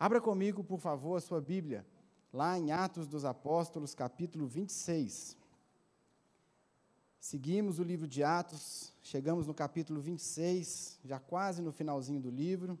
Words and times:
Abra 0.00 0.20
comigo, 0.20 0.62
por 0.62 0.78
favor, 0.78 1.16
a 1.16 1.20
sua 1.20 1.40
Bíblia, 1.40 1.84
lá 2.32 2.56
em 2.56 2.70
Atos 2.70 3.08
dos 3.08 3.24
Apóstolos, 3.24 3.96
capítulo 3.96 4.46
26. 4.46 5.36
Seguimos 7.18 7.80
o 7.80 7.82
livro 7.82 8.06
de 8.06 8.22
Atos, 8.22 8.92
chegamos 9.02 9.48
no 9.48 9.52
capítulo 9.52 10.00
26, 10.00 11.00
já 11.04 11.18
quase 11.18 11.60
no 11.60 11.72
finalzinho 11.72 12.20
do 12.20 12.30
livro, 12.30 12.78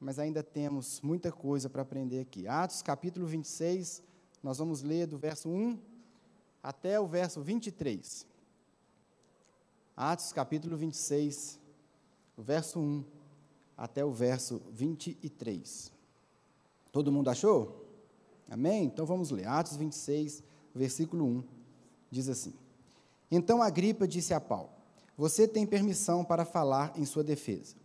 mas 0.00 0.18
ainda 0.18 0.42
temos 0.42 1.00
muita 1.02 1.30
coisa 1.30 1.70
para 1.70 1.82
aprender 1.82 2.18
aqui. 2.18 2.48
Atos, 2.48 2.82
capítulo 2.82 3.24
26, 3.24 4.02
nós 4.42 4.58
vamos 4.58 4.82
ler 4.82 5.06
do 5.06 5.18
verso 5.18 5.48
1 5.48 5.78
até 6.60 6.98
o 6.98 7.06
verso 7.06 7.40
23. 7.42 8.26
Atos, 9.96 10.32
capítulo 10.32 10.76
26, 10.76 11.60
verso 12.36 12.80
1 12.80 13.04
até 13.76 14.04
o 14.04 14.10
verso 14.10 14.60
23. 14.72 15.96
Todo 16.92 17.12
mundo 17.12 17.30
achou? 17.30 17.84
Amém? 18.50 18.84
Então 18.84 19.04
vamos 19.04 19.30
ler. 19.30 19.46
Atos 19.46 19.76
26, 19.76 20.42
versículo 20.74 21.24
1, 21.24 21.44
diz 22.10 22.28
assim: 22.28 22.52
Então 23.30 23.62
Agripa 23.62 24.06
disse 24.06 24.32
a 24.32 24.40
Paulo: 24.40 24.70
Você 25.16 25.46
tem 25.46 25.66
permissão 25.66 26.24
para 26.24 26.44
falar 26.44 26.92
em 26.96 27.04
sua 27.04 27.22
defesa. 27.22 27.76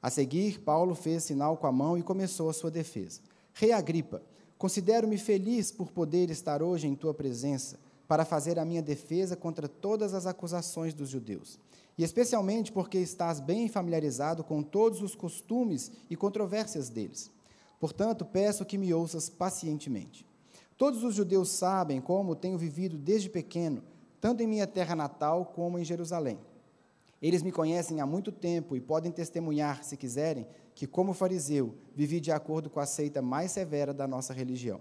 A 0.00 0.10
seguir, 0.10 0.60
Paulo 0.60 0.94
fez 0.94 1.24
sinal 1.24 1.56
com 1.56 1.66
a 1.66 1.72
mão 1.72 1.98
e 1.98 2.02
começou 2.02 2.48
a 2.48 2.52
sua 2.52 2.70
defesa. 2.70 3.20
Rei 3.52 3.72
Agripa, 3.72 4.22
considero-me 4.56 5.18
feliz 5.18 5.72
por 5.72 5.90
poder 5.90 6.30
estar 6.30 6.62
hoje 6.62 6.86
em 6.86 6.94
tua 6.94 7.12
presença 7.12 7.78
para 8.06 8.24
fazer 8.24 8.58
a 8.58 8.64
minha 8.64 8.82
defesa 8.82 9.36
contra 9.36 9.68
todas 9.68 10.14
as 10.14 10.26
acusações 10.26 10.94
dos 10.94 11.08
judeus 11.08 11.58
e 11.98 12.04
especialmente 12.04 12.70
porque 12.70 12.96
estás 12.98 13.40
bem 13.40 13.68
familiarizado 13.68 14.44
com 14.44 14.62
todos 14.62 15.02
os 15.02 15.16
costumes 15.16 15.90
e 16.08 16.14
controvérsias 16.14 16.88
deles. 16.88 17.28
Portanto, 17.78 18.24
peço 18.24 18.64
que 18.64 18.78
me 18.78 18.92
ouças 18.92 19.28
pacientemente. 19.28 20.26
Todos 20.76 21.02
os 21.02 21.14
judeus 21.14 21.50
sabem 21.50 22.00
como 22.00 22.36
tenho 22.36 22.58
vivido 22.58 22.96
desde 22.96 23.28
pequeno, 23.28 23.82
tanto 24.20 24.42
em 24.42 24.46
minha 24.46 24.66
terra 24.66 24.94
natal 24.94 25.46
como 25.46 25.78
em 25.78 25.84
Jerusalém. 25.84 26.38
Eles 27.20 27.42
me 27.42 27.50
conhecem 27.50 28.00
há 28.00 28.06
muito 28.06 28.30
tempo 28.30 28.76
e 28.76 28.80
podem 28.80 29.10
testemunhar, 29.10 29.82
se 29.82 29.96
quiserem, 29.96 30.46
que, 30.74 30.86
como 30.86 31.12
fariseu, 31.12 31.74
vivi 31.94 32.20
de 32.20 32.30
acordo 32.30 32.70
com 32.70 32.78
a 32.78 32.86
seita 32.86 33.20
mais 33.20 33.50
severa 33.50 33.92
da 33.92 34.06
nossa 34.06 34.32
religião. 34.32 34.80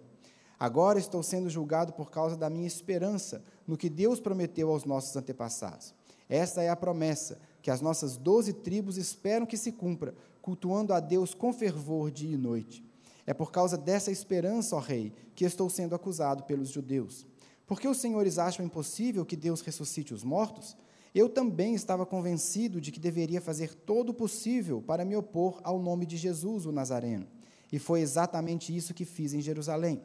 Agora 0.60 1.00
estou 1.00 1.22
sendo 1.24 1.50
julgado 1.50 1.94
por 1.94 2.12
causa 2.12 2.36
da 2.36 2.50
minha 2.50 2.68
esperança 2.68 3.44
no 3.66 3.78
que 3.78 3.90
Deus 3.90 4.20
prometeu 4.20 4.70
aos 4.72 4.86
nossos 4.86 5.16
antepassados. 5.16 5.94
Esta 6.30 6.62
é 6.62 6.70
a 6.70 6.76
promessa 6.76 7.40
que 7.62 7.72
as 7.72 7.82
nossas 7.82 8.18
doze 8.18 8.54
tribos 8.54 8.98
esperam 8.98 9.46
que 9.46 9.58
se 9.58 9.72
cumpra, 9.72 10.14
cultuando 10.42 10.94
a 10.94 11.00
Deus 11.00 11.34
com 11.34 11.52
fervor 11.52 12.12
dia 12.12 12.34
e 12.34 12.38
noite. 12.38 12.87
É 13.28 13.34
por 13.34 13.52
causa 13.52 13.78
dessa 13.78 14.10
esperança, 14.10 14.76
ó 14.76 14.80
Rei, 14.80 15.14
que 15.36 15.46
estou 15.46 15.70
sendo 15.70 15.94
acusado 15.94 16.44
pelos 16.44 16.70
judeus. 16.70 17.28
Por 17.68 17.80
que 17.80 17.88
os 17.88 17.98
senhores 17.98 18.40
acham 18.40 18.66
impossível 18.66 19.26
que 19.26 19.36
Deus 19.36 19.62
ressuscite 19.62 20.14
os 20.14 20.24
mortos? 20.24 20.78
Eu 21.14 21.28
também 21.28 21.76
estava 21.76 22.06
convencido 22.06 22.80
de 22.80 22.92
que 22.92 23.00
deveria 23.00 23.42
fazer 23.42 23.76
todo 23.76 24.10
o 24.10 24.14
possível 24.14 24.82
para 24.82 25.04
me 25.04 25.16
opor 25.16 25.60
ao 25.64 25.78
nome 25.78 26.06
de 26.06 26.16
Jesus, 26.16 26.66
o 26.66 26.72
Nazareno. 26.72 27.28
E 27.70 27.78
foi 27.78 28.00
exatamente 28.00 28.76
isso 28.76 28.94
que 28.94 29.04
fiz 29.04 29.34
em 29.34 29.42
Jerusalém. 29.42 30.02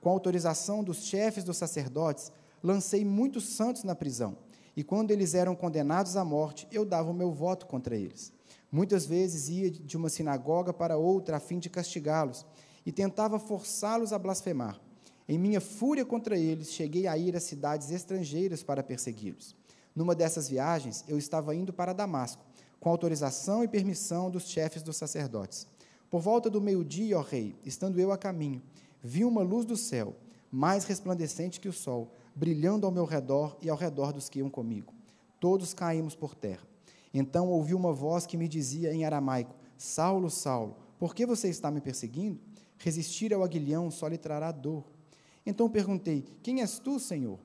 Com 0.00 0.10
autorização 0.10 0.84
dos 0.84 1.04
chefes 1.06 1.42
dos 1.42 1.56
sacerdotes, 1.56 2.30
lancei 2.62 3.04
muitos 3.04 3.44
santos 3.56 3.82
na 3.82 3.94
prisão 3.94 4.36
e 4.76 4.84
quando 4.84 5.10
eles 5.10 5.34
eram 5.34 5.56
condenados 5.56 6.16
à 6.16 6.24
morte, 6.24 6.68
eu 6.70 6.84
dava 6.84 7.10
o 7.10 7.14
meu 7.14 7.32
voto 7.32 7.66
contra 7.66 7.96
eles. 7.96 8.30
Muitas 8.70 9.06
vezes 9.06 9.48
ia 9.48 9.70
de 9.70 9.96
uma 9.96 10.10
sinagoga 10.10 10.72
para 10.72 10.98
outra 10.98 11.38
a 11.38 11.40
fim 11.40 11.58
de 11.58 11.70
castigá-los 11.70 12.44
e 12.86 12.92
tentava 12.92 13.40
forçá-los 13.40 14.12
a 14.12 14.18
blasfemar. 14.18 14.80
Em 15.28 15.36
minha 15.36 15.60
fúria 15.60 16.04
contra 16.04 16.38
eles, 16.38 16.72
cheguei 16.72 17.08
a 17.08 17.18
ir 17.18 17.36
a 17.36 17.40
cidades 17.40 17.90
estrangeiras 17.90 18.62
para 18.62 18.82
persegui-los. 18.82 19.56
Numa 19.94 20.14
dessas 20.14 20.48
viagens, 20.48 21.04
eu 21.08 21.18
estava 21.18 21.52
indo 21.52 21.72
para 21.72 21.92
Damasco, 21.92 22.44
com 22.78 22.88
autorização 22.88 23.64
e 23.64 23.68
permissão 23.68 24.30
dos 24.30 24.48
chefes 24.48 24.82
dos 24.82 24.96
sacerdotes. 24.96 25.66
Por 26.08 26.20
volta 26.20 26.48
do 26.48 26.60
meio-dia, 26.60 27.18
ó 27.18 27.22
rei, 27.22 27.56
estando 27.64 27.98
eu 27.98 28.12
a 28.12 28.16
caminho, 28.16 28.62
vi 29.02 29.24
uma 29.24 29.42
luz 29.42 29.66
do 29.66 29.76
céu, 29.76 30.14
mais 30.48 30.84
resplandecente 30.84 31.58
que 31.58 31.68
o 31.68 31.72
sol, 31.72 32.12
brilhando 32.34 32.86
ao 32.86 32.92
meu 32.92 33.04
redor 33.04 33.56
e 33.60 33.68
ao 33.68 33.76
redor 33.76 34.12
dos 34.12 34.28
que 34.28 34.38
iam 34.38 34.48
comigo. 34.48 34.94
Todos 35.40 35.74
caímos 35.74 36.14
por 36.14 36.36
terra. 36.36 36.62
Então 37.12 37.48
ouvi 37.48 37.74
uma 37.74 37.92
voz 37.92 38.26
que 38.26 38.36
me 38.36 38.46
dizia 38.46 38.94
em 38.94 39.04
aramaico: 39.04 39.54
Saulo, 39.76 40.30
Saulo, 40.30 40.76
por 40.98 41.14
que 41.14 41.26
você 41.26 41.48
está 41.48 41.70
me 41.70 41.80
perseguindo? 41.80 42.38
Resistir 42.78 43.32
ao 43.32 43.42
aguilhão 43.42 43.90
só 43.90 44.08
lhe 44.08 44.18
trará 44.18 44.52
dor. 44.52 44.84
Então 45.44 45.70
perguntei: 45.70 46.24
Quem 46.42 46.60
és 46.60 46.78
tu, 46.78 46.98
Senhor? 46.98 47.38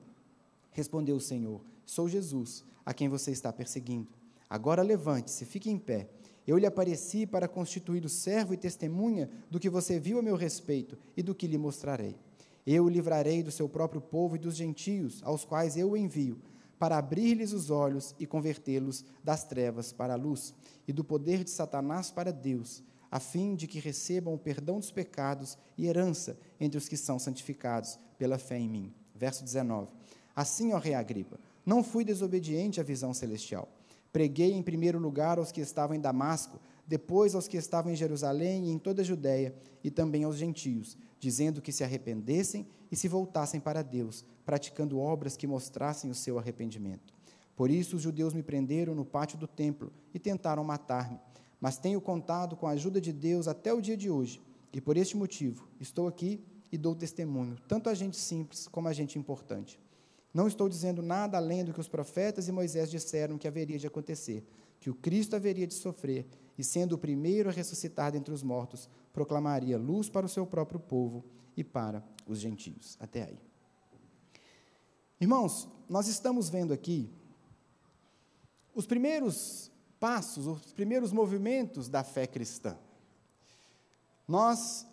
Respondeu 0.72 1.16
o 1.16 1.20
Senhor: 1.20 1.60
Sou 1.84 2.08
Jesus, 2.08 2.64
a 2.84 2.92
quem 2.92 3.08
você 3.08 3.30
está 3.30 3.52
perseguindo. 3.52 4.08
Agora 4.48 4.82
levante-se, 4.82 5.44
fique 5.44 5.70
em 5.70 5.78
pé. 5.78 6.08
Eu 6.46 6.58
lhe 6.58 6.66
apareci 6.66 7.26
para 7.26 7.48
constituir 7.48 8.04
o 8.04 8.08
servo 8.08 8.52
e 8.52 8.56
testemunha 8.56 9.30
do 9.50 9.60
que 9.60 9.70
você 9.70 9.98
viu 9.98 10.18
a 10.18 10.22
meu 10.22 10.36
respeito 10.36 10.98
e 11.16 11.22
do 11.22 11.34
que 11.34 11.46
lhe 11.46 11.56
mostrarei. 11.56 12.16
Eu 12.66 12.84
o 12.84 12.88
livrarei 12.88 13.42
do 13.42 13.50
seu 13.50 13.68
próprio 13.68 14.00
povo 14.00 14.36
e 14.36 14.38
dos 14.38 14.56
gentios, 14.56 15.22
aos 15.22 15.44
quais 15.44 15.76
eu 15.76 15.92
o 15.92 15.96
envio, 15.96 16.40
para 16.78 16.98
abrir-lhes 16.98 17.52
os 17.52 17.70
olhos 17.70 18.14
e 18.18 18.26
convertê-los 18.26 19.04
das 19.22 19.44
trevas 19.44 19.92
para 19.92 20.14
a 20.14 20.16
luz, 20.16 20.52
e 20.86 20.92
do 20.92 21.04
poder 21.04 21.44
de 21.44 21.50
Satanás 21.50 22.10
para 22.10 22.32
Deus, 22.32 22.82
a 23.12 23.20
fim 23.20 23.54
de 23.54 23.68
que 23.68 23.78
recebam 23.78 24.34
o 24.34 24.38
perdão 24.38 24.80
dos 24.80 24.90
pecados 24.90 25.56
e 25.78 25.86
herança 25.86 26.36
entre 26.58 26.78
os 26.78 26.88
que 26.88 26.96
são 26.96 27.18
santificados 27.18 27.96
pela 28.18 28.38
fé 28.38 28.58
em 28.58 28.68
mim. 28.68 28.92
Verso 29.14 29.44
19. 29.44 29.92
Assim, 30.34 30.72
ó 30.72 30.78
Rei 30.78 30.94
Agripa, 30.94 31.38
não 31.64 31.84
fui 31.84 32.04
desobediente 32.04 32.80
à 32.80 32.82
visão 32.82 33.14
celestial. 33.14 33.68
Preguei 34.10 34.52
em 34.52 34.62
primeiro 34.62 34.98
lugar 34.98 35.38
aos 35.38 35.52
que 35.52 35.60
estavam 35.60 35.94
em 35.94 36.00
Damasco, 36.00 36.58
depois 36.86 37.34
aos 37.34 37.46
que 37.46 37.56
estavam 37.56 37.92
em 37.92 37.96
Jerusalém 37.96 38.66
e 38.66 38.70
em 38.70 38.78
toda 38.78 39.02
a 39.02 39.04
Judéia, 39.04 39.54
e 39.84 39.90
também 39.90 40.24
aos 40.24 40.36
gentios 40.36 40.96
dizendo 41.22 41.62
que 41.62 41.70
se 41.70 41.84
arrependessem 41.84 42.66
e 42.90 42.96
se 42.96 43.06
voltassem 43.06 43.60
para 43.60 43.80
Deus, 43.80 44.24
praticando 44.44 44.98
obras 44.98 45.36
que 45.36 45.46
mostrassem 45.46 46.10
o 46.10 46.16
seu 46.16 46.36
arrependimento. 46.36 47.14
Por 47.54 47.70
isso 47.70 47.94
os 47.94 48.02
judeus 48.02 48.34
me 48.34 48.42
prenderam 48.42 48.92
no 48.92 49.04
pátio 49.04 49.38
do 49.38 49.46
templo 49.46 49.92
e 50.12 50.18
tentaram 50.18 50.64
matar-me, 50.64 51.20
mas 51.62 51.78
tenho 51.78 52.00
contado 52.00 52.56
com 52.56 52.66
a 52.66 52.72
ajuda 52.72 53.00
de 53.00 53.12
Deus 53.12 53.46
até 53.46 53.72
o 53.72 53.80
dia 53.80 53.96
de 53.96 54.10
hoje, 54.10 54.42
e 54.72 54.80
por 54.80 54.96
este 54.96 55.16
motivo 55.16 55.68
estou 55.78 56.08
aqui 56.08 56.44
e 56.72 56.76
dou 56.76 56.92
testemunho, 56.92 57.56
tanto 57.68 57.88
a 57.88 57.94
gente 57.94 58.16
simples 58.16 58.66
como 58.66 58.88
a 58.88 58.92
gente 58.92 59.16
importante. 59.16 59.78
Não 60.34 60.48
estou 60.48 60.68
dizendo 60.68 61.02
nada 61.02 61.36
além 61.36 61.64
do 61.64 61.72
que 61.72 61.78
os 61.78 61.86
profetas 61.86 62.48
e 62.48 62.52
Moisés 62.52 62.90
disseram 62.90 63.38
que 63.38 63.46
haveria 63.46 63.78
de 63.78 63.86
acontecer, 63.86 64.44
que 64.80 64.90
o 64.90 64.94
Cristo 64.94 65.36
haveria 65.36 65.66
de 65.66 65.74
sofrer 65.74 66.26
e, 66.58 66.64
sendo 66.64 66.94
o 66.94 66.98
primeiro 66.98 67.48
a 67.48 67.52
ressuscitar 67.52 68.10
dentre 68.10 68.34
os 68.34 68.42
mortos, 68.42 68.90
proclamaria 69.12 69.78
luz 69.78 70.08
para 70.08 70.26
o 70.26 70.28
seu 70.28 70.44
próprio 70.44 70.80
povo 70.80 71.24
e 71.56 71.62
para 71.62 72.02
os 72.26 72.40
gentios. 72.40 72.96
Até 72.98 73.22
aí. 73.22 73.38
Irmãos, 75.20 75.68
nós 75.88 76.08
estamos 76.08 76.48
vendo 76.48 76.72
aqui 76.72 77.08
os 78.74 78.86
primeiros 78.86 79.71
passos, 80.02 80.48
os 80.48 80.72
primeiros 80.72 81.12
movimentos 81.12 81.88
da 81.88 82.02
fé 82.02 82.26
cristã. 82.26 82.76
Nós 84.26 84.84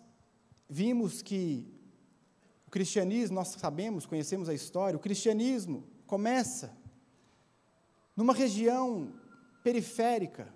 vimos 0.68 1.20
que 1.20 1.66
o 2.64 2.70
cristianismo, 2.70 3.34
nós 3.34 3.48
sabemos, 3.48 4.06
conhecemos 4.06 4.48
a 4.48 4.54
história, 4.54 4.96
o 4.96 5.00
cristianismo 5.00 5.82
começa 6.06 6.72
numa 8.16 8.32
região 8.32 9.12
periférica 9.64 10.46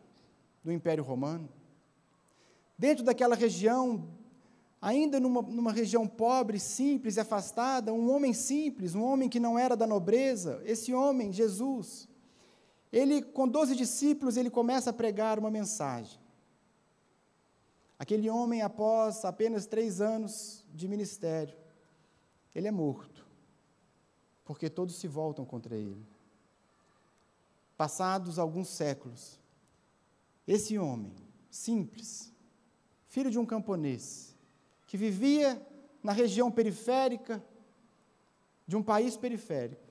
do 0.63 0.71
Império 0.71 1.03
Romano. 1.03 1.49
Dentro 2.79 3.03
daquela 3.03 3.35
região, 3.35 4.09
ainda 4.81 5.19
numa, 5.19 5.43
numa 5.43 5.73
região 5.73 6.07
pobre, 6.07 6.61
simples 6.61 7.17
e 7.17 7.21
afastada, 7.21 7.93
um 7.93 8.09
homem 8.09 8.33
simples, 8.33 8.95
um 8.95 9.03
homem 9.03 9.29
que 9.29 9.41
não 9.41 9.59
era 9.59 9.77
da 9.77 9.85
nobreza, 9.85 10.63
esse 10.65 10.95
homem, 10.95 11.33
Jesus, 11.33 12.09
ele, 12.95 13.23
com 13.23 13.49
doze 13.49 13.75
discípulos, 13.75 14.37
ele 14.37 14.49
começa 14.49 14.91
a 14.91 14.93
pregar 14.93 15.37
uma 15.37 15.51
mensagem. 15.51 16.17
Aquele 17.99 18.31
homem, 18.31 18.63
após 18.63 19.25
apenas 19.25 19.67
três 19.67 20.01
anos 20.01 20.65
de 20.73 20.87
ministério, 20.87 21.57
ele 22.55 22.69
é 22.69 22.71
morto, 22.71 23.27
porque 24.45 24.71
todos 24.71 24.95
se 24.95 25.09
voltam 25.09 25.45
contra 25.45 25.75
ele. 25.75 26.07
Passados 27.77 28.39
alguns 28.39 28.69
séculos, 28.69 29.41
esse 30.47 30.79
homem, 30.79 31.13
simples, 31.51 32.33
filho 33.09 33.29
de 33.29 33.41
um 33.41 33.45
camponês, 33.45 34.37
que 34.87 34.97
vivia 34.97 35.61
na 36.01 36.13
região 36.13 36.49
periférica 36.49 37.45
de 38.69 38.77
um 38.77 38.85
país 38.85 39.17
periférico, 39.17 39.83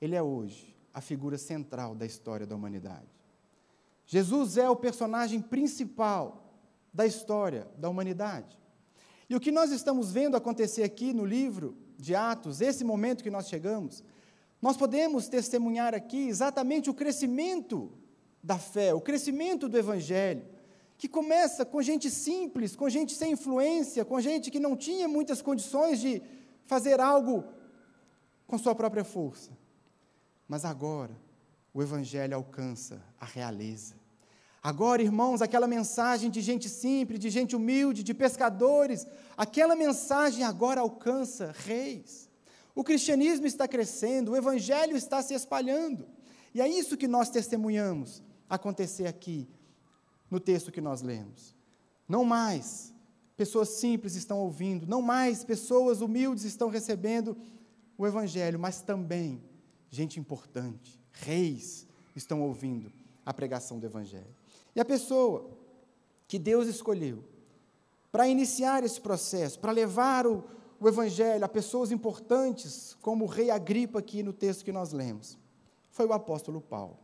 ele 0.00 0.14
é 0.14 0.22
hoje 0.22 0.69
a 0.92 1.00
figura 1.00 1.38
central 1.38 1.94
da 1.94 2.04
história 2.04 2.46
da 2.46 2.54
humanidade. 2.54 3.08
Jesus 4.06 4.56
é 4.56 4.68
o 4.68 4.76
personagem 4.76 5.40
principal 5.40 6.52
da 6.92 7.06
história 7.06 7.68
da 7.78 7.88
humanidade. 7.88 8.58
E 9.28 9.36
o 9.36 9.40
que 9.40 9.52
nós 9.52 9.70
estamos 9.70 10.10
vendo 10.10 10.36
acontecer 10.36 10.82
aqui 10.82 11.12
no 11.12 11.24
livro 11.24 11.76
de 11.96 12.14
Atos, 12.14 12.60
esse 12.60 12.82
momento 12.82 13.22
que 13.22 13.30
nós 13.30 13.48
chegamos, 13.48 14.02
nós 14.60 14.76
podemos 14.76 15.28
testemunhar 15.28 15.94
aqui 15.94 16.28
exatamente 16.28 16.90
o 16.90 16.94
crescimento 16.94 17.92
da 18.42 18.58
fé, 18.58 18.92
o 18.92 19.00
crescimento 19.00 19.68
do 19.68 19.78
Evangelho, 19.78 20.44
que 20.98 21.08
começa 21.08 21.64
com 21.64 21.80
gente 21.80 22.10
simples, 22.10 22.74
com 22.74 22.88
gente 22.88 23.14
sem 23.14 23.32
influência, 23.32 24.04
com 24.04 24.20
gente 24.20 24.50
que 24.50 24.58
não 24.58 24.76
tinha 24.76 25.06
muitas 25.06 25.40
condições 25.40 26.00
de 26.00 26.20
fazer 26.64 27.00
algo 27.00 27.44
com 28.46 28.58
sua 28.58 28.74
própria 28.74 29.04
força. 29.04 29.50
Mas 30.50 30.64
agora, 30.64 31.16
o 31.72 31.80
Evangelho 31.80 32.34
alcança 32.34 33.00
a 33.20 33.24
realeza. 33.24 33.94
Agora, 34.60 35.00
irmãos, 35.00 35.40
aquela 35.40 35.68
mensagem 35.68 36.28
de 36.28 36.40
gente 36.40 36.68
simples, 36.68 37.20
de 37.20 37.30
gente 37.30 37.54
humilde, 37.54 38.02
de 38.02 38.12
pescadores, 38.12 39.06
aquela 39.36 39.76
mensagem 39.76 40.42
agora 40.42 40.80
alcança 40.80 41.54
reis. 41.56 42.28
O 42.74 42.82
cristianismo 42.82 43.46
está 43.46 43.68
crescendo, 43.68 44.32
o 44.32 44.36
evangelho 44.36 44.96
está 44.96 45.22
se 45.22 45.34
espalhando. 45.34 46.08
E 46.52 46.60
é 46.60 46.66
isso 46.66 46.96
que 46.96 47.06
nós 47.06 47.30
testemunhamos 47.30 48.20
acontecer 48.48 49.06
aqui 49.06 49.48
no 50.28 50.40
texto 50.40 50.72
que 50.72 50.80
nós 50.80 51.00
lemos. 51.00 51.54
Não 52.08 52.24
mais 52.24 52.92
pessoas 53.36 53.68
simples 53.68 54.16
estão 54.16 54.40
ouvindo, 54.40 54.84
não 54.84 55.00
mais 55.00 55.44
pessoas 55.44 56.00
humildes 56.00 56.42
estão 56.42 56.68
recebendo 56.68 57.36
o 57.96 58.04
evangelho, 58.04 58.58
mas 58.58 58.82
também 58.82 59.40
gente 59.90 60.18
importante, 60.18 60.98
reis 61.12 61.86
estão 62.14 62.40
ouvindo 62.42 62.92
a 63.26 63.34
pregação 63.34 63.78
do 63.78 63.86
evangelho. 63.86 64.34
E 64.74 64.80
a 64.80 64.84
pessoa 64.84 65.50
que 66.26 66.38
Deus 66.38 66.68
escolheu 66.68 67.24
para 68.12 68.28
iniciar 68.28 68.82
esse 68.84 69.00
processo, 69.00 69.58
para 69.58 69.72
levar 69.72 70.26
o, 70.26 70.44
o 70.80 70.88
Evangelho 70.88 71.44
a 71.44 71.48
pessoas 71.48 71.92
importantes, 71.92 72.96
como 73.00 73.24
o 73.24 73.28
rei 73.28 73.50
Agripa, 73.50 73.98
aqui 73.98 74.22
no 74.22 74.32
texto 74.32 74.64
que 74.64 74.72
nós 74.72 74.92
lemos, 74.92 75.38
foi 75.90 76.06
o 76.06 76.12
apóstolo 76.12 76.60
Paulo. 76.60 76.98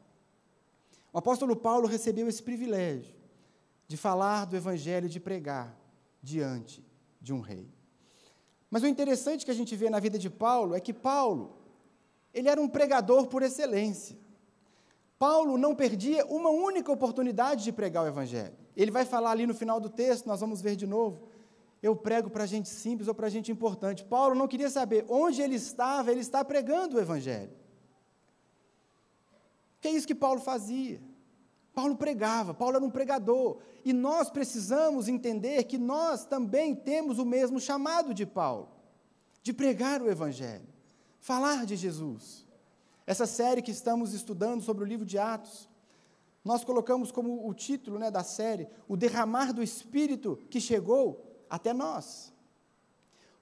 O 1.13 1.19
apóstolo 1.19 1.55
Paulo 1.55 1.87
recebeu 1.87 2.29
esse 2.29 2.43
privilégio 2.43 3.15
de 3.87 3.97
falar 3.97 4.47
do 4.47 4.57
Evangelho, 4.57 5.09
de 5.09 5.21
pregar 5.21 5.79
diante 6.23 6.85
de 7.21 7.33
um 7.33 7.41
rei. 7.41 7.69
Mas 8.71 8.83
o 8.83 8.87
interessante 8.87 9.45
que 9.45 9.51
a 9.51 9.55
gente 9.55 9.77
vê 9.77 9.89
na 9.89 10.01
vida 10.01 10.19
de 10.19 10.29
Paulo 10.29 10.75
é 10.75 10.81
que 10.81 10.93
Paulo, 10.93 11.57
ele 12.37 12.51
era 12.51 12.61
um 12.61 12.69
pregador 12.69 13.29
por 13.29 13.43
excelência. 13.43 14.15
Paulo 15.19 15.57
não 15.57 15.75
perdia 15.75 16.27
uma 16.27 16.51
única 16.51 16.93
oportunidade 16.93 17.65
de 17.65 17.73
pregar 17.73 18.05
o 18.05 18.07
Evangelho. 18.07 18.55
Ele 18.77 18.91
vai 18.91 19.07
falar 19.07 19.31
ali 19.31 19.47
no 19.47 19.55
final 19.55 19.81
do 19.81 19.89
texto, 19.89 20.27
nós 20.27 20.39
vamos 20.39 20.61
ver 20.61 20.77
de 20.77 20.87
novo. 20.87 21.31
Eu 21.83 21.97
prego 21.97 22.29
para 22.29 22.45
gente 22.45 22.69
simples 22.69 23.09
ou 23.09 23.15
para 23.15 23.31
gente 23.31 23.51
importante. 23.51 24.05
Paulo 24.05 24.35
não 24.35 24.47
queria 24.47 24.69
saber 24.69 25.07
onde 25.09 25.41
ele 25.41 25.55
estava, 25.55 26.11
ele 26.13 26.21
está 26.21 26.45
pregando 26.45 26.99
o 26.99 27.01
Evangelho. 27.01 27.53
Que 29.81 29.89
é 29.89 29.93
isso 29.93 30.07
que 30.07 30.15
Paulo 30.15 30.41
fazia. 30.41 31.01
Paulo 31.73 31.97
pregava, 31.97 32.53
Paulo 32.53 32.77
era 32.77 32.85
um 32.85 32.91
pregador. 32.91 33.61
E 33.83 33.95
nós 33.95 34.29
precisamos 34.29 35.09
entender 35.09 35.65
que 35.65 35.79
nós 35.79 36.27
também 36.27 36.75
temos 36.75 37.19
o 37.19 37.25
mesmo 37.25 37.59
chamado 37.59 38.13
de 38.13 38.27
Paulo, 38.27 38.69
de 39.43 39.55
pregar 39.55 40.03
o 40.03 40.11
Evangelho, 40.11 40.67
falar 41.27 41.67
de 41.67 41.75
Jesus. 41.75 42.47
Essa 43.05 43.27
série 43.27 43.61
que 43.61 43.73
estamos 43.73 44.15
estudando 44.15 44.63
sobre 44.63 44.85
o 44.85 44.87
livro 44.87 45.05
de 45.05 45.19
Atos, 45.19 45.69
nós 46.45 46.63
colocamos 46.63 47.11
como 47.11 47.49
o 47.49 47.53
título 47.53 47.99
né, 47.99 48.13
da 48.13 48.23
série 48.23 48.69
o 48.87 48.97
derramar 48.97 49.53
do 49.53 49.61
Espírito 49.61 50.39
que 50.49 50.61
chegou 50.61 51.45
até 51.51 51.73
nós. 51.73 52.33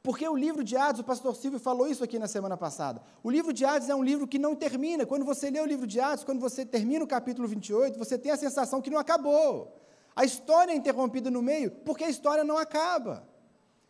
Porque 0.03 0.27
o 0.27 0.35
livro 0.35 0.65
de 0.65 0.79
Atos, 0.79 1.03
o 1.03 1.05
pastor 1.05 1.37
Silvio 1.37 1.61
falou 1.61 1.87
isso 1.87 2.03
aqui 2.03 2.19
na 2.19 2.27
semana 2.27 2.57
passada. 2.57 3.03
O 3.23 3.31
livro 3.31 3.53
de 3.53 3.67
Atos 3.67 3.91
é 3.91 3.95
um 3.95 4.03
livro 4.03 4.27
que 4.27 4.39
não 4.39 4.57
termina. 4.57 5.05
Quando 5.05 5.27
você 5.27 5.51
lê 5.51 5.61
o 5.61 5.67
livro 5.67 5.87
de 5.87 6.01
Atos, 6.01 6.25
quando 6.25 6.41
você 6.41 6.65
termina 6.65 7.05
o 7.05 7.09
capítulo 7.09 7.47
28, 7.47 7.99
você 7.99 8.17
tem 8.17 8.33
a 8.33 8.37
sensação 8.39 8.81
que 8.81 8.89
não 8.89 8.99
acabou. 8.99 9.77
A 10.17 10.25
história 10.25 10.73
é 10.73 10.75
interrompida 10.75 11.31
no 11.31 11.43
meio, 11.43 11.71
porque 11.71 12.05
a 12.05 12.09
história 12.09 12.45
não 12.45 12.57
acaba. 12.57 13.29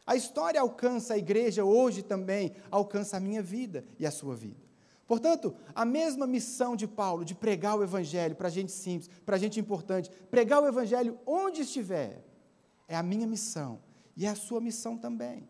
A 0.07 0.15
história 0.15 0.61
alcança 0.61 1.15
a 1.15 1.19
igreja 1.19 1.65
hoje 1.65 2.03
também, 2.03 2.53
alcança 2.71 3.17
a 3.17 3.21
minha 3.21 3.43
vida 3.43 3.85
e 3.99 4.07
a 4.07 4.11
sua 4.11 4.37
vida. 4.37 4.63
Portanto, 5.07 5.55
a 5.75 5.85
mesma 5.85 6.27
missão 6.27 6.77
de 6.77 6.87
Paulo 6.87 7.25
de 7.25 7.35
pregar 7.35 7.77
o 7.79 7.83
Evangelho 7.83 8.37
para 8.37 8.49
gente 8.49 8.73
simples, 8.73 9.11
para 9.25 9.39
gente 9.39 9.61
importante, 9.61 10.11
pregar 10.31 10.63
o 10.63 10.67
Evangelho 10.67 11.19
onde 11.27 11.63
estiver, 11.63 12.25
é 12.87 12.97
a 12.97 13.03
minha 13.03 13.27
missão 13.27 13.81
e 14.17 14.27
é 14.27 14.29
a 14.29 14.35
sua 14.35 14.61
missão 14.61 14.97
também. 14.97 15.49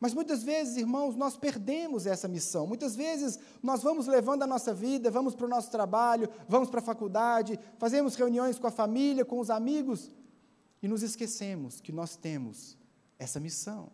Mas 0.00 0.14
muitas 0.14 0.44
vezes, 0.44 0.76
irmãos, 0.76 1.16
nós 1.16 1.36
perdemos 1.36 2.06
essa 2.06 2.28
missão. 2.28 2.68
Muitas 2.68 2.94
vezes 2.94 3.36
nós 3.60 3.82
vamos 3.82 4.06
levando 4.06 4.44
a 4.44 4.46
nossa 4.46 4.72
vida, 4.72 5.10
vamos 5.10 5.34
para 5.34 5.46
o 5.46 5.48
nosso 5.48 5.72
trabalho, 5.72 6.28
vamos 6.48 6.70
para 6.70 6.78
a 6.78 6.82
faculdade, 6.82 7.58
fazemos 7.78 8.14
reuniões 8.14 8.60
com 8.60 8.68
a 8.68 8.70
família, 8.70 9.24
com 9.24 9.40
os 9.40 9.50
amigos 9.50 10.12
e 10.80 10.86
nos 10.86 11.02
esquecemos 11.02 11.80
que 11.80 11.90
nós 11.90 12.16
temos 12.16 12.77
essa 13.18 13.40
missão. 13.40 13.90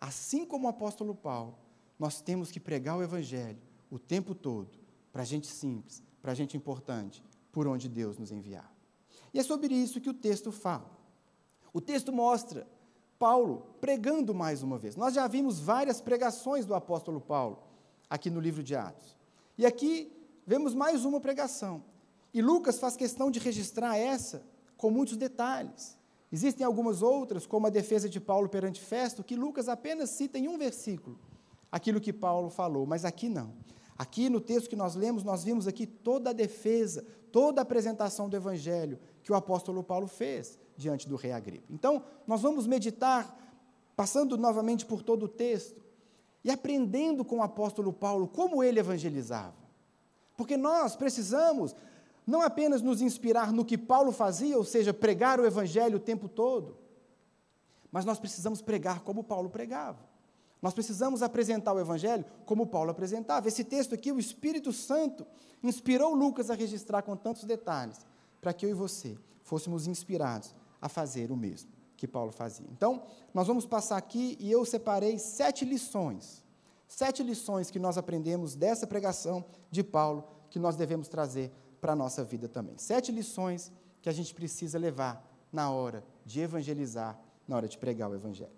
Assim 0.00 0.44
como 0.44 0.66
o 0.66 0.70
apóstolo 0.70 1.14
Paulo, 1.14 1.56
nós 1.98 2.20
temos 2.20 2.50
que 2.50 2.60
pregar 2.60 2.96
o 2.96 3.02
Evangelho 3.02 3.58
o 3.90 3.98
tempo 3.98 4.34
todo, 4.34 4.70
para 5.12 5.24
gente 5.24 5.48
simples, 5.48 6.02
para 6.22 6.34
gente 6.34 6.56
importante, 6.56 7.22
por 7.50 7.66
onde 7.66 7.88
Deus 7.88 8.16
nos 8.18 8.30
enviar. 8.30 8.72
E 9.34 9.38
é 9.38 9.42
sobre 9.42 9.74
isso 9.74 10.00
que 10.00 10.08
o 10.08 10.14
texto 10.14 10.52
fala. 10.52 10.90
O 11.72 11.80
texto 11.80 12.12
mostra 12.12 12.66
Paulo 13.18 13.66
pregando 13.80 14.34
mais 14.34 14.62
uma 14.62 14.78
vez. 14.78 14.96
Nós 14.96 15.14
já 15.14 15.26
vimos 15.26 15.58
várias 15.58 16.00
pregações 16.00 16.64
do 16.64 16.74
apóstolo 16.74 17.20
Paulo 17.20 17.62
aqui 18.08 18.30
no 18.30 18.40
livro 18.40 18.62
de 18.62 18.74
Atos. 18.74 19.16
E 19.58 19.66
aqui 19.66 20.10
vemos 20.46 20.74
mais 20.74 21.04
uma 21.04 21.20
pregação. 21.20 21.84
E 22.32 22.40
Lucas 22.40 22.78
faz 22.78 22.96
questão 22.96 23.30
de 23.30 23.38
registrar 23.38 23.96
essa 23.96 24.42
com 24.76 24.90
muitos 24.90 25.16
detalhes. 25.16 25.98
Existem 26.32 26.64
algumas 26.64 27.02
outras, 27.02 27.46
como 27.46 27.66
a 27.66 27.70
defesa 27.70 28.08
de 28.08 28.20
Paulo 28.20 28.48
perante 28.48 28.80
Festo, 28.80 29.24
que 29.24 29.34
Lucas 29.34 29.68
apenas 29.68 30.10
cita 30.10 30.38
em 30.38 30.48
um 30.48 30.56
versículo 30.56 31.18
aquilo 31.70 32.00
que 32.00 32.12
Paulo 32.12 32.50
falou, 32.50 32.86
mas 32.86 33.04
aqui 33.04 33.28
não. 33.28 33.52
Aqui 33.96 34.28
no 34.28 34.40
texto 34.40 34.68
que 34.68 34.76
nós 34.76 34.94
lemos, 34.94 35.22
nós 35.22 35.44
vimos 35.44 35.66
aqui 35.66 35.86
toda 35.86 36.30
a 36.30 36.32
defesa, 36.32 37.04
toda 37.30 37.60
a 37.60 37.62
apresentação 37.62 38.28
do 38.28 38.36
evangelho 38.36 38.98
que 39.22 39.30
o 39.30 39.34
apóstolo 39.34 39.82
Paulo 39.82 40.06
fez 40.06 40.58
diante 40.76 41.08
do 41.08 41.16
rei 41.16 41.32
Agripa. 41.32 41.66
Então, 41.70 42.02
nós 42.26 42.40
vamos 42.40 42.66
meditar, 42.66 43.36
passando 43.94 44.38
novamente 44.38 44.86
por 44.86 45.02
todo 45.02 45.24
o 45.24 45.28
texto 45.28 45.84
e 46.42 46.50
aprendendo 46.50 47.24
com 47.24 47.38
o 47.38 47.42
apóstolo 47.42 47.92
Paulo 47.92 48.26
como 48.26 48.64
ele 48.64 48.80
evangelizava. 48.80 49.54
Porque 50.36 50.56
nós 50.56 50.96
precisamos 50.96 51.76
não 52.30 52.40
apenas 52.40 52.80
nos 52.80 53.02
inspirar 53.02 53.52
no 53.52 53.64
que 53.64 53.76
Paulo 53.76 54.12
fazia, 54.12 54.56
ou 54.56 54.64
seja, 54.64 54.94
pregar 54.94 55.40
o 55.40 55.44
evangelho 55.44 55.96
o 55.96 56.00
tempo 56.00 56.28
todo, 56.28 56.78
mas 57.90 58.04
nós 58.04 58.20
precisamos 58.20 58.62
pregar 58.62 59.00
como 59.00 59.24
Paulo 59.24 59.50
pregava. 59.50 60.08
Nós 60.62 60.74
precisamos 60.74 61.22
apresentar 61.22 61.72
o 61.72 61.80
Evangelho 61.80 62.22
como 62.44 62.66
Paulo 62.66 62.90
apresentava. 62.90 63.48
Esse 63.48 63.64
texto 63.64 63.94
aqui, 63.94 64.12
o 64.12 64.18
Espírito 64.18 64.74
Santo 64.74 65.26
inspirou 65.62 66.14
Lucas 66.14 66.50
a 66.50 66.54
registrar 66.54 67.00
com 67.00 67.16
tantos 67.16 67.44
detalhes, 67.44 67.98
para 68.42 68.52
que 68.52 68.66
eu 68.66 68.70
e 68.70 68.74
você 68.74 69.16
fôssemos 69.42 69.86
inspirados 69.86 70.54
a 70.78 70.86
fazer 70.86 71.32
o 71.32 71.36
mesmo 71.36 71.70
que 71.96 72.06
Paulo 72.06 72.30
fazia. 72.30 72.66
Então, 72.72 73.02
nós 73.32 73.46
vamos 73.46 73.64
passar 73.64 73.96
aqui 73.96 74.36
e 74.38 74.52
eu 74.52 74.64
separei 74.66 75.18
sete 75.18 75.64
lições. 75.64 76.44
Sete 76.86 77.22
lições 77.22 77.70
que 77.70 77.78
nós 77.78 77.96
aprendemos 77.96 78.54
dessa 78.54 78.86
pregação 78.86 79.44
de 79.70 79.82
Paulo, 79.82 80.24
que 80.50 80.58
nós 80.58 80.76
devemos 80.76 81.08
trazer 81.08 81.50
para 81.80 81.92
a 81.92 81.96
nossa 81.96 82.22
vida 82.22 82.48
também. 82.48 82.76
Sete 82.78 83.10
lições 83.10 83.72
que 84.02 84.08
a 84.08 84.12
gente 84.12 84.34
precisa 84.34 84.78
levar 84.78 85.26
na 85.52 85.70
hora 85.70 86.04
de 86.24 86.40
evangelizar, 86.40 87.18
na 87.46 87.56
hora 87.56 87.68
de 87.68 87.76
pregar 87.76 88.10
o 88.10 88.14
Evangelho. 88.14 88.52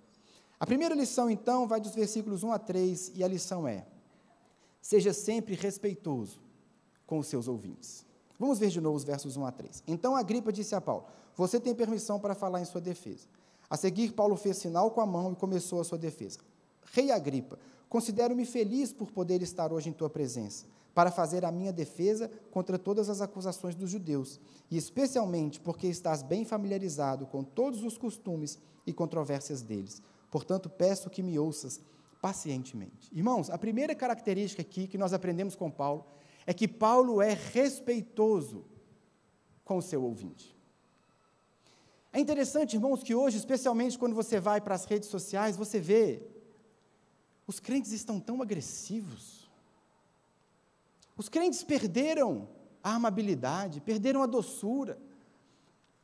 A 0.61 0.67
primeira 0.67 0.95
lição, 0.95 1.31
então, 1.31 1.67
vai 1.67 1.81
dos 1.81 1.95
versículos 1.95 2.43
1 2.43 2.53
a 2.53 2.59
3, 2.59 3.13
e 3.15 3.25
a 3.25 3.29
lição 3.29 3.67
é: 3.67 3.87
seja 4.81 5.13
sempre 5.13 5.55
respeitoso 5.55 6.41
com 7.07 7.19
os 7.19 7.27
seus 7.27 7.49
ouvintes. 7.49 8.05
Vamos 8.39 8.59
ver 8.59 8.69
de 8.69 8.81
novo 8.81 8.97
os 8.97 9.05
versos 9.05 9.37
1 9.37 9.47
a 9.47 9.53
3. 9.53 9.85
Então 9.87 10.17
Agripa 10.17 10.53
disse 10.53 10.75
a 10.75 10.81
Paulo: 10.81 11.05
Você 11.37 11.61
tem 11.61 11.75
permissão 11.75 12.19
para 12.19 12.35
falar 12.35 12.61
em 12.61 12.65
sua 12.65 12.81
defesa. 12.81 13.27
A 13.71 13.77
seguir, 13.77 14.13
Paulo 14.13 14.37
fez 14.37 14.59
sinal 14.59 14.91
com 14.91 15.01
a 15.01 15.07
mão 15.07 15.33
e 15.33 15.37
começou 15.37 15.81
a 15.81 15.85
sua 15.85 15.97
defesa. 15.97 16.41
Rei 16.93 17.11
Agripa, 17.11 17.59
considero-me 17.89 18.45
feliz 18.45 18.93
por 18.93 19.11
poder 19.11 19.41
estar 19.43 19.73
hoje 19.73 19.89
em 19.89 19.93
tua 19.93 20.11
presença, 20.11 20.67
para 20.95 21.11
fazer 21.11 21.45
a 21.45 21.53
minha 21.53 21.73
defesa 21.73 22.31
contra 22.51 22.79
todas 22.79 23.09
as 23.09 23.21
acusações 23.21 23.75
dos 23.75 23.91
judeus, 23.91 24.41
e 24.71 24.77
especialmente 24.77 25.61
porque 25.61 25.87
estás 25.87 26.23
bem 26.23 26.45
familiarizado 26.45 27.27
com 27.27 27.43
todos 27.43 27.83
os 27.83 27.97
costumes 27.97 28.59
e 28.87 28.93
controvérsias 28.93 29.63
deles 29.63 30.03
Portanto, 30.33 30.71
peço 30.71 31.11
que 31.11 31.23
me 31.23 31.39
ouças 31.39 31.79
pacientemente. 32.23 33.11
Irmãos, 33.13 33.51
a 33.51 33.59
primeira 33.59 33.95
característica 33.95 34.63
aqui 34.63 34.89
que 34.89 34.97
nós 34.97 35.13
aprendemos 35.13 35.55
com 35.55 35.71
Paulo 35.71 36.07
é 36.47 36.55
que 36.55 36.67
Paulo 36.67 37.21
é 37.21 37.35
respeitoso 37.35 38.65
com 39.63 39.77
o 39.77 39.83
seu 39.83 40.03
ouvinte. 40.03 40.57
É 42.15 42.19
interessante, 42.19 42.77
irmãos, 42.77 43.03
que 43.03 43.15
hoje, 43.15 43.37
especialmente 43.37 43.99
quando 43.99 44.15
você 44.15 44.41
vai 44.41 44.59
para 44.59 44.75
as 44.75 44.87
redes 44.87 45.11
sociais, 45.11 45.55
você 45.55 45.79
vê 45.79 46.23
os 47.47 47.61
crentes 47.61 47.93
estão 47.93 48.19
tão 48.19 48.41
agressivos. 48.41 49.42
Os 51.17 51.29
crentes 51.29 51.63
perderam 51.63 52.49
a 52.83 52.95
amabilidade, 52.95 53.81
perderam 53.81 54.23
a 54.23 54.27
doçura. 54.27 54.99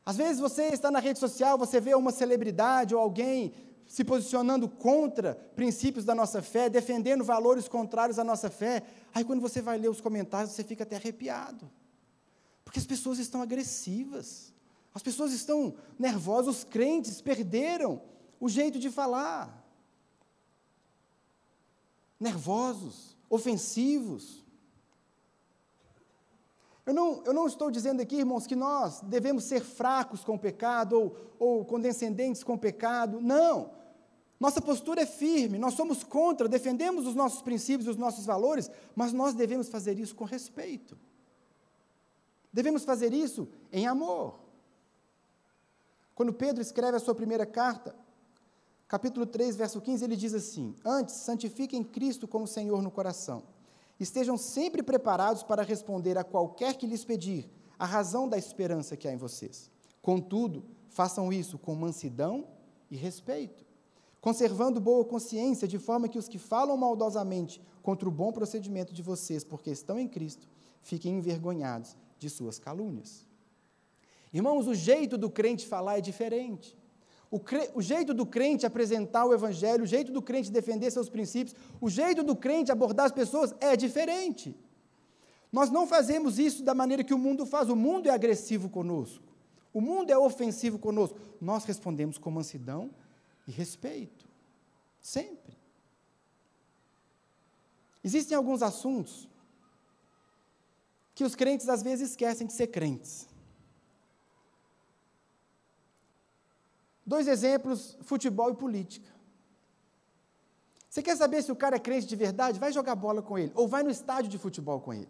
Às 0.05 0.17
vezes 0.17 0.41
você 0.41 0.69
está 0.69 0.91
na 0.91 1.01
rede 1.01 1.19
social, 1.19 1.59
você 1.59 1.81
vê 1.81 1.95
uma 1.95 2.13
celebridade 2.13 2.95
ou 2.95 3.01
alguém 3.01 3.53
se 3.87 4.05
posicionando 4.05 4.69
contra 4.69 5.35
princípios 5.57 6.05
da 6.05 6.15
nossa 6.15 6.43
fé, 6.43 6.69
defendendo 6.69 7.25
valores 7.25 7.67
contrários 7.67 8.19
à 8.19 8.25
nossa 8.25 8.51
fé. 8.51 8.83
Aí 9.15 9.25
quando 9.25 9.41
você 9.41 9.63
vai 9.63 9.79
ler 9.79 9.89
os 9.89 10.01
comentários, 10.01 10.53
você 10.53 10.63
fica 10.63 10.83
até 10.83 10.97
arrepiado. 10.97 11.71
Porque 12.65 12.79
as 12.79 12.87
pessoas 12.87 13.19
estão 13.19 13.41
agressivas. 13.41 14.53
As 14.95 15.03
pessoas 15.03 15.33
estão 15.33 15.75
nervosas, 15.99 16.57
os 16.57 16.65
crentes 16.65 17.21
perderam 17.23 18.03
o 18.39 18.49
jeito 18.49 18.79
de 18.79 18.91
falar. 18.91 19.67
Nervosos, 22.21 23.17
ofensivos. 23.31 24.45
Eu 26.89 26.95
não, 26.95 27.23
eu 27.27 27.35
não 27.35 27.47
estou 27.47 27.71
dizendo 27.71 28.01
aqui, 28.01 28.17
irmãos, 28.17 28.47
que 28.47 28.57
nós 28.57 29.03
devemos 29.03 29.45
ser 29.45 29.61
fracos 29.61 30.25
com 30.25 30.37
o 30.37 30.39
pecado 30.39 30.95
ou, 30.95 31.17
ou 31.39 31.63
condescendentes 31.63 32.43
com 32.43 32.55
o 32.55 32.59
pecado. 32.59 33.21
Não. 33.21 33.73
Nossa 34.41 34.63
postura 34.63 35.03
é 35.03 35.05
firme, 35.05 35.59
nós 35.59 35.75
somos 35.75 36.03
contra, 36.03 36.49
defendemos 36.49 37.07
os 37.07 37.15
nossos 37.15 37.43
princípios 37.43 37.87
e 37.87 37.91
os 37.91 37.99
nossos 37.99 38.25
valores, 38.25 38.71
mas 38.97 39.13
nós 39.13 39.35
devemos 39.35 39.69
fazer 39.69 39.99
isso 39.99 40.15
com 40.15 40.25
respeito. 40.25 40.97
Devemos 42.51 42.85
fazer 42.85 43.13
isso 43.13 43.47
em 43.71 43.87
amor. 43.87 44.39
Quando 46.15 46.33
Pedro 46.33 46.63
escreve 46.63 46.97
a 46.97 47.01
sua 47.01 47.15
primeira 47.15 47.45
carta, 47.45 47.95
capítulo 48.89 49.27
3, 49.27 49.57
verso 49.57 49.79
15, 49.79 50.05
ele 50.05 50.17
diz 50.17 50.33
assim: 50.33 50.75
Antes, 50.83 51.17
santifiquem 51.17 51.85
Cristo 51.85 52.27
como 52.27 52.47
Senhor 52.47 52.81
no 52.81 52.91
coração 52.91 53.58
Estejam 53.99 54.37
sempre 54.37 54.83
preparados 54.83 55.43
para 55.43 55.63
responder 55.63 56.17
a 56.17 56.25
qualquer 56.25 56.77
que 56.77 56.87
lhes 56.87 57.05
pedir 57.05 57.51
a 57.79 57.85
razão 57.85 58.29
da 58.29 58.39
esperança 58.39 58.97
que 58.97 59.09
há 59.09 59.13
em 59.13 59.17
vocês. 59.17 59.71
Contudo, 60.01 60.65
façam 60.89 61.33
isso 61.33 61.59
com 61.59 61.75
mansidão 61.75 62.47
e 62.91 62.97
respeito, 62.97 63.67
conservando 64.21 64.81
boa 64.81 65.05
consciência, 65.05 65.67
de 65.67 65.79
forma 65.79 66.09
que 66.09 66.19
os 66.19 66.29
que 66.29 66.39
falam 66.39 66.77
maldosamente 66.77 67.61
contra 67.83 68.09
o 68.09 68.13
bom 68.13 68.33
procedimento 68.33 68.93
de 68.93 69.03
vocês, 69.03 69.43
porque 69.43 69.71
estão 69.71 69.99
em 69.99 70.07
Cristo, 70.07 70.49
fiquem 70.81 71.19
envergonhados 71.19 71.97
de 72.19 72.31
suas 72.31 72.59
calúnias. 72.59 73.27
Irmãos, 74.33 74.67
o 74.67 74.75
jeito 74.75 75.19
do 75.19 75.31
crente 75.31 75.67
falar 75.67 75.99
é 75.99 76.01
diferente. 76.01 76.78
O, 77.31 77.39
cre... 77.39 77.71
o, 77.75 77.83
jeito 77.83 78.15
do 78.15 78.25
crente 78.25 78.65
apresentar 78.65 79.27
o 79.27 79.35
Evangelho, 79.35 79.85
o 79.85 79.87
jeito 79.87 80.11
do 80.11 80.23
crente 80.23 80.51
defender 80.51 80.91
seus 80.91 81.09
princípios, 81.09 81.55
o 81.81 81.91
jeito 81.91 82.23
do 82.23 82.35
crente 82.35 82.73
abordar 82.73 83.07
as 83.07 83.13
pessoas 83.13 83.55
é 83.61 83.77
diferente. 83.77 84.57
Nós 85.53 85.71
não 85.71 85.87
fazemos 85.87 86.39
isso 86.39 86.63
da 86.63 86.75
maneira 86.75 87.05
que 87.05 87.15
o 87.15 87.19
mundo 87.19 87.45
faz. 87.45 87.69
O 87.69 87.77
mundo 87.77 88.09
é 88.09 88.11
agressivo 88.11 88.69
conosco. 88.69 89.25
O 89.73 89.81
mundo 89.81 90.11
é 90.11 90.17
ofensivo 90.17 90.79
conosco. 90.79 91.19
Nós 91.41 91.65
respondemos 91.65 92.19
com 92.19 92.31
mansidão 92.31 92.91
e 93.47 93.51
respeito. 93.51 94.27
Sempre. 95.01 95.57
Existem 98.03 98.37
alguns 98.37 98.63
assuntos 98.63 99.29
que 101.15 101.25
os 101.25 101.35
crentes 101.35 101.69
às 101.69 101.83
vezes 101.83 102.11
esquecem 102.11 102.47
de 102.47 102.53
ser 102.53 102.69
crentes. 102.69 103.28
Dois 107.09 107.27
exemplos: 107.27 107.97
futebol 108.03 108.51
e 108.51 108.55
política. 108.55 109.09
Você 110.91 111.03
quer 111.03 111.17
saber 111.17 111.43
se 111.43 111.51
o 111.51 111.57
cara 111.57 111.77
é 111.77 111.79
crente 111.79 112.07
de 112.07 112.15
verdade? 112.15 112.59
Vai 112.59 112.71
jogar 112.71 112.95
bola 112.95 113.23
com 113.23 113.39
ele, 113.39 113.51
ou 113.55 113.67
vai 113.67 113.83
no 113.83 113.89
estádio 113.89 114.31
de 114.31 114.37
futebol 114.37 114.79
com 114.79 114.93
ele. 114.93 115.09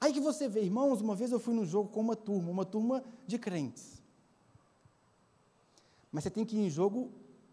Aí 0.00 0.14
que 0.14 0.20
você 0.20 0.48
vê, 0.48 0.62
irmãos, 0.62 1.02
uma 1.02 1.14
vez 1.14 1.30
eu 1.30 1.38
fui 1.38 1.54
num 1.54 1.66
jogo 1.66 1.90
com 1.90 2.00
uma 2.00 2.16
turma, 2.16 2.50
uma 2.50 2.64
turma 2.64 3.04
de 3.26 3.38
crentes. 3.38 4.02
Mas 6.10 6.24
você 6.24 6.30
tem 6.30 6.44
que 6.44 6.56
ir 6.56 6.66
em 6.66 6.70
jogo 6.70 7.12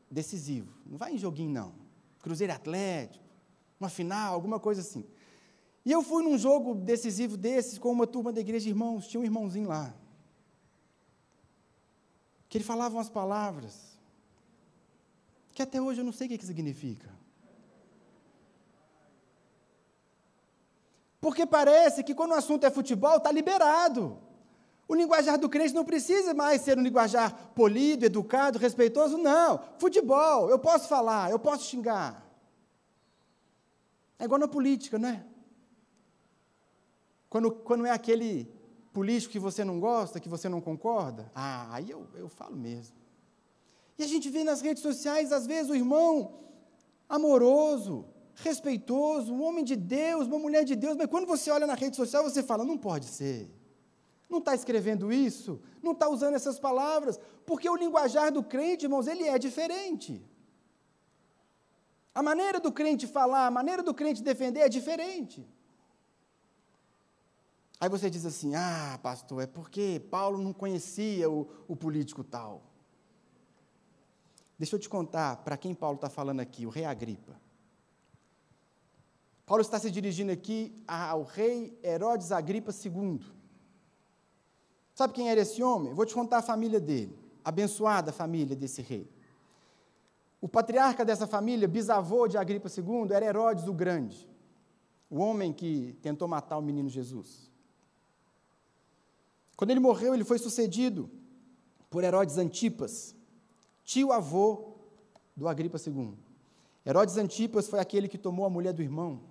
decisivo. 0.10 0.74
Não 0.86 0.98
vai 0.98 1.14
em 1.14 1.18
joguinho, 1.18 1.52
não. 1.52 1.74
Cruzeiro 2.22 2.54
Atlético, 2.54 3.26
uma 3.80 3.90
final, 3.90 4.34
alguma 4.34 4.62
coisa 4.62 4.80
assim. 4.80 5.06
E 5.86 5.92
eu 5.92 6.02
fui 6.04 6.24
num 6.24 6.38
jogo 6.38 6.74
decisivo 6.74 7.36
desses 7.36 7.78
com 7.78 7.92
uma 7.92 8.08
turma 8.08 8.32
da 8.32 8.40
igreja 8.40 8.64
de 8.64 8.70
irmãos, 8.70 9.08
tinha 9.08 9.20
um 9.20 9.26
irmãozinho 9.26 9.68
lá 9.68 9.94
que 12.54 12.58
ele 12.60 12.64
falava 12.64 12.96
umas 12.96 13.10
palavras 13.10 13.98
que 15.54 15.64
até 15.64 15.82
hoje 15.82 16.02
eu 16.02 16.06
não 16.06 16.14
sei 16.14 16.28
o 16.28 16.30
que, 16.30 16.38
que 16.38 16.46
significa. 16.46 17.10
Porque 21.20 21.48
parece 21.48 22.04
que 22.04 22.14
quando 22.14 22.30
o 22.30 22.36
assunto 22.36 22.64
é 22.64 22.70
futebol, 22.70 23.18
está 23.18 23.32
liberado. 23.32 24.20
O 24.88 24.94
linguajar 24.94 25.40
do 25.40 25.50
crente 25.50 25.74
não 25.74 25.84
precisa 25.84 26.36
mais 26.36 26.62
ser 26.62 26.78
um 26.78 26.84
linguajar 26.84 27.34
polido, 27.56 28.06
educado, 28.06 28.60
respeitoso, 28.60 29.18
não. 29.18 29.60
Futebol, 29.80 30.48
eu 30.52 30.60
posso 30.60 30.88
falar, 30.88 31.32
eu 31.32 31.40
posso 31.40 31.66
xingar. 31.66 32.24
É 34.20 34.26
igual 34.26 34.40
na 34.40 34.48
política, 34.48 35.00
não 35.00 35.10
é? 35.10 35.26
Quando, 37.32 37.52
quando 37.52 37.88
é 37.88 37.90
aquele 37.90 38.48
político 38.94 39.32
que 39.32 39.40
você 39.40 39.66
não 39.66 39.80
gosta, 39.80 40.20
que 40.20 40.30
você 40.30 40.48
não 40.48 40.62
concorda, 40.62 41.32
ah, 41.34 41.68
aí 41.74 41.90
eu, 41.90 42.08
eu 42.16 42.30
falo 42.30 42.56
mesmo. 42.56 42.96
E 43.98 44.04
a 44.04 44.08
gente 44.08 44.30
vê 44.30 44.44
nas 44.44 44.62
redes 44.62 44.84
sociais, 44.84 45.32
às 45.32 45.46
vezes, 45.46 45.70
o 45.70 45.76
irmão 45.76 46.40
amoroso, 47.10 48.06
respeitoso, 48.36 49.34
um 49.34 49.44
homem 49.44 49.64
de 49.64 49.76
Deus, 49.76 50.28
uma 50.28 50.40
mulher 50.40 50.64
de 50.64 50.76
Deus, 50.76 50.96
mas 50.96 51.08
quando 51.08 51.28
você 51.28 51.52
olha 51.52 51.68
na 51.68 51.76
rede 51.76 51.96
social, 51.96 52.24
você 52.24 52.42
fala: 52.44 52.64
não 52.64 52.78
pode 52.78 53.06
ser. 53.06 53.50
Não 54.30 54.40
está 54.40 54.56
escrevendo 54.56 55.12
isso, 55.12 55.62
não 55.82 55.92
está 55.92 56.08
usando 56.10 56.36
essas 56.36 56.60
palavras, 56.60 57.20
porque 57.46 57.70
o 57.70 57.76
linguajar 57.76 58.32
do 58.32 58.44
crente, 58.44 58.86
irmãos, 58.86 59.06
ele 59.06 59.28
é 59.28 59.38
diferente. 59.38 60.24
A 62.16 62.24
maneira 62.24 62.60
do 62.60 62.72
crente 62.72 63.06
falar, 63.06 63.46
a 63.48 63.52
maneira 63.52 63.84
do 63.84 63.94
crente 63.94 64.24
defender 64.24 64.62
é 64.62 64.70
diferente. 64.70 65.48
Aí 67.84 67.90
você 67.90 68.10
diz 68.10 68.26
assim: 68.26 68.56
ah, 68.56 68.98
pastor, 69.04 69.44
é 69.44 69.46
porque 69.46 70.02
Paulo 70.10 70.42
não 70.42 70.54
conhecia 70.54 71.30
o, 71.30 71.50
o 71.68 71.76
político 71.76 72.24
tal. 72.24 72.62
Deixa 74.58 74.78
eu 74.78 74.80
te 74.80 74.88
contar 74.88 75.44
para 75.44 75.58
quem 75.58 75.76
Paulo 75.76 75.96
está 75.96 76.10
falando 76.10 76.40
aqui, 76.40 76.66
o 76.66 76.70
rei 76.70 76.86
Agripa. 76.86 77.38
Paulo 79.46 79.62
está 79.62 79.78
se 79.78 79.92
dirigindo 79.92 80.32
aqui 80.32 80.82
ao 80.88 81.24
rei 81.24 81.78
Herodes 81.84 82.32
Agripa 82.32 82.72
II. 82.72 83.20
Sabe 84.96 85.12
quem 85.12 85.30
era 85.30 85.42
esse 85.42 85.62
homem? 85.62 85.94
Vou 85.94 86.06
te 86.06 86.14
contar 86.14 86.38
a 86.38 86.42
família 86.42 86.80
dele, 86.80 87.20
abençoada 87.44 88.14
família 88.14 88.56
desse 88.56 88.82
rei. 88.82 89.12
O 90.40 90.48
patriarca 90.48 91.04
dessa 91.04 91.28
família, 91.28 91.68
bisavô 91.68 92.30
de 92.30 92.38
Agripa 92.38 92.70
II, 92.70 93.12
era 93.14 93.26
Herodes 93.26 93.68
o 93.68 93.74
Grande, 93.74 94.26
o 95.10 95.18
homem 95.18 95.52
que 95.52 95.98
tentou 96.02 96.30
matar 96.30 96.58
o 96.58 96.62
menino 96.62 96.88
Jesus. 96.88 97.52
Quando 99.56 99.72
ele 99.72 99.80
morreu, 99.80 100.14
ele 100.14 100.24
foi 100.24 100.40
sucedido 100.40 101.10
por 101.90 102.04
Herodes 102.04 102.38
Antipas, 102.38 103.16
tio-avô 103.84 104.74
do 105.36 105.48
Agripa 105.48 105.78
II. 105.78 106.16
Herodes 106.86 107.18
Antipas 107.18 107.68
foi 107.68 107.80
aquele 107.80 108.08
que 108.08 108.18
tomou 108.18 108.46
a 108.46 108.50
mulher 108.50 108.74
do 108.74 108.82
irmão, 108.82 109.22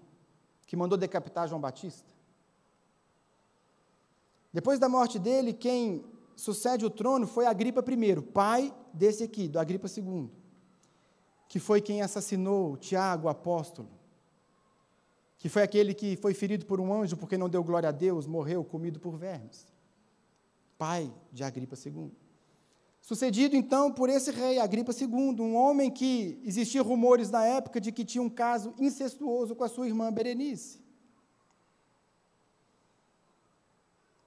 que 0.67 0.77
mandou 0.77 0.97
decapitar 0.97 1.49
João 1.49 1.61
Batista. 1.61 2.13
Depois 4.53 4.79
da 4.79 4.89
morte 4.89 5.19
dele, 5.19 5.53
quem 5.53 6.05
sucede 6.37 6.85
o 6.85 6.91
trono 6.91 7.27
foi 7.27 7.47
Agripa 7.47 7.85
I, 7.91 8.23
pai 8.23 8.73
desse 8.93 9.25
aqui, 9.25 9.49
do 9.49 9.59
Agripa 9.59 9.89
II, 9.89 10.31
que 11.49 11.59
foi 11.59 11.81
quem 11.81 12.01
assassinou 12.01 12.77
Tiago, 12.77 13.29
apóstolo, 13.29 13.89
que 15.37 15.49
foi 15.49 15.63
aquele 15.63 15.93
que 15.95 16.17
foi 16.17 16.33
ferido 16.33 16.65
por 16.65 16.81
um 16.81 16.95
anjo 16.95 17.17
porque 17.17 17.37
não 17.37 17.49
deu 17.49 17.65
glória 17.65 17.89
a 17.89 17.93
Deus, 17.93 18.27
morreu 18.27 18.63
comido 18.63 19.01
por 19.01 19.17
vermes 19.17 19.72
pai 20.83 21.15
de 21.31 21.45
Agripa 21.45 21.77
II. 21.77 22.11
Sucedido 23.01 23.55
então 23.55 23.93
por 23.93 24.09
esse 24.09 24.33
rei, 24.33 24.59
Agripa 24.59 24.91
II, 24.93 25.41
um 25.41 25.55
homem 25.55 25.89
que 25.89 26.41
existiam 26.43 26.85
rumores 26.85 27.31
na 27.31 27.45
época 27.45 27.81
de 27.81 27.93
que 27.93 28.05
tinha 28.05 28.21
um 28.21 28.29
caso 28.29 28.75
incestuoso 28.77 29.55
com 29.55 29.63
a 29.63 29.69
sua 29.69 29.87
irmã 29.87 30.13
Berenice. 30.13 30.81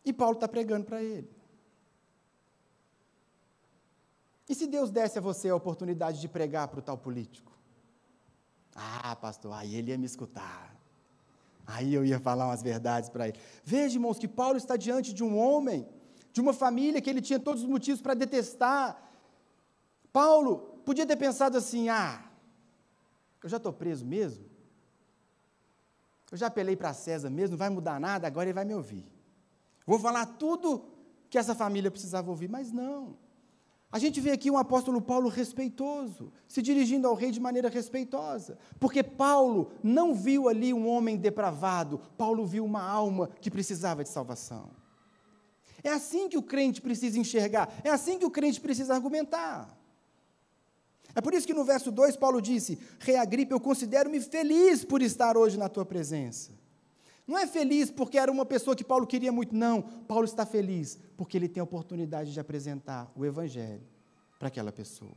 E 0.06 0.14
Paulo 0.14 0.36
está 0.36 0.48
pregando 0.48 0.86
para 0.86 1.04
ele. 1.04 1.30
E 4.48 4.56
se 4.56 4.66
Deus 4.66 4.90
desse 4.90 5.18
a 5.18 5.22
você 5.22 5.50
a 5.50 5.56
oportunidade 5.58 6.22
de 6.22 6.30
pregar 6.30 6.70
para 6.70 6.80
o 6.80 6.82
tal 6.82 6.98
político? 6.98 7.52
Ah, 8.74 9.14
pastor, 9.18 9.52
aí 9.52 9.76
ele 9.76 9.92
ia 9.92 9.98
me 9.98 10.06
escutar. 10.06 10.74
Aí 11.68 11.94
eu 11.94 12.06
ia 12.06 12.20
falar 12.20 12.46
umas 12.46 12.64
verdades 12.64 13.10
para 13.10 13.28
ele. 13.28 13.38
Veja, 13.62 13.96
irmãos, 13.96 14.18
que 14.18 14.28
Paulo 14.42 14.56
está 14.56 14.78
diante 14.78 15.14
de 15.14 15.22
um 15.22 15.38
homem 15.38 15.86
de 16.36 16.42
uma 16.42 16.52
família 16.52 17.00
que 17.00 17.10
ele 17.10 17.22
tinha 17.22 17.40
todos 17.40 17.64
os 17.64 17.70
motivos 17.70 18.02
para 18.02 18.14
detestar. 18.14 19.02
Paulo 20.12 20.82
podia 20.84 21.06
ter 21.06 21.16
pensado 21.16 21.58
assim: 21.58 21.88
ah, 21.88 22.22
eu 23.42 23.48
já 23.48 23.56
estou 23.56 23.72
preso 23.72 24.06
mesmo? 24.06 24.44
Eu 26.30 26.38
já 26.38 26.48
apelei 26.48 26.76
para 26.76 26.94
César 26.94 27.30
mesmo, 27.30 27.52
não 27.52 27.58
vai 27.58 27.70
mudar 27.70 28.02
nada, 28.02 28.28
agora 28.28 28.48
ele 28.48 28.54
vai 28.54 28.66
me 28.66 28.76
ouvir. 28.76 29.06
Vou 29.88 29.98
falar 29.98 30.26
tudo 30.26 30.84
que 31.30 31.38
essa 31.38 31.56
família 31.56 31.90
precisava 31.90 32.30
ouvir, 32.30 32.50
mas 32.50 32.70
não. 32.70 33.16
A 33.90 33.98
gente 33.98 34.20
vê 34.20 34.32
aqui 34.32 34.52
um 34.52 34.58
apóstolo 34.58 35.02
Paulo 35.02 35.30
respeitoso, 35.30 36.34
se 36.50 36.62
dirigindo 36.62 37.08
ao 37.08 37.16
rei 37.16 37.32
de 37.32 37.40
maneira 37.40 37.70
respeitosa, 37.70 38.58
porque 38.78 39.02
Paulo 39.02 39.72
não 39.82 40.14
viu 40.14 40.50
ali 40.50 40.74
um 40.74 40.86
homem 40.86 41.16
depravado, 41.16 42.02
Paulo 42.18 42.46
viu 42.46 42.66
uma 42.66 42.82
alma 42.82 43.30
que 43.40 43.50
precisava 43.50 44.04
de 44.04 44.10
salvação. 44.10 44.85
É 45.86 45.92
assim 45.92 46.28
que 46.28 46.36
o 46.36 46.42
crente 46.42 46.82
precisa 46.82 47.20
enxergar, 47.20 47.72
é 47.84 47.92
assim 47.92 48.18
que 48.18 48.26
o 48.26 48.32
crente 48.32 48.60
precisa 48.60 48.96
argumentar. 48.96 49.78
É 51.14 51.22
por 51.22 51.32
isso 51.32 51.46
que 51.46 51.54
no 51.54 51.64
verso 51.64 51.92
2 51.92 52.18
Paulo 52.18 52.42
disse: 52.42 52.80
Rei 53.00 53.16
Agripa, 53.16 53.54
eu 53.54 53.60
considero-me 53.60 54.20
feliz 54.20 54.84
por 54.84 55.04
estar 55.04 55.38
hoje 55.38 55.60
na 55.60 55.70
tua 55.70 55.86
presença. 55.86 56.52
Não 57.28 57.38
é 57.38 57.46
feliz 57.46 57.92
porque 57.92 58.18
era 58.18 58.32
uma 58.32 58.48
pessoa 58.48 58.76
que 58.76 58.84
Paulo 58.84 59.06
queria 59.06 59.32
muito, 59.32 59.56
não. 59.56 59.84
Paulo 59.84 60.26
está 60.26 60.44
feliz 60.44 60.98
porque 61.16 61.38
ele 61.38 61.48
tem 61.48 61.62
a 61.62 61.64
oportunidade 61.64 62.34
de 62.34 62.40
apresentar 62.40 63.12
o 63.16 63.24
Evangelho 63.24 63.84
para 64.40 64.48
aquela 64.48 64.72
pessoa. 64.72 65.16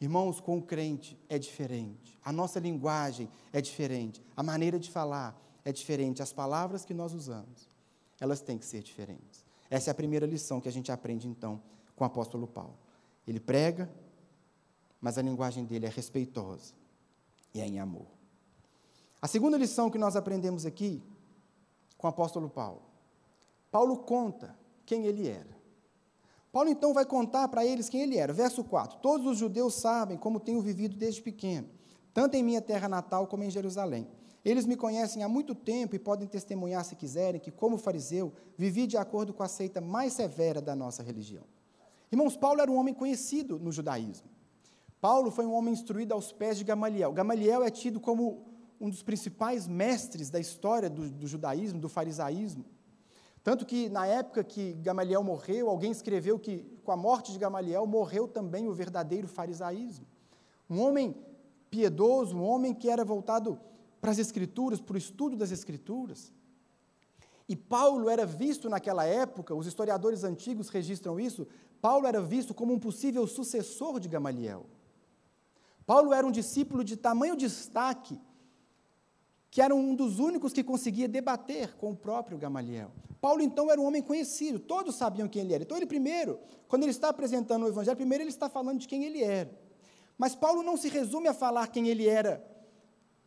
Irmãos, 0.00 0.40
com 0.40 0.56
o 0.56 0.62
crente 0.62 1.18
é 1.28 1.36
diferente. 1.36 2.16
A 2.24 2.32
nossa 2.32 2.60
linguagem 2.60 3.28
é 3.52 3.60
diferente. 3.60 4.22
A 4.36 4.42
maneira 4.42 4.78
de 4.78 4.88
falar 4.88 5.36
é 5.64 5.72
diferente. 5.72 6.22
As 6.22 6.32
palavras 6.32 6.84
que 6.84 6.94
nós 6.94 7.12
usamos, 7.12 7.68
elas 8.20 8.40
têm 8.40 8.56
que 8.56 8.64
ser 8.64 8.82
diferentes. 8.82 9.29
Essa 9.70 9.90
é 9.90 9.92
a 9.92 9.94
primeira 9.94 10.26
lição 10.26 10.60
que 10.60 10.68
a 10.68 10.72
gente 10.72 10.90
aprende, 10.90 11.28
então, 11.28 11.62
com 11.94 12.02
o 12.02 12.06
apóstolo 12.06 12.46
Paulo. 12.46 12.76
Ele 13.26 13.38
prega, 13.38 13.88
mas 15.00 15.16
a 15.16 15.22
linguagem 15.22 15.64
dele 15.64 15.86
é 15.86 15.88
respeitosa 15.88 16.74
e 17.54 17.60
é 17.60 17.66
em 17.66 17.78
amor. 17.78 18.06
A 19.22 19.28
segunda 19.28 19.56
lição 19.56 19.88
que 19.88 19.98
nós 19.98 20.16
aprendemos 20.16 20.66
aqui 20.66 21.02
com 21.96 22.06
o 22.06 22.10
apóstolo 22.10 22.50
Paulo. 22.50 22.82
Paulo 23.70 23.98
conta 23.98 24.58
quem 24.84 25.06
ele 25.06 25.28
era. 25.28 25.60
Paulo 26.50 26.68
então 26.68 26.92
vai 26.92 27.04
contar 27.04 27.46
para 27.48 27.64
eles 27.64 27.88
quem 27.88 28.00
ele 28.00 28.16
era. 28.16 28.32
Verso 28.32 28.64
4: 28.64 28.98
Todos 28.98 29.26
os 29.26 29.38
judeus 29.38 29.74
sabem 29.74 30.16
como 30.16 30.40
tenho 30.40 30.60
vivido 30.60 30.96
desde 30.96 31.22
pequeno, 31.22 31.68
tanto 32.12 32.34
em 32.34 32.42
minha 32.42 32.60
terra 32.60 32.88
natal 32.88 33.26
como 33.26 33.44
em 33.44 33.50
Jerusalém. 33.50 34.08
Eles 34.44 34.64
me 34.64 34.76
conhecem 34.76 35.22
há 35.22 35.28
muito 35.28 35.54
tempo 35.54 35.94
e 35.94 35.98
podem 35.98 36.26
testemunhar, 36.26 36.84
se 36.84 36.96
quiserem, 36.96 37.40
que, 37.40 37.50
como 37.50 37.76
fariseu, 37.76 38.32
vivi 38.56 38.86
de 38.86 38.96
acordo 38.96 39.34
com 39.34 39.42
a 39.42 39.48
seita 39.48 39.80
mais 39.80 40.14
severa 40.14 40.62
da 40.62 40.74
nossa 40.74 41.02
religião. 41.02 41.44
Irmãos, 42.10 42.36
Paulo 42.36 42.60
era 42.60 42.70
um 42.70 42.76
homem 42.76 42.94
conhecido 42.94 43.58
no 43.58 43.70
judaísmo. 43.70 44.28
Paulo 45.00 45.30
foi 45.30 45.46
um 45.46 45.54
homem 45.54 45.72
instruído 45.72 46.12
aos 46.12 46.32
pés 46.32 46.56
de 46.56 46.64
Gamaliel. 46.64 47.12
Gamaliel 47.12 47.62
é 47.62 47.70
tido 47.70 48.00
como 48.00 48.46
um 48.80 48.88
dos 48.88 49.02
principais 49.02 49.66
mestres 49.68 50.30
da 50.30 50.40
história 50.40 50.88
do, 50.88 51.08
do 51.10 51.26
judaísmo, 51.26 51.78
do 51.78 51.88
farisaísmo. 51.88 52.64
Tanto 53.42 53.64
que, 53.64 53.88
na 53.88 54.06
época 54.06 54.42
que 54.42 54.72
Gamaliel 54.74 55.22
morreu, 55.22 55.68
alguém 55.68 55.90
escreveu 55.90 56.38
que, 56.38 56.64
com 56.84 56.92
a 56.92 56.96
morte 56.96 57.32
de 57.32 57.38
Gamaliel, 57.38 57.86
morreu 57.86 58.26
também 58.26 58.68
o 58.68 58.72
verdadeiro 58.72 59.28
farisaísmo. 59.28 60.06
Um 60.68 60.80
homem 60.80 61.14
piedoso, 61.70 62.36
um 62.36 62.42
homem 62.42 62.74
que 62.74 62.90
era 62.90 63.04
voltado 63.04 63.58
para 64.00 64.10
as 64.10 64.18
Escrituras, 64.18 64.80
para 64.80 64.94
o 64.94 64.98
estudo 64.98 65.36
das 65.36 65.50
Escrituras. 65.50 66.32
E 67.48 67.56
Paulo 67.56 68.08
era 68.08 68.24
visto 68.24 68.68
naquela 68.68 69.04
época, 69.04 69.54
os 69.54 69.66
historiadores 69.66 70.24
antigos 70.24 70.68
registram 70.68 71.18
isso, 71.18 71.46
Paulo 71.80 72.06
era 72.06 72.20
visto 72.20 72.54
como 72.54 72.72
um 72.72 72.78
possível 72.78 73.26
sucessor 73.26 73.98
de 73.98 74.08
Gamaliel. 74.08 74.66
Paulo 75.84 76.12
era 76.12 76.26
um 76.26 76.30
discípulo 76.30 76.84
de 76.84 76.96
tamanho 76.96 77.36
destaque 77.36 78.20
que 79.50 79.60
era 79.60 79.74
um 79.74 79.94
dos 79.94 80.20
únicos 80.20 80.52
que 80.52 80.62
conseguia 80.62 81.08
debater 81.08 81.74
com 81.76 81.90
o 81.90 81.96
próprio 81.96 82.38
Gamaliel. 82.38 82.92
Paulo, 83.20 83.42
então, 83.42 83.70
era 83.70 83.80
um 83.80 83.84
homem 83.84 84.00
conhecido, 84.00 84.60
todos 84.60 84.94
sabiam 84.94 85.28
quem 85.28 85.42
ele 85.42 85.54
era. 85.54 85.64
Então, 85.64 85.76
ele 85.76 85.86
primeiro, 85.86 86.38
quando 86.68 86.84
ele 86.84 86.92
está 86.92 87.08
apresentando 87.08 87.64
o 87.64 87.68
Evangelho, 87.68 87.96
primeiro 87.96 88.22
ele 88.22 88.30
está 88.30 88.48
falando 88.48 88.78
de 88.78 88.86
quem 88.86 89.04
ele 89.04 89.22
era. 89.22 89.50
Mas 90.16 90.36
Paulo 90.36 90.62
não 90.62 90.76
se 90.76 90.88
resume 90.88 91.26
a 91.26 91.34
falar 91.34 91.66
quem 91.66 91.88
ele 91.88 92.06
era 92.06 92.44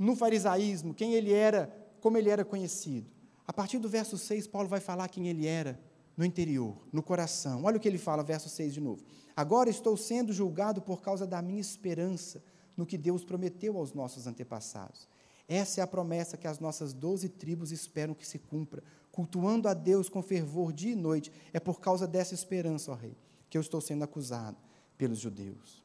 no 0.04 0.16
farisaísmo, 0.16 0.94
quem 0.94 1.14
ele 1.14 1.32
era, 1.32 1.74
como 2.00 2.18
ele 2.18 2.30
era 2.30 2.44
conhecido. 2.46 3.10
A 3.46 3.54
partir 3.54 3.80
do 3.80 3.90
verso 3.90 4.18
6, 4.18 4.48
Paulo 4.48 4.68
vai 4.68 4.80
falar 4.80 5.08
quem 5.08 5.28
ele 5.28 5.46
era 5.46 5.80
no 6.16 6.24
interior, 6.24 6.78
no 6.92 7.02
coração. 7.02 7.64
Olha 7.64 7.78
o 7.78 7.80
que 7.80 7.88
ele 7.88 7.98
fala, 7.98 8.24
verso 8.24 8.50
6 8.50 8.74
de 8.74 8.82
novo. 8.82 9.04
Agora 9.36 9.70
estou 9.70 9.98
sendo 9.98 10.32
julgado 10.32 10.82
por 10.82 11.02
causa 11.02 11.26
da 11.26 11.42
minha 11.42 11.62
esperança 11.62 12.44
no 12.78 12.86
que 12.86 12.98
Deus 12.98 13.24
prometeu 13.24 13.78
aos 13.78 13.94
nossos 13.94 14.28
antepassados 14.28 15.08
essa 15.48 15.82
é 15.82 15.84
a 15.84 15.88
promessa 15.88 16.38
que 16.38 16.48
as 16.48 16.60
nossas 16.60 16.94
doze 16.94 17.28
tribos 17.28 17.72
esperam 17.72 18.14
que 18.14 18.26
se 18.26 18.40
cumpra, 18.40 18.84
cultuando 19.12 19.68
a 19.68 19.74
Deus 19.74 20.10
com 20.10 20.22
fervor 20.22 20.72
dia 20.72 20.94
e 20.94 20.96
noite. 20.96 21.32
É 21.52 21.60
por 21.60 21.80
causa 21.80 22.08
dessa 22.08 22.34
esperança, 22.34 22.92
ó 22.92 22.96
Rei, 22.96 23.16
que 23.50 23.58
eu 23.58 23.62
estou 23.62 23.82
sendo 23.82 24.04
acusado 24.04 24.58
pelos 24.98 25.20
judeus. 25.20 25.83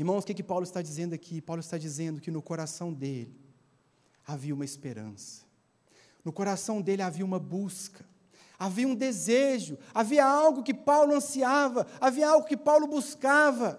Irmãos, 0.00 0.24
o 0.24 0.26
que, 0.26 0.32
que 0.32 0.42
Paulo 0.42 0.64
está 0.64 0.80
dizendo 0.80 1.12
aqui? 1.12 1.42
Paulo 1.42 1.60
está 1.60 1.76
dizendo 1.76 2.22
que 2.22 2.30
no 2.30 2.40
coração 2.40 2.90
dele 2.90 3.38
havia 4.26 4.54
uma 4.54 4.64
esperança, 4.64 5.42
no 6.24 6.32
coração 6.32 6.80
dele 6.80 7.02
havia 7.02 7.22
uma 7.22 7.38
busca, 7.38 8.02
havia 8.58 8.88
um 8.88 8.94
desejo, 8.94 9.76
havia 9.92 10.24
algo 10.24 10.62
que 10.62 10.72
Paulo 10.72 11.12
ansiava, 11.14 11.86
havia 12.00 12.30
algo 12.30 12.46
que 12.46 12.56
Paulo 12.56 12.86
buscava. 12.86 13.78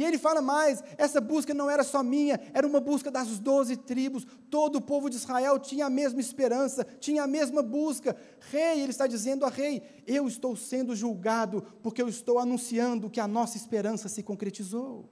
E 0.00 0.02
ele 0.02 0.16
fala 0.16 0.40
mais: 0.40 0.82
essa 0.96 1.20
busca 1.20 1.52
não 1.52 1.68
era 1.68 1.84
só 1.84 2.02
minha, 2.02 2.40
era 2.54 2.66
uma 2.66 2.80
busca 2.80 3.10
das 3.10 3.38
doze 3.38 3.76
tribos, 3.76 4.26
todo 4.48 4.76
o 4.76 4.80
povo 4.80 5.10
de 5.10 5.16
Israel 5.16 5.58
tinha 5.58 5.84
a 5.84 5.90
mesma 5.90 6.22
esperança, 6.22 6.86
tinha 6.98 7.22
a 7.22 7.26
mesma 7.26 7.62
busca. 7.62 8.16
Rei, 8.50 8.80
ele 8.80 8.92
está 8.92 9.06
dizendo 9.06 9.44
a 9.44 9.50
rei: 9.50 9.82
eu 10.06 10.26
estou 10.26 10.56
sendo 10.56 10.96
julgado 10.96 11.62
porque 11.82 12.00
eu 12.00 12.08
estou 12.08 12.38
anunciando 12.38 13.10
que 13.10 13.20
a 13.20 13.28
nossa 13.28 13.58
esperança 13.58 14.08
se 14.08 14.22
concretizou. 14.22 15.06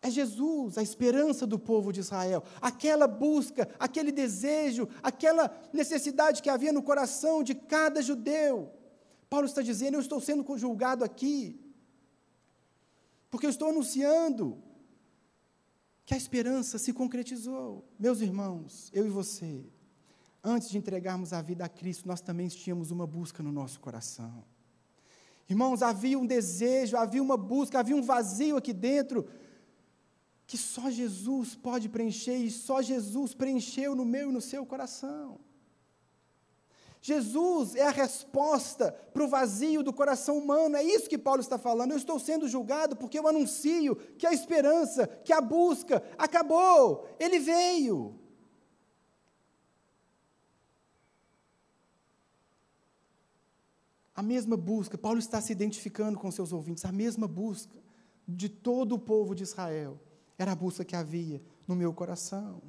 É 0.00 0.08
Jesus, 0.08 0.78
a 0.78 0.84
esperança 0.84 1.44
do 1.44 1.58
povo 1.58 1.92
de 1.92 1.98
Israel, 1.98 2.44
aquela 2.62 3.08
busca, 3.08 3.68
aquele 3.76 4.12
desejo, 4.12 4.88
aquela 5.02 5.52
necessidade 5.72 6.40
que 6.40 6.48
havia 6.48 6.72
no 6.72 6.80
coração 6.80 7.42
de 7.42 7.56
cada 7.56 8.00
judeu. 8.00 8.70
Paulo 9.28 9.46
está 9.46 9.62
dizendo: 9.62 9.94
eu 9.94 10.00
estou 10.00 10.20
sendo 10.20 10.46
julgado 10.56 11.02
aqui 11.02 11.63
porque 13.34 13.46
eu 13.46 13.50
estou 13.50 13.70
anunciando 13.70 14.62
que 16.06 16.14
a 16.14 16.16
esperança 16.16 16.78
se 16.78 16.92
concretizou. 16.92 17.84
Meus 17.98 18.20
irmãos, 18.20 18.92
eu 18.92 19.04
e 19.04 19.10
você, 19.10 19.66
antes 20.40 20.70
de 20.70 20.78
entregarmos 20.78 21.32
a 21.32 21.42
vida 21.42 21.64
a 21.64 21.68
Cristo, 21.68 22.06
nós 22.06 22.20
também 22.20 22.46
tínhamos 22.46 22.92
uma 22.92 23.08
busca 23.08 23.42
no 23.42 23.50
nosso 23.50 23.80
coração. 23.80 24.44
Irmãos, 25.48 25.82
havia 25.82 26.16
um 26.16 26.24
desejo, 26.24 26.96
havia 26.96 27.20
uma 27.20 27.36
busca, 27.36 27.80
havia 27.80 27.96
um 27.96 28.02
vazio 28.02 28.56
aqui 28.56 28.72
dentro 28.72 29.28
que 30.46 30.56
só 30.56 30.88
Jesus 30.88 31.56
pode 31.56 31.88
preencher 31.88 32.36
e 32.36 32.52
só 32.52 32.80
Jesus 32.80 33.34
preencheu 33.34 33.96
no 33.96 34.04
meu 34.04 34.30
e 34.30 34.32
no 34.32 34.40
seu 34.40 34.64
coração. 34.64 35.40
Jesus 37.06 37.74
é 37.74 37.86
a 37.86 37.90
resposta 37.90 38.90
para 39.12 39.22
o 39.22 39.28
vazio 39.28 39.82
do 39.82 39.92
coração 39.92 40.38
humano, 40.38 40.74
é 40.74 40.82
isso 40.82 41.06
que 41.06 41.18
Paulo 41.18 41.42
está 41.42 41.58
falando. 41.58 41.90
Eu 41.90 41.98
estou 41.98 42.18
sendo 42.18 42.48
julgado 42.48 42.96
porque 42.96 43.18
eu 43.18 43.28
anuncio 43.28 43.94
que 44.16 44.26
a 44.26 44.32
esperança, 44.32 45.06
que 45.06 45.30
a 45.30 45.38
busca 45.38 46.02
acabou, 46.16 47.06
ele 47.20 47.38
veio. 47.38 48.18
A 54.16 54.22
mesma 54.22 54.56
busca, 54.56 54.96
Paulo 54.96 55.18
está 55.18 55.42
se 55.42 55.52
identificando 55.52 56.18
com 56.18 56.30
seus 56.30 56.54
ouvintes, 56.54 56.86
a 56.86 56.92
mesma 56.92 57.28
busca 57.28 57.78
de 58.26 58.48
todo 58.48 58.94
o 58.94 58.98
povo 58.98 59.34
de 59.34 59.42
Israel, 59.42 60.00
era 60.38 60.52
a 60.52 60.56
busca 60.56 60.82
que 60.82 60.96
havia 60.96 61.42
no 61.68 61.76
meu 61.76 61.92
coração. 61.92 62.62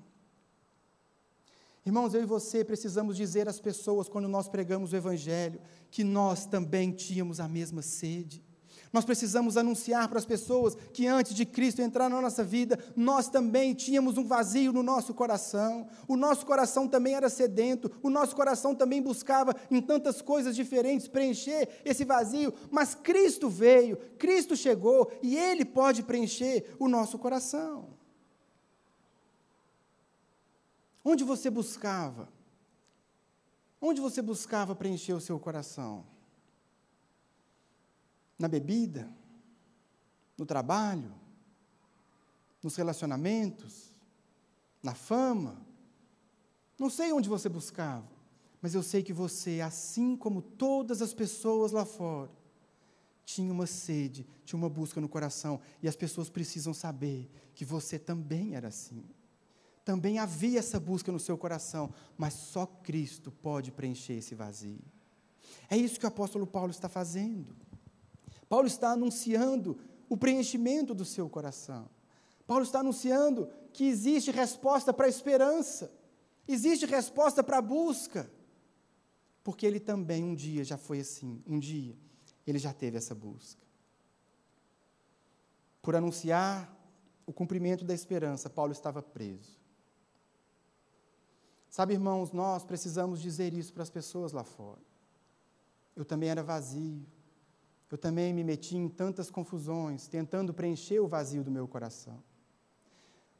Irmãos, 1.85 2.15
eu 2.15 2.23
e 2.23 2.25
você 2.25 2.63
precisamos 2.63 3.15
dizer 3.15 3.47
às 3.47 3.59
pessoas, 3.59 4.09
quando 4.09 4.27
nós 4.27 4.47
pregamos 4.47 4.91
o 4.91 4.95
Evangelho, 4.95 5.61
que 5.91 6.03
nós 6.03 6.43
também 6.43 6.91
tínhamos 6.91 7.39
a 7.39 7.47
mesma 7.47 7.83
sede. 7.83 8.43
Nós 8.91 9.05
precisamos 9.05 9.55
anunciar 9.55 10.07
para 10.07 10.17
as 10.17 10.25
pessoas 10.25 10.75
que 10.93 11.05
antes 11.05 11.35
de 11.35 11.45
Cristo 11.45 11.83
entrar 11.83 12.09
na 12.09 12.19
nossa 12.19 12.43
vida, 12.43 12.79
nós 12.95 13.29
também 13.29 13.75
tínhamos 13.75 14.17
um 14.17 14.25
vazio 14.25 14.73
no 14.73 14.81
nosso 14.81 15.13
coração. 15.13 15.87
O 16.07 16.15
nosso 16.15 16.43
coração 16.43 16.87
também 16.87 17.13
era 17.13 17.29
sedento, 17.29 17.91
o 18.01 18.09
nosso 18.09 18.35
coração 18.35 18.73
também 18.73 18.99
buscava 18.99 19.55
em 19.69 19.79
tantas 19.79 20.23
coisas 20.23 20.55
diferentes 20.55 21.07
preencher 21.07 21.69
esse 21.85 22.03
vazio, 22.03 22.51
mas 22.71 22.95
Cristo 22.95 23.47
veio, 23.47 23.97
Cristo 24.17 24.55
chegou 24.55 25.11
e 25.21 25.37
Ele 25.37 25.63
pode 25.63 26.01
preencher 26.01 26.73
o 26.79 26.87
nosso 26.87 27.19
coração. 27.19 27.95
Onde 31.07 31.23
você 31.23 31.51
buscava? 31.51 32.27
Onde 33.79 34.01
você 34.01 34.23
buscava 34.23 34.73
preencher 34.73 35.13
o 35.13 35.21
seu 35.21 35.39
coração? 35.39 36.03
Na 38.39 38.47
bebida? 38.47 39.07
No 40.35 40.47
trabalho? 40.47 41.13
Nos 42.63 42.75
relacionamentos? 42.75 43.91
Na 44.81 44.95
fama? 44.95 45.63
Não 46.79 46.89
sei 46.89 47.13
onde 47.13 47.29
você 47.29 47.47
buscava, 47.47 48.09
mas 48.59 48.73
eu 48.73 48.81
sei 48.81 49.03
que 49.03 49.13
você, 49.13 49.61
assim 49.61 50.17
como 50.17 50.41
todas 50.41 51.03
as 51.03 51.13
pessoas 51.13 51.71
lá 51.71 51.85
fora, 51.85 52.31
tinha 53.23 53.53
uma 53.53 53.67
sede, 53.67 54.27
tinha 54.43 54.57
uma 54.57 54.69
busca 54.69 54.99
no 54.99 55.07
coração, 55.07 55.61
e 55.81 55.87
as 55.87 55.95
pessoas 55.95 56.29
precisam 56.29 56.73
saber 56.73 57.29
que 57.53 57.63
você 57.63 57.97
também 57.97 58.55
era 58.55 58.67
assim. 58.67 59.05
Também 59.85 60.17
havia 60.17 60.57
essa 60.57 60.79
busca 60.79 61.11
no 61.11 61.19
seu 61.19 61.37
coração, 61.37 61.93
mas 62.17 62.33
só 62.33 62.65
Cristo 62.65 63.31
pode 63.31 63.71
preencher 63.71 64.13
esse 64.13 64.33
vazio. 64.33 64.81
É 65.69 65.77
isso 65.77 65.99
que 65.99 66.05
o 66.05 66.09
apóstolo 66.09 66.47
Paulo 66.47 66.71
está 66.71 66.89
fazendo. 66.89 67.55
Paulo 68.49 68.65
está 68.65 68.91
anunciando 68.91 69.79
o 70.09 70.17
preenchimento 70.17 70.95
do 70.95 71.05
seu 71.05 71.29
coração. 71.29 71.87
Paulo 72.47 72.63
está 72.63 72.79
anunciando 72.79 73.47
que 73.71 73.85
existe 73.85 74.31
resposta 74.31 74.91
para 74.91 75.05
a 75.05 75.09
esperança, 75.09 75.91
existe 76.47 76.87
resposta 76.87 77.43
para 77.43 77.59
a 77.59 77.61
busca, 77.61 78.29
porque 79.43 79.67
ele 79.67 79.79
também 79.79 80.23
um 80.23 80.33
dia 80.33 80.63
já 80.63 80.77
foi 80.77 80.99
assim, 80.99 81.43
um 81.45 81.59
dia 81.59 81.95
ele 82.45 82.57
já 82.57 82.73
teve 82.73 82.97
essa 82.97 83.13
busca. 83.13 83.61
Por 85.79 85.95
anunciar 85.95 86.75
o 87.25 87.33
cumprimento 87.33 87.85
da 87.85 87.93
esperança, 87.93 88.49
Paulo 88.49 88.71
estava 88.71 89.01
preso. 89.01 89.64
Sabe, 91.75 91.93
irmãos, 91.93 92.31
nós 92.31 92.63
precisamos 92.63 93.21
dizer 93.21 93.53
isso 93.53 93.73
para 93.73 93.83
as 93.83 93.89
pessoas 93.89 94.31
lá 94.31 94.45
fora. 94.45 94.79
Eu 95.93 96.05
também 96.05 96.29
era 96.29 96.41
vazio. 96.41 97.05
Eu 97.91 97.97
também 97.97 98.33
me 98.33 98.45
meti 98.45 98.77
em 98.77 98.87
tantas 98.87 99.29
confusões, 99.29 100.07
tentando 100.07 100.53
preencher 100.53 101.01
o 101.01 101.07
vazio 101.09 101.43
do 101.43 101.51
meu 101.51 101.67
coração. 101.67 102.23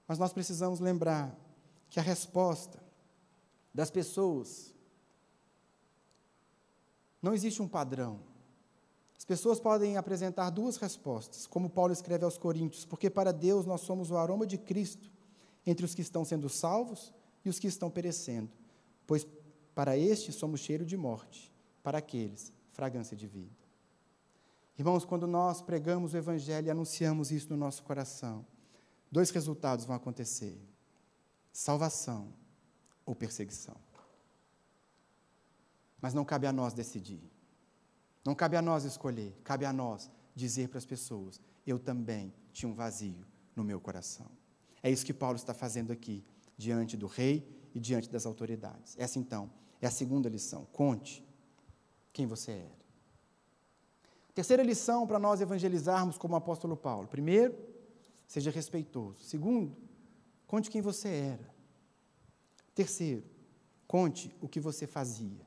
Mas 0.06 0.20
nós 0.20 0.34
precisamos 0.34 0.82
lembrar 0.82 1.34
que 1.90 1.98
a 1.98 2.04
resposta 2.04 2.84
das 3.74 3.90
pessoas 3.90 4.76
não 7.22 7.34
existe 7.34 7.62
um 7.62 7.70
padrão. 7.70 8.20
As 9.18 9.24
pessoas 9.24 9.62
podem 9.62 9.96
apresentar 9.96 10.50
duas 10.50 10.76
respostas, 10.76 11.48
como 11.48 11.70
Paulo 11.70 11.94
escreve 11.94 12.26
aos 12.26 12.38
Coríntios, 12.38 12.84
porque 12.84 13.10
para 13.10 13.32
Deus 13.32 13.66
nós 13.66 13.80
somos 13.80 14.12
o 14.12 14.18
aroma 14.18 14.46
de 14.46 14.58
Cristo 14.58 15.10
entre 15.66 15.86
os 15.86 15.96
que 15.96 16.02
estão 16.02 16.26
sendo 16.26 16.50
salvos 16.50 17.14
e 17.46 17.50
os 17.50 17.60
que 17.60 17.68
estão 17.68 17.90
perecendo, 17.90 18.52
pois 19.06 19.26
para 19.74 19.96
estes 19.96 20.36
somos 20.36 20.60
cheiro 20.60 20.86
de 20.86 20.98
morte, 20.98 21.54
para 21.84 22.00
aqueles, 22.00 22.52
fragrância 22.74 23.16
de 23.16 23.28
vida. 23.28 23.66
Irmãos, 24.78 25.06
quando 25.06 25.28
nós 25.28 25.62
pregamos 25.62 26.14
o 26.14 26.18
Evangelho 26.18 26.68
e 26.68 26.72
anunciamos 26.72 27.32
isso 27.32 27.50
no 27.50 27.56
nosso 27.56 27.84
coração, 27.84 28.46
dois 29.12 29.30
resultados 29.30 29.86
vão 29.86 29.96
acontecer: 29.96 30.60
salvação 31.54 32.34
ou 33.06 33.16
perseguição. 33.16 33.76
Mas 36.02 36.14
não 36.14 36.26
cabe 36.26 36.48
a 36.48 36.52
nós 36.52 36.74
decidir. 36.74 37.22
Não 38.26 38.36
cabe 38.36 38.58
a 38.58 38.62
nós 38.62 38.84
escolher, 38.84 39.40
cabe 39.44 39.66
a 39.66 39.72
nós 39.72 40.10
dizer 40.36 40.68
para 40.68 40.80
as 40.80 40.86
pessoas: 40.86 41.40
eu 41.66 41.80
também 41.80 42.34
tinha 42.52 42.70
um 42.70 42.74
vazio 42.74 43.26
no 43.56 43.64
meu 43.64 43.80
coração. 43.80 44.28
É 44.84 44.90
isso 44.90 45.06
que 45.06 45.14
Paulo 45.14 45.38
está 45.38 45.54
fazendo 45.54 45.92
aqui, 45.92 46.24
diante 46.58 46.96
do 46.96 47.08
rei 47.08 47.48
e 47.74 47.80
diante 47.80 48.10
das 48.10 48.26
autoridades. 48.26 48.96
Essa 48.98 49.20
então 49.20 49.50
é 49.82 49.88
a 49.88 49.92
segunda 49.92 50.30
lição. 50.30 50.66
Conte 50.72 51.26
quem 52.14 52.26
você 52.26 52.52
era. 52.52 52.86
Terceira 54.34 54.64
lição 54.64 55.08
para 55.08 55.20
nós 55.20 55.40
evangelizarmos 55.40 56.18
como 56.18 56.34
o 56.34 56.38
apóstolo 56.38 56.76
Paulo. 56.76 57.08
Primeiro, 57.08 57.58
seja 58.28 58.52
respeitoso. 58.52 59.24
Segundo, 59.24 59.76
conte 60.46 60.70
quem 60.70 60.82
você 60.82 61.08
era. 61.08 61.56
Terceiro, 62.74 63.24
conte 63.88 64.36
o 64.42 64.48
que 64.48 64.60
você 64.60 64.86
fazia. 64.86 65.46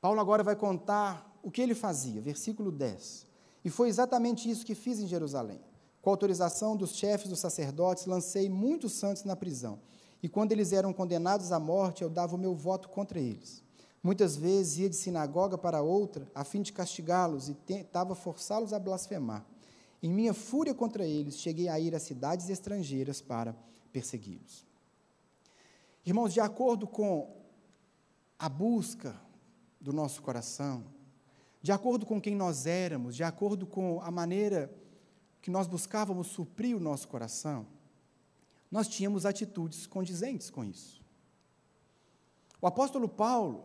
Paulo 0.00 0.20
agora 0.20 0.42
vai 0.42 0.56
contar 0.56 1.38
o 1.42 1.50
que 1.50 1.60
ele 1.60 1.74
fazia, 1.74 2.20
versículo 2.20 2.72
10. 2.72 3.26
E 3.64 3.70
foi 3.70 3.88
exatamente 3.88 4.48
isso 4.48 4.64
que 4.64 4.74
fiz 4.74 4.98
em 4.98 5.06
Jerusalém. 5.06 5.60
Com 6.04 6.10
autorização 6.10 6.76
dos 6.76 6.94
chefes 6.94 7.30
dos 7.30 7.40
sacerdotes, 7.40 8.04
lancei 8.04 8.46
muitos 8.46 8.92
santos 8.92 9.24
na 9.24 9.34
prisão. 9.34 9.78
E 10.22 10.28
quando 10.28 10.52
eles 10.52 10.70
eram 10.70 10.92
condenados 10.92 11.50
à 11.50 11.58
morte, 11.58 12.02
eu 12.02 12.10
dava 12.10 12.36
o 12.36 12.38
meu 12.38 12.54
voto 12.54 12.90
contra 12.90 13.18
eles. 13.18 13.62
Muitas 14.02 14.36
vezes 14.36 14.76
ia 14.76 14.90
de 14.90 14.96
sinagoga 14.96 15.56
para 15.56 15.80
outra, 15.80 16.30
a 16.34 16.44
fim 16.44 16.60
de 16.60 16.74
castigá-los, 16.74 17.48
e 17.48 17.54
tentava 17.54 18.14
forçá-los 18.14 18.74
a 18.74 18.78
blasfemar. 18.78 19.46
Em 20.02 20.10
minha 20.10 20.34
fúria 20.34 20.74
contra 20.74 21.06
eles, 21.06 21.38
cheguei 21.38 21.70
a 21.70 21.80
ir 21.80 21.94
a 21.94 21.98
cidades 21.98 22.50
estrangeiras 22.50 23.22
para 23.22 23.56
persegui-los. 23.90 24.66
Irmãos, 26.04 26.34
de 26.34 26.40
acordo 26.40 26.86
com 26.86 27.34
a 28.38 28.50
busca 28.50 29.18
do 29.80 29.90
nosso 29.90 30.20
coração, 30.20 30.84
de 31.62 31.72
acordo 31.72 32.04
com 32.04 32.20
quem 32.20 32.36
nós 32.36 32.66
éramos, 32.66 33.16
de 33.16 33.24
acordo 33.24 33.66
com 33.66 34.02
a 34.02 34.10
maneira 34.10 34.70
que 35.44 35.50
nós 35.50 35.66
buscávamos 35.66 36.28
suprir 36.28 36.74
o 36.74 36.80
nosso 36.80 37.06
coração, 37.06 37.66
nós 38.70 38.88
tínhamos 38.88 39.26
atitudes 39.26 39.86
condizentes 39.86 40.48
com 40.48 40.64
isso. 40.64 41.02
O 42.62 42.66
apóstolo 42.66 43.06
Paulo, 43.06 43.62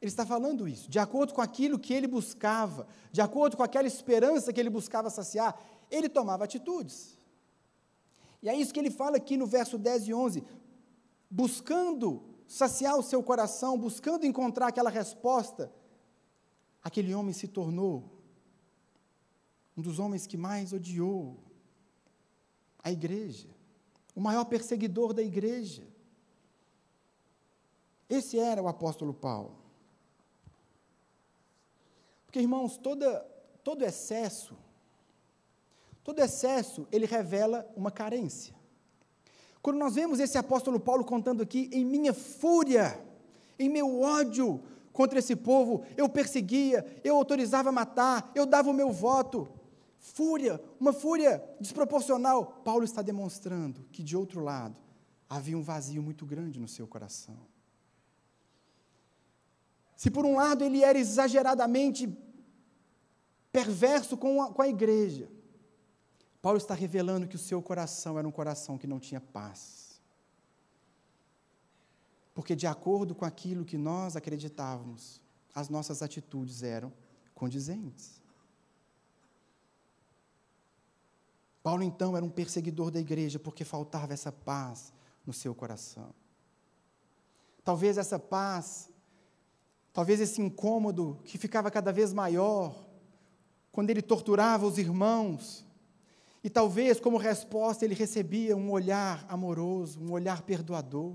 ele 0.00 0.08
está 0.08 0.24
falando 0.24 0.68
isso, 0.68 0.88
de 0.88 1.00
acordo 1.00 1.34
com 1.34 1.40
aquilo 1.40 1.80
que 1.80 1.92
ele 1.92 2.06
buscava, 2.06 2.86
de 3.10 3.20
acordo 3.20 3.56
com 3.56 3.64
aquela 3.64 3.88
esperança 3.88 4.52
que 4.52 4.60
ele 4.60 4.70
buscava 4.70 5.10
saciar, 5.10 5.60
ele 5.90 6.08
tomava 6.08 6.44
atitudes. 6.44 7.18
E 8.40 8.48
é 8.48 8.54
isso 8.54 8.72
que 8.72 8.78
ele 8.78 8.92
fala 8.92 9.16
aqui 9.16 9.36
no 9.36 9.48
verso 9.48 9.76
10 9.76 10.06
e 10.06 10.14
11, 10.14 10.44
buscando 11.28 12.22
saciar 12.46 12.96
o 12.96 13.02
seu 13.02 13.20
coração, 13.20 13.76
buscando 13.76 14.24
encontrar 14.24 14.68
aquela 14.68 14.90
resposta, 14.90 15.72
aquele 16.84 17.12
homem 17.12 17.32
se 17.32 17.48
tornou 17.48 18.21
um 19.76 19.82
dos 19.82 19.98
homens 19.98 20.26
que 20.26 20.36
mais 20.36 20.72
odiou 20.72 21.38
a 22.82 22.90
igreja, 22.90 23.48
o 24.14 24.20
maior 24.20 24.44
perseguidor 24.44 25.12
da 25.12 25.22
igreja. 25.22 25.86
Esse 28.08 28.38
era 28.38 28.62
o 28.62 28.68
apóstolo 28.68 29.14
Paulo. 29.14 29.56
Porque, 32.26 32.40
irmãos, 32.40 32.76
toda, 32.76 33.20
todo 33.62 33.84
excesso, 33.84 34.56
todo 36.02 36.18
excesso, 36.18 36.86
ele 36.90 37.06
revela 37.06 37.70
uma 37.76 37.90
carência. 37.90 38.54
Quando 39.62 39.78
nós 39.78 39.94
vemos 39.94 40.18
esse 40.18 40.36
apóstolo 40.36 40.80
Paulo 40.80 41.04
contando 41.04 41.42
aqui, 41.42 41.70
em 41.72 41.84
minha 41.84 42.12
fúria, 42.12 43.00
em 43.58 43.68
meu 43.68 44.00
ódio 44.00 44.60
contra 44.92 45.20
esse 45.20 45.36
povo, 45.36 45.84
eu 45.96 46.08
perseguia, 46.08 46.84
eu 47.04 47.16
autorizava 47.16 47.70
matar, 47.70 48.30
eu 48.34 48.44
dava 48.44 48.70
o 48.70 48.74
meu 48.74 48.90
voto. 48.90 49.48
Fúria, 50.02 50.60
uma 50.80 50.92
fúria 50.92 51.42
desproporcional. 51.60 52.60
Paulo 52.64 52.82
está 52.82 53.00
demonstrando 53.02 53.86
que, 53.92 54.02
de 54.02 54.16
outro 54.16 54.40
lado, 54.40 54.76
havia 55.28 55.56
um 55.56 55.62
vazio 55.62 56.02
muito 56.02 56.26
grande 56.26 56.58
no 56.58 56.66
seu 56.66 56.88
coração. 56.88 57.38
Se 59.96 60.10
por 60.10 60.26
um 60.26 60.34
lado 60.34 60.64
ele 60.64 60.82
era 60.82 60.98
exageradamente 60.98 62.12
perverso 63.52 64.16
com 64.16 64.42
a, 64.42 64.52
com 64.52 64.60
a 64.60 64.68
igreja, 64.68 65.30
Paulo 66.42 66.58
está 66.58 66.74
revelando 66.74 67.28
que 67.28 67.36
o 67.36 67.38
seu 67.38 67.62
coração 67.62 68.18
era 68.18 68.26
um 68.26 68.32
coração 68.32 68.76
que 68.76 68.88
não 68.88 68.98
tinha 68.98 69.20
paz. 69.20 70.02
Porque, 72.34 72.56
de 72.56 72.66
acordo 72.66 73.14
com 73.14 73.24
aquilo 73.24 73.64
que 73.64 73.78
nós 73.78 74.16
acreditávamos, 74.16 75.20
as 75.54 75.68
nossas 75.68 76.02
atitudes 76.02 76.64
eram 76.64 76.92
condizentes. 77.34 78.21
Paulo, 81.62 81.82
então, 81.82 82.16
era 82.16 82.24
um 82.24 82.30
perseguidor 82.30 82.90
da 82.90 82.98
igreja 82.98 83.38
porque 83.38 83.64
faltava 83.64 84.12
essa 84.12 84.32
paz 84.32 84.92
no 85.24 85.32
seu 85.32 85.54
coração. 85.54 86.12
Talvez 87.64 87.96
essa 87.96 88.18
paz, 88.18 88.90
talvez 89.92 90.20
esse 90.20 90.42
incômodo 90.42 91.20
que 91.24 91.38
ficava 91.38 91.70
cada 91.70 91.92
vez 91.92 92.12
maior, 92.12 92.84
quando 93.70 93.90
ele 93.90 94.02
torturava 94.02 94.66
os 94.66 94.76
irmãos, 94.78 95.64
e 96.44 96.50
talvez, 96.50 96.98
como 96.98 97.16
resposta, 97.16 97.84
ele 97.84 97.94
recebia 97.94 98.56
um 98.56 98.70
olhar 98.72 99.24
amoroso, 99.28 100.00
um 100.00 100.10
olhar 100.10 100.42
perdoador. 100.42 101.14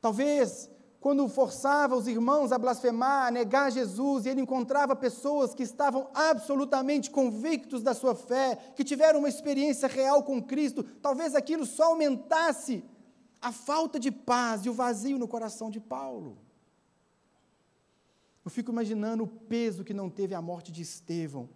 Talvez, 0.00 0.70
quando 1.04 1.28
forçava 1.28 1.94
os 1.94 2.06
irmãos 2.06 2.50
a 2.50 2.56
blasfemar, 2.56 3.26
a 3.26 3.30
negar 3.30 3.70
Jesus, 3.70 4.24
e 4.24 4.30
ele 4.30 4.40
encontrava 4.40 4.96
pessoas 4.96 5.52
que 5.52 5.62
estavam 5.62 6.08
absolutamente 6.14 7.10
convictos 7.10 7.82
da 7.82 7.92
sua 7.92 8.14
fé, 8.14 8.56
que 8.74 8.82
tiveram 8.82 9.18
uma 9.18 9.28
experiência 9.28 9.86
real 9.86 10.22
com 10.22 10.42
Cristo, 10.42 10.82
talvez 10.82 11.34
aquilo 11.34 11.66
só 11.66 11.88
aumentasse 11.90 12.82
a 13.38 13.52
falta 13.52 14.00
de 14.00 14.10
paz 14.10 14.64
e 14.64 14.70
o 14.70 14.72
vazio 14.72 15.18
no 15.18 15.28
coração 15.28 15.70
de 15.70 15.78
Paulo. 15.78 16.38
Eu 18.42 18.50
fico 18.50 18.72
imaginando 18.72 19.24
o 19.24 19.28
peso 19.28 19.84
que 19.84 19.92
não 19.92 20.08
teve 20.08 20.34
a 20.34 20.40
morte 20.40 20.72
de 20.72 20.80
Estevão 20.80 21.50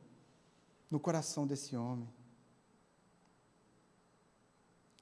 no 0.91 1.01
coração 1.01 1.47
desse 1.47 1.75
homem. 1.75 2.07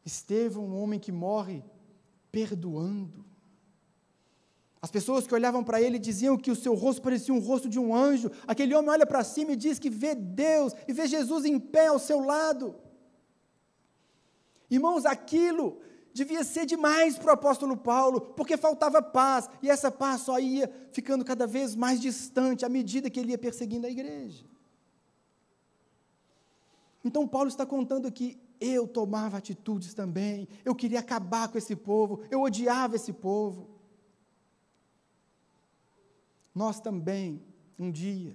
Estevão, 0.05 0.67
um 0.67 0.81
homem 0.81 1.01
que 1.01 1.11
morre 1.11 1.65
perdoando. 2.31 3.26
As 4.87 4.91
pessoas 4.93 5.27
que 5.27 5.35
olhavam 5.35 5.65
para 5.65 5.83
ele 5.83 5.99
diziam 5.99 6.37
que 6.37 6.49
o 6.49 6.55
seu 6.55 6.73
rosto 6.73 7.03
parecia 7.03 7.35
um 7.35 7.41
rosto 7.41 7.69
de 7.69 7.77
um 7.77 7.93
anjo. 7.93 8.31
Aquele 8.47 8.73
homem 8.73 8.89
olha 8.89 9.05
para 9.05 9.25
cima 9.25 9.51
e 9.51 9.57
diz 9.57 9.81
que 9.81 9.91
vê 9.91 10.15
Deus 10.15 10.73
e 10.87 10.93
vê 10.93 11.09
Jesus 11.09 11.45
em 11.45 11.59
pé 11.59 11.89
ao 11.89 11.99
seu 11.99 12.21
lado. 12.21 12.73
Irmãos, 14.71 15.05
aquilo 15.05 15.81
devia 16.15 16.45
ser 16.45 16.67
demais 16.67 17.19
para 17.19 17.31
o 17.31 17.35
apóstolo 17.35 17.77
Paulo, 17.77 18.21
porque 18.21 18.57
faltava 18.57 19.03
paz, 19.03 19.51
e 19.61 19.69
essa 19.69 19.91
paz 19.91 20.21
só 20.21 20.39
ia 20.39 20.73
ficando 20.93 21.25
cada 21.25 21.49
vez 21.49 21.75
mais 21.75 22.01
distante 22.01 22.65
à 22.65 22.69
medida 22.69 23.11
que 23.11 23.19
ele 23.19 23.33
ia 23.33 23.39
perseguindo 23.39 23.89
a 23.89 23.91
igreja. 23.91 24.45
Então, 27.05 27.27
Paulo 27.27 27.49
está 27.49 27.67
contando 27.67 28.07
aqui: 28.07 28.39
eu 28.61 28.87
tomava 28.87 29.37
atitudes 29.37 29.95
também, 29.95 30.47
eu 30.65 30.77
queria 30.77 31.01
acabar 31.01 31.49
com 31.49 31.59
esse 31.59 31.75
povo, 31.75 32.21
eu 32.31 32.41
odiava 32.41 32.95
esse 32.95 33.13
povo. 33.13 33.75
Nós 36.57 36.81
também, 36.81 37.45
um 37.79 37.91
dia, 37.93 38.35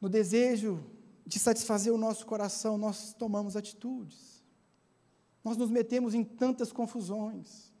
no 0.00 0.08
desejo 0.08 0.84
de 1.24 1.38
satisfazer 1.38 1.94
o 1.94 1.96
nosso 1.96 2.26
coração, 2.26 2.76
nós 2.76 3.14
tomamos 3.14 3.54
atitudes. 3.54 4.42
Nós 5.44 5.56
nos 5.56 5.70
metemos 5.70 6.14
em 6.14 6.24
tantas 6.24 6.72
confusões. 6.72 7.72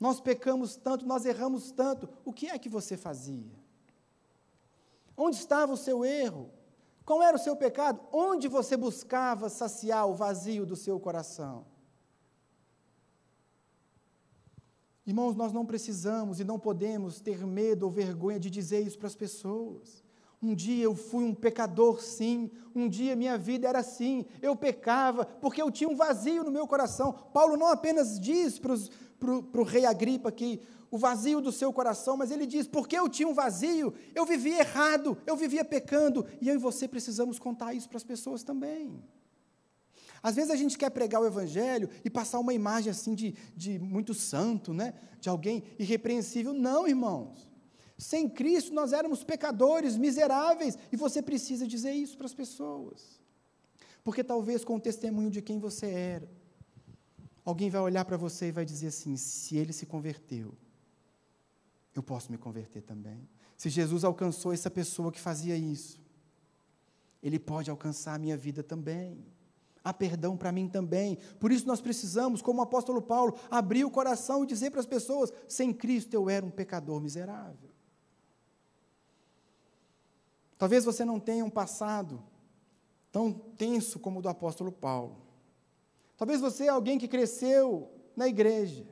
Nós 0.00 0.20
pecamos 0.20 0.74
tanto, 0.74 1.06
nós 1.06 1.24
erramos 1.24 1.70
tanto. 1.70 2.08
O 2.24 2.32
que 2.32 2.48
é 2.48 2.58
que 2.58 2.68
você 2.68 2.96
fazia? 2.96 3.54
Onde 5.16 5.36
estava 5.36 5.72
o 5.72 5.76
seu 5.76 6.04
erro? 6.04 6.50
Qual 7.04 7.22
era 7.22 7.36
o 7.36 7.40
seu 7.40 7.54
pecado? 7.54 8.00
Onde 8.12 8.48
você 8.48 8.76
buscava 8.76 9.48
saciar 9.48 10.08
o 10.08 10.14
vazio 10.16 10.66
do 10.66 10.74
seu 10.74 10.98
coração? 10.98 11.64
Irmãos, 15.06 15.36
nós 15.36 15.52
não 15.52 15.64
precisamos 15.64 16.40
e 16.40 16.44
não 16.44 16.58
podemos 16.58 17.20
ter 17.20 17.46
medo 17.46 17.84
ou 17.84 17.90
vergonha 17.90 18.40
de 18.40 18.50
dizer 18.50 18.80
isso 18.80 18.98
para 18.98 19.06
as 19.06 19.14
pessoas. 19.14 20.02
Um 20.42 20.52
dia 20.54 20.84
eu 20.84 20.96
fui 20.96 21.24
um 21.24 21.34
pecador, 21.34 22.02
sim. 22.02 22.50
Um 22.74 22.88
dia 22.88 23.14
minha 23.14 23.38
vida 23.38 23.68
era 23.68 23.78
assim. 23.78 24.26
Eu 24.42 24.56
pecava 24.56 25.24
porque 25.24 25.62
eu 25.62 25.70
tinha 25.70 25.88
um 25.88 25.94
vazio 25.94 26.42
no 26.42 26.50
meu 26.50 26.66
coração. 26.66 27.12
Paulo 27.32 27.56
não 27.56 27.68
apenas 27.68 28.18
diz 28.18 28.58
para, 28.58 28.74
o 29.32 29.62
rei 29.62 29.86
Agripa 29.86 30.32
que 30.32 30.60
o 30.90 30.98
vazio 30.98 31.40
do 31.40 31.52
seu 31.52 31.72
coração, 31.72 32.16
mas 32.16 32.32
ele 32.32 32.44
diz: 32.44 32.66
porque 32.66 32.98
eu 32.98 33.08
tinha 33.08 33.28
um 33.28 33.34
vazio, 33.34 33.94
eu 34.14 34.26
vivia 34.26 34.58
errado, 34.58 35.16
eu 35.24 35.36
vivia 35.36 35.64
pecando. 35.64 36.26
E 36.40 36.48
eu 36.48 36.54
e 36.56 36.58
você 36.58 36.88
precisamos 36.88 37.38
contar 37.38 37.74
isso 37.74 37.88
para 37.88 37.96
as 37.96 38.04
pessoas 38.04 38.42
também. 38.42 39.02
Às 40.26 40.34
vezes 40.34 40.50
a 40.50 40.56
gente 40.56 40.76
quer 40.76 40.90
pregar 40.90 41.20
o 41.20 41.24
evangelho 41.24 41.88
e 42.04 42.10
passar 42.10 42.40
uma 42.40 42.52
imagem 42.52 42.90
assim 42.90 43.14
de, 43.14 43.32
de 43.56 43.78
muito 43.78 44.12
santo, 44.12 44.74
né? 44.74 44.92
de 45.20 45.28
alguém 45.28 45.62
irrepreensível. 45.78 46.52
Não, 46.52 46.88
irmãos. 46.88 47.48
Sem 47.96 48.28
Cristo 48.28 48.74
nós 48.74 48.92
éramos 48.92 49.22
pecadores, 49.22 49.96
miseráveis, 49.96 50.76
e 50.90 50.96
você 50.96 51.22
precisa 51.22 51.64
dizer 51.64 51.92
isso 51.92 52.16
para 52.16 52.26
as 52.26 52.34
pessoas. 52.34 53.20
Porque 54.02 54.24
talvez 54.24 54.64
com 54.64 54.74
o 54.74 54.80
testemunho 54.80 55.30
de 55.30 55.40
quem 55.40 55.60
você 55.60 55.86
era, 55.86 56.28
alguém 57.44 57.70
vai 57.70 57.80
olhar 57.80 58.04
para 58.04 58.16
você 58.16 58.48
e 58.48 58.52
vai 58.52 58.64
dizer 58.64 58.88
assim: 58.88 59.16
se 59.16 59.56
ele 59.56 59.72
se 59.72 59.86
converteu, 59.86 60.52
eu 61.94 62.02
posso 62.02 62.32
me 62.32 62.36
converter 62.36 62.82
também. 62.82 63.28
Se 63.56 63.68
Jesus 63.68 64.02
alcançou 64.02 64.52
essa 64.52 64.72
pessoa 64.72 65.12
que 65.12 65.20
fazia 65.20 65.56
isso, 65.56 66.00
ele 67.22 67.38
pode 67.38 67.70
alcançar 67.70 68.14
a 68.14 68.18
minha 68.18 68.36
vida 68.36 68.64
também. 68.64 69.24
Há 69.86 69.94
perdão 69.94 70.36
para 70.36 70.50
mim 70.50 70.66
também. 70.68 71.16
Por 71.38 71.52
isso 71.52 71.64
nós 71.64 71.80
precisamos, 71.80 72.42
como 72.42 72.58
o 72.58 72.62
apóstolo 72.62 73.00
Paulo, 73.00 73.38
abrir 73.48 73.84
o 73.84 73.90
coração 73.90 74.42
e 74.42 74.46
dizer 74.48 74.72
para 74.72 74.80
as 74.80 74.86
pessoas: 74.86 75.32
sem 75.46 75.72
Cristo 75.72 76.12
eu 76.12 76.28
era 76.28 76.44
um 76.44 76.50
pecador 76.50 77.00
miserável. 77.00 77.70
Talvez 80.58 80.84
você 80.84 81.04
não 81.04 81.20
tenha 81.20 81.44
um 81.44 81.50
passado 81.50 82.20
tão 83.12 83.32
tenso 83.32 84.00
como 84.00 84.18
o 84.18 84.22
do 84.22 84.28
apóstolo 84.28 84.72
Paulo. 84.72 85.18
Talvez 86.16 86.40
você 86.40 86.64
é 86.64 86.70
alguém 86.70 86.98
que 86.98 87.06
cresceu 87.06 87.88
na 88.16 88.26
igreja. 88.26 88.84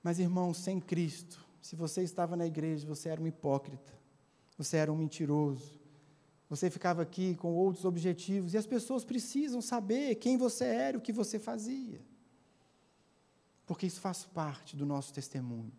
Mas, 0.00 0.20
irmão, 0.20 0.54
sem 0.54 0.78
Cristo, 0.78 1.44
se 1.60 1.74
você 1.74 2.04
estava 2.04 2.36
na 2.36 2.46
igreja, 2.46 2.86
você 2.86 3.08
era 3.08 3.20
um 3.20 3.26
hipócrita, 3.26 3.92
você 4.56 4.76
era 4.76 4.92
um 4.92 4.96
mentiroso, 4.96 5.80
você 6.48 6.70
ficava 6.70 7.02
aqui 7.02 7.34
com 7.34 7.54
outros 7.54 7.84
objetivos, 7.84 8.54
e 8.54 8.58
as 8.58 8.66
pessoas 8.66 9.04
precisam 9.04 9.60
saber 9.60 10.14
quem 10.16 10.36
você 10.36 10.64
era, 10.64 10.98
o 10.98 11.00
que 11.00 11.12
você 11.12 11.38
fazia. 11.38 12.00
Porque 13.66 13.86
isso 13.86 14.00
faz 14.00 14.24
parte 14.24 14.76
do 14.76 14.86
nosso 14.86 15.12
testemunho 15.12 15.72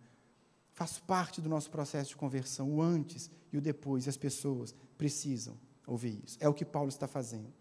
faz 0.78 1.00
parte 1.00 1.42
do 1.42 1.50
nosso 1.50 1.72
processo 1.72 2.10
de 2.12 2.16
conversão, 2.16 2.72
o 2.72 2.84
antes 2.84 3.32
e 3.52 3.58
o 3.58 3.62
depois, 3.62 4.06
e 4.06 4.10
as 4.10 4.16
pessoas 4.16 4.76
precisam 4.96 5.58
ouvir 5.88 6.22
isso. 6.24 6.38
É 6.40 6.48
o 6.48 6.54
que 6.54 6.64
Paulo 6.64 6.88
está 6.88 7.08
fazendo. 7.08 7.52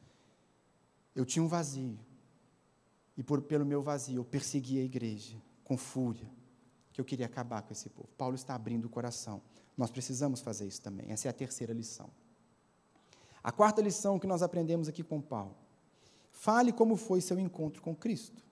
Eu 1.15 1.25
tinha 1.25 1.43
um 1.43 1.49
vazio, 1.49 1.99
e 3.17 3.23
por, 3.23 3.41
pelo 3.41 3.65
meu 3.65 3.81
vazio 3.81 4.17
eu 4.17 4.25
persegui 4.25 4.79
a 4.79 4.85
igreja 4.85 5.43
com 5.65 5.79
fúria, 5.79 6.31
que 6.93 7.01
eu 7.01 7.07
queria 7.07 7.25
acabar 7.25 7.63
com 7.63 7.73
esse 7.73 7.89
povo. 7.89 8.11
Paulo 8.19 8.35
está 8.35 8.55
abrindo 8.55 8.85
o 8.85 8.91
coração. 8.91 9.41
Nós 9.79 9.91
precisamos 9.91 10.43
fazer 10.43 10.67
isso 10.67 10.83
também. 10.83 11.11
Essa 11.11 11.29
é 11.29 11.31
a 11.31 11.33
terceira 11.33 11.73
lição. 11.73 12.11
A 13.47 13.53
quarta 13.53 13.81
lição 13.81 14.19
que 14.19 14.27
nós 14.27 14.43
aprendemos 14.43 14.89
aqui 14.89 15.05
com 15.05 15.21
Paulo. 15.21 15.55
Fale 16.33 16.73
como 16.73 16.97
foi 16.97 17.21
seu 17.21 17.39
encontro 17.39 17.81
com 17.81 17.95
Cristo. 17.95 18.43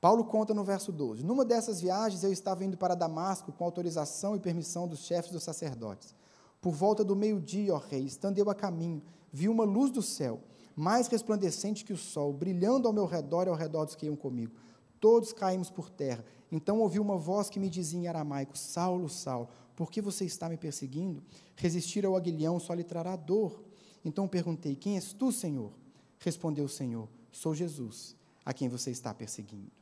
Paulo 0.00 0.24
conta 0.24 0.54
no 0.54 0.62
verso 0.62 0.92
12: 0.92 1.24
Numa 1.24 1.44
dessas 1.44 1.80
viagens 1.80 2.22
eu 2.22 2.30
estava 2.32 2.64
indo 2.64 2.76
para 2.76 2.94
Damasco 2.94 3.50
com 3.50 3.64
autorização 3.64 4.36
e 4.36 4.38
permissão 4.38 4.86
dos 4.86 5.00
chefes 5.00 5.32
dos 5.32 5.42
sacerdotes. 5.42 6.14
Por 6.60 6.70
volta 6.70 7.02
do 7.02 7.16
meio-dia, 7.16 7.74
ó 7.74 7.78
rei, 7.78 8.04
estando 8.04 8.38
eu 8.38 8.48
a 8.48 8.54
caminho, 8.54 9.02
vi 9.32 9.48
uma 9.48 9.64
luz 9.64 9.90
do 9.90 10.00
céu, 10.00 10.40
mais 10.76 11.08
resplandecente 11.08 11.84
que 11.84 11.92
o 11.92 11.96
sol, 11.96 12.32
brilhando 12.32 12.86
ao 12.86 12.94
meu 12.94 13.06
redor 13.06 13.48
e 13.48 13.50
ao 13.50 13.56
redor 13.56 13.84
dos 13.84 13.96
que 13.96 14.06
iam 14.06 14.14
comigo. 14.14 14.54
Todos 15.00 15.32
caímos 15.32 15.70
por 15.70 15.90
terra. 15.90 16.24
Então 16.52 16.78
ouvi 16.78 17.00
uma 17.00 17.18
voz 17.18 17.50
que 17.50 17.58
me 17.58 17.68
dizia 17.68 17.98
em 17.98 18.06
aramaico: 18.06 18.56
Saulo, 18.56 19.08
Saulo, 19.08 19.48
por 19.74 19.90
que 19.90 20.00
você 20.00 20.24
está 20.24 20.48
me 20.48 20.56
perseguindo? 20.56 21.20
Resistir 21.56 22.06
ao 22.06 22.14
aguilhão 22.14 22.60
só 22.60 22.74
lhe 22.74 22.84
trará 22.84 23.16
dor. 23.16 23.73
Então 24.04 24.28
perguntei: 24.28 24.76
Quem 24.76 24.96
és 24.96 25.12
tu, 25.12 25.32
Senhor? 25.32 25.72
Respondeu 26.18 26.66
o 26.66 26.68
Senhor: 26.68 27.08
Sou 27.32 27.54
Jesus, 27.54 28.16
a 28.44 28.52
quem 28.52 28.68
você 28.68 28.90
está 28.90 29.14
perseguindo. 29.14 29.72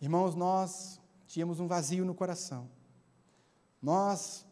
Irmãos, 0.00 0.34
nós 0.34 1.00
tínhamos 1.26 1.60
um 1.60 1.68
vazio 1.68 2.04
no 2.04 2.14
coração. 2.14 2.68
Nós 3.80 4.44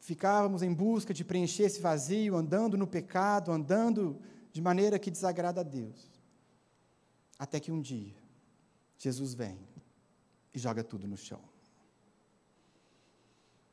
ficávamos 0.00 0.62
em 0.62 0.72
busca 0.72 1.12
de 1.12 1.24
preencher 1.24 1.64
esse 1.64 1.80
vazio, 1.80 2.36
andando 2.36 2.76
no 2.76 2.86
pecado, 2.86 3.52
andando 3.52 4.18
de 4.52 4.62
maneira 4.62 4.98
que 4.98 5.10
desagrada 5.10 5.60
a 5.60 5.64
Deus. 5.64 6.10
Até 7.38 7.60
que 7.60 7.70
um 7.70 7.80
dia, 7.80 8.16
Jesus 8.96 9.34
vem 9.34 9.58
e 10.54 10.58
joga 10.58 10.82
tudo 10.82 11.06
no 11.06 11.16
chão. 11.16 11.40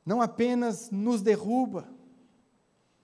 Não 0.05 0.21
apenas 0.21 0.91
nos 0.91 1.21
derruba, 1.21 1.87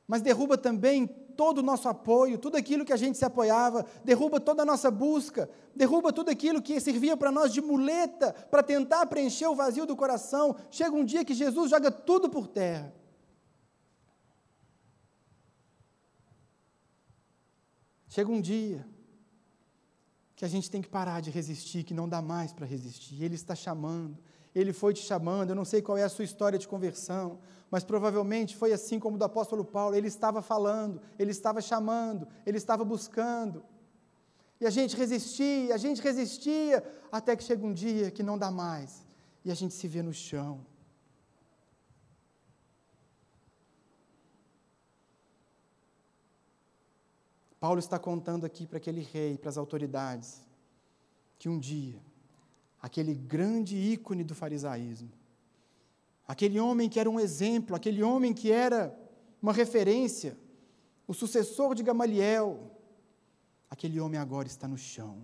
mas 0.10 0.24
derruba 0.24 0.58
também 0.58 1.06
todo 1.06 1.60
o 1.60 1.62
nosso 1.62 1.88
apoio, 1.88 2.40
tudo 2.40 2.58
aquilo 2.58 2.84
que 2.84 2.92
a 2.92 2.98
gente 2.98 3.16
se 3.16 3.24
apoiava, 3.24 3.86
derruba 4.04 4.40
toda 4.40 4.64
a 4.64 4.66
nossa 4.66 4.90
busca, 4.90 5.48
derruba 5.76 6.12
tudo 6.12 6.32
aquilo 6.32 6.64
que 6.64 6.80
servia 6.80 7.16
para 7.16 7.32
nós 7.32 7.54
de 7.54 7.62
muleta 7.62 8.34
para 8.50 8.64
tentar 8.64 9.06
preencher 9.06 9.46
o 9.46 9.54
vazio 9.54 9.86
do 9.86 9.96
coração. 9.96 10.56
Chega 10.72 10.96
um 10.96 11.06
dia 11.06 11.24
que 11.24 11.36
Jesus 11.36 11.70
joga 11.70 11.92
tudo 11.92 12.28
por 12.28 12.48
terra. 12.48 12.92
Chega 18.08 18.32
um 18.32 18.42
dia 18.42 18.84
que 20.36 20.44
a 20.44 20.48
gente 20.48 20.72
tem 20.72 20.82
que 20.82 20.90
parar 20.90 21.22
de 21.22 21.30
resistir, 21.30 21.84
que 21.84 21.94
não 21.94 22.10
dá 22.10 22.20
mais 22.20 22.52
para 22.52 22.66
resistir. 22.66 23.24
Ele 23.24 23.36
está 23.36 23.54
chamando, 23.54 24.18
ele 24.54 24.74
foi 24.74 24.94
te 24.94 25.02
chamando. 25.02 25.52
Eu 25.52 25.56
não 25.56 25.66
sei 25.66 25.82
qual 25.82 25.98
é 25.98 26.04
a 26.04 26.10
sua 26.10 26.26
história 26.26 26.58
de 26.58 26.68
conversão, 26.68 27.40
mas 27.70 27.84
provavelmente 27.84 28.56
foi 28.56 28.74
assim 28.74 29.00
como 29.00 29.18
do 29.18 29.24
apóstolo 29.24 29.64
Paulo, 29.64 29.96
ele 29.96 30.08
estava 30.08 30.42
falando, 30.42 31.02
ele 31.18 31.32
estava 31.32 31.62
chamando, 31.62 32.28
ele 32.46 32.58
estava 32.58 32.84
buscando. 32.84 33.64
E 34.60 34.66
a 34.66 34.70
gente 34.70 34.96
resistia, 34.96 35.74
a 35.74 35.78
gente 35.78 36.02
resistia, 36.02 36.84
até 37.12 37.36
que 37.36 37.44
chega 37.44 37.66
um 37.66 37.74
dia 37.74 38.12
que 38.12 38.24
não 38.24 38.38
dá 38.38 38.52
mais, 38.52 39.06
e 39.46 39.52
a 39.52 39.56
gente 39.56 39.74
se 39.74 39.88
vê 39.88 40.02
no 40.02 40.14
chão. 40.14 40.66
Paulo 47.60 47.80
está 47.80 48.00
contando 48.00 48.46
aqui 48.46 48.66
para 48.66 48.78
aquele 48.78 49.02
rei, 49.02 49.38
para 49.38 49.50
as 49.50 49.58
autoridades, 49.58 50.42
que 51.38 51.50
um 51.50 51.60
dia, 51.60 52.02
aquele 52.82 53.14
grande 53.14 53.76
ícone 53.76 54.24
do 54.24 54.34
farisaísmo, 54.34 55.12
aquele 56.28 56.60
homem 56.60 56.90
que 56.90 57.00
era 57.00 57.10
um 57.10 57.20
exemplo, 57.20 57.76
aquele 57.76 58.02
homem 58.02 58.34
que 58.34 58.52
era 58.52 58.98
uma 59.42 59.54
referência, 59.54 60.38
o 61.08 61.14
sucessor 61.14 61.76
de 61.76 61.84
Gamaliel, 61.84 62.72
aquele 63.70 64.00
homem 64.00 64.20
agora 64.20 64.48
está 64.48 64.68
no 64.68 64.78
chão, 64.78 65.22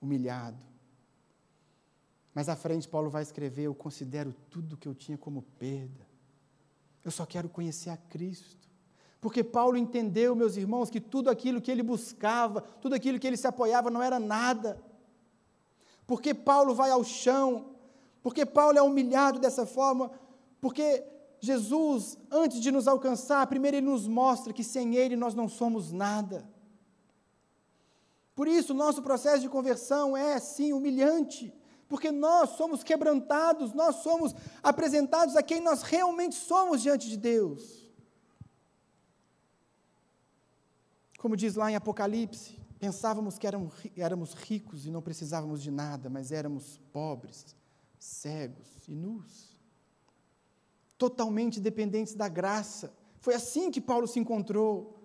humilhado. 0.00 0.72
Mas 2.34 2.48
à 2.48 2.56
frente, 2.56 2.88
Paulo 2.88 3.10
vai 3.10 3.22
escrever: 3.22 3.64
Eu 3.64 3.74
considero 3.74 4.32
tudo 4.50 4.76
que 4.76 4.88
eu 4.88 4.94
tinha 4.94 5.18
como 5.18 5.42
perda. 5.58 6.06
Eu 7.04 7.10
só 7.10 7.26
quero 7.26 7.48
conhecer 7.48 7.90
a 7.90 7.96
Cristo. 7.96 8.70
Porque 9.20 9.44
Paulo 9.44 9.76
entendeu, 9.76 10.34
meus 10.34 10.56
irmãos, 10.56 10.90
que 10.90 11.00
tudo 11.00 11.30
aquilo 11.30 11.60
que 11.60 11.70
ele 11.70 11.82
buscava, 11.82 12.60
tudo 12.60 12.94
aquilo 12.94 13.20
que 13.20 13.26
ele 13.26 13.36
se 13.36 13.46
apoiava 13.46 13.90
não 13.90 14.02
era 14.02 14.18
nada. 14.18 14.82
Porque 16.06 16.34
Paulo 16.34 16.74
vai 16.74 16.90
ao 16.90 17.04
chão, 17.04 17.74
porque 18.22 18.44
Paulo 18.46 18.78
é 18.78 18.82
humilhado 18.82 19.38
dessa 19.38 19.66
forma, 19.66 20.10
porque 20.60 21.04
Jesus, 21.40 22.16
antes 22.30 22.60
de 22.60 22.70
nos 22.70 22.86
alcançar, 22.86 23.46
primeiro 23.48 23.78
ele 23.78 23.86
nos 23.86 24.06
mostra 24.06 24.52
que 24.52 24.62
sem 24.62 24.94
ele 24.94 25.16
nós 25.16 25.34
não 25.34 25.48
somos 25.48 25.90
nada. 25.90 26.48
Por 28.34 28.46
isso, 28.46 28.72
nosso 28.72 29.02
processo 29.02 29.40
de 29.42 29.48
conversão 29.48 30.16
é, 30.16 30.38
sim, 30.38 30.72
humilhante, 30.72 31.52
porque 31.88 32.12
nós 32.12 32.50
somos 32.50 32.82
quebrantados, 32.82 33.72
nós 33.72 33.96
somos 33.96 34.34
apresentados 34.62 35.36
a 35.36 35.42
quem 35.42 35.60
nós 35.60 35.82
realmente 35.82 36.36
somos 36.36 36.80
diante 36.80 37.08
de 37.08 37.16
Deus. 37.16 37.90
Como 41.18 41.36
diz 41.36 41.56
lá 41.56 41.70
em 41.70 41.76
Apocalipse, 41.76 42.61
pensávamos 42.82 43.38
que 43.38 43.46
éramos 43.46 44.34
ricos 44.34 44.84
e 44.86 44.90
não 44.90 45.00
precisávamos 45.00 45.62
de 45.62 45.70
nada, 45.70 46.10
mas 46.10 46.32
éramos 46.32 46.80
pobres, 46.92 47.54
cegos 47.96 48.88
e 48.88 48.92
nus, 48.96 49.56
totalmente 50.98 51.60
dependentes 51.60 52.16
da 52.16 52.28
graça. 52.28 52.92
Foi 53.20 53.34
assim 53.34 53.70
que 53.70 53.80
Paulo 53.80 54.08
se 54.08 54.18
encontrou. 54.18 55.00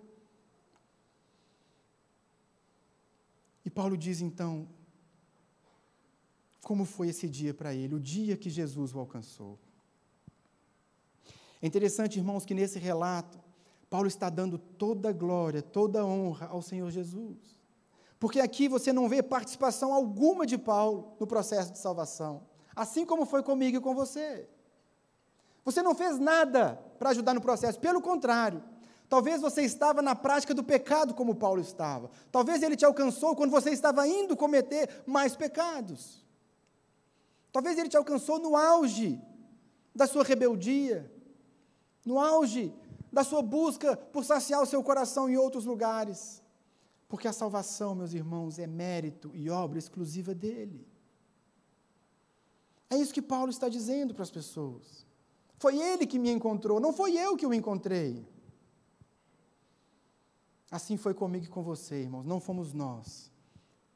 E 3.64 3.70
Paulo 3.70 3.96
diz 3.96 4.20
então, 4.20 4.68
como 6.60 6.84
foi 6.84 7.10
esse 7.10 7.28
dia 7.28 7.54
para 7.54 7.72
ele, 7.72 7.94
o 7.94 8.00
dia 8.00 8.36
que 8.36 8.50
Jesus 8.50 8.92
o 8.92 8.98
alcançou. 8.98 9.56
É 11.62 11.66
interessante, 11.68 12.18
irmãos, 12.18 12.44
que 12.44 12.54
nesse 12.54 12.80
relato, 12.80 13.38
Paulo 13.88 14.08
está 14.08 14.28
dando 14.28 14.58
toda 14.58 15.10
a 15.10 15.12
glória, 15.12 15.62
toda 15.62 16.00
a 16.00 16.04
honra 16.04 16.48
ao 16.48 16.60
Senhor 16.60 16.90
Jesus. 16.90 17.57
Porque 18.18 18.40
aqui 18.40 18.68
você 18.68 18.92
não 18.92 19.08
vê 19.08 19.22
participação 19.22 19.92
alguma 19.92 20.44
de 20.44 20.58
Paulo 20.58 21.16
no 21.20 21.26
processo 21.26 21.72
de 21.72 21.78
salvação, 21.78 22.42
assim 22.74 23.06
como 23.06 23.24
foi 23.24 23.42
comigo 23.42 23.76
e 23.76 23.80
com 23.80 23.94
você. 23.94 24.48
Você 25.64 25.82
não 25.82 25.94
fez 25.94 26.18
nada 26.18 26.82
para 26.98 27.10
ajudar 27.10 27.34
no 27.34 27.40
processo, 27.40 27.78
pelo 27.78 28.00
contrário. 28.00 28.62
Talvez 29.08 29.40
você 29.40 29.62
estava 29.62 30.02
na 30.02 30.14
prática 30.14 30.52
do 30.52 30.62
pecado 30.62 31.14
como 31.14 31.34
Paulo 31.34 31.60
estava. 31.60 32.10
Talvez 32.30 32.62
ele 32.62 32.76
te 32.76 32.84
alcançou 32.84 33.34
quando 33.34 33.50
você 33.50 33.70
estava 33.70 34.06
indo 34.06 34.36
cometer 34.36 35.02
mais 35.06 35.34
pecados. 35.34 36.24
Talvez 37.52 37.78
ele 37.78 37.88
te 37.88 37.96
alcançou 37.96 38.38
no 38.38 38.56
auge 38.56 39.20
da 39.94 40.06
sua 40.06 40.24
rebeldia, 40.24 41.10
no 42.04 42.18
auge 42.18 42.74
da 43.10 43.24
sua 43.24 43.40
busca 43.40 43.96
por 43.96 44.24
saciar 44.24 44.62
o 44.62 44.66
seu 44.66 44.82
coração 44.82 45.28
em 45.28 45.36
outros 45.36 45.64
lugares. 45.64 46.37
Porque 47.08 47.26
a 47.26 47.32
salvação, 47.32 47.94
meus 47.94 48.12
irmãos, 48.12 48.58
é 48.58 48.66
mérito 48.66 49.30
e 49.34 49.48
obra 49.48 49.78
exclusiva 49.78 50.34
dele. 50.34 50.86
É 52.90 52.96
isso 52.96 53.12
que 53.12 53.22
Paulo 53.22 53.50
está 53.50 53.68
dizendo 53.68 54.14
para 54.14 54.22
as 54.22 54.30
pessoas. 54.30 55.06
Foi 55.58 55.76
ele 55.78 56.06
que 56.06 56.18
me 56.18 56.30
encontrou, 56.30 56.78
não 56.78 56.92
foi 56.92 57.16
eu 57.16 57.36
que 57.36 57.46
o 57.46 57.54
encontrei. 57.54 58.26
Assim 60.70 60.96
foi 60.96 61.14
comigo 61.14 61.46
e 61.46 61.48
com 61.48 61.62
você, 61.62 62.02
irmãos. 62.02 62.24
Não 62.24 62.40
fomos 62.40 62.72
nós 62.72 63.32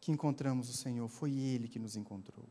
que 0.00 0.10
encontramos 0.10 0.68
o 0.68 0.72
Senhor, 0.72 1.06
foi 1.08 1.32
ele 1.32 1.68
que 1.68 1.78
nos 1.78 1.94
encontrou. 1.96 2.46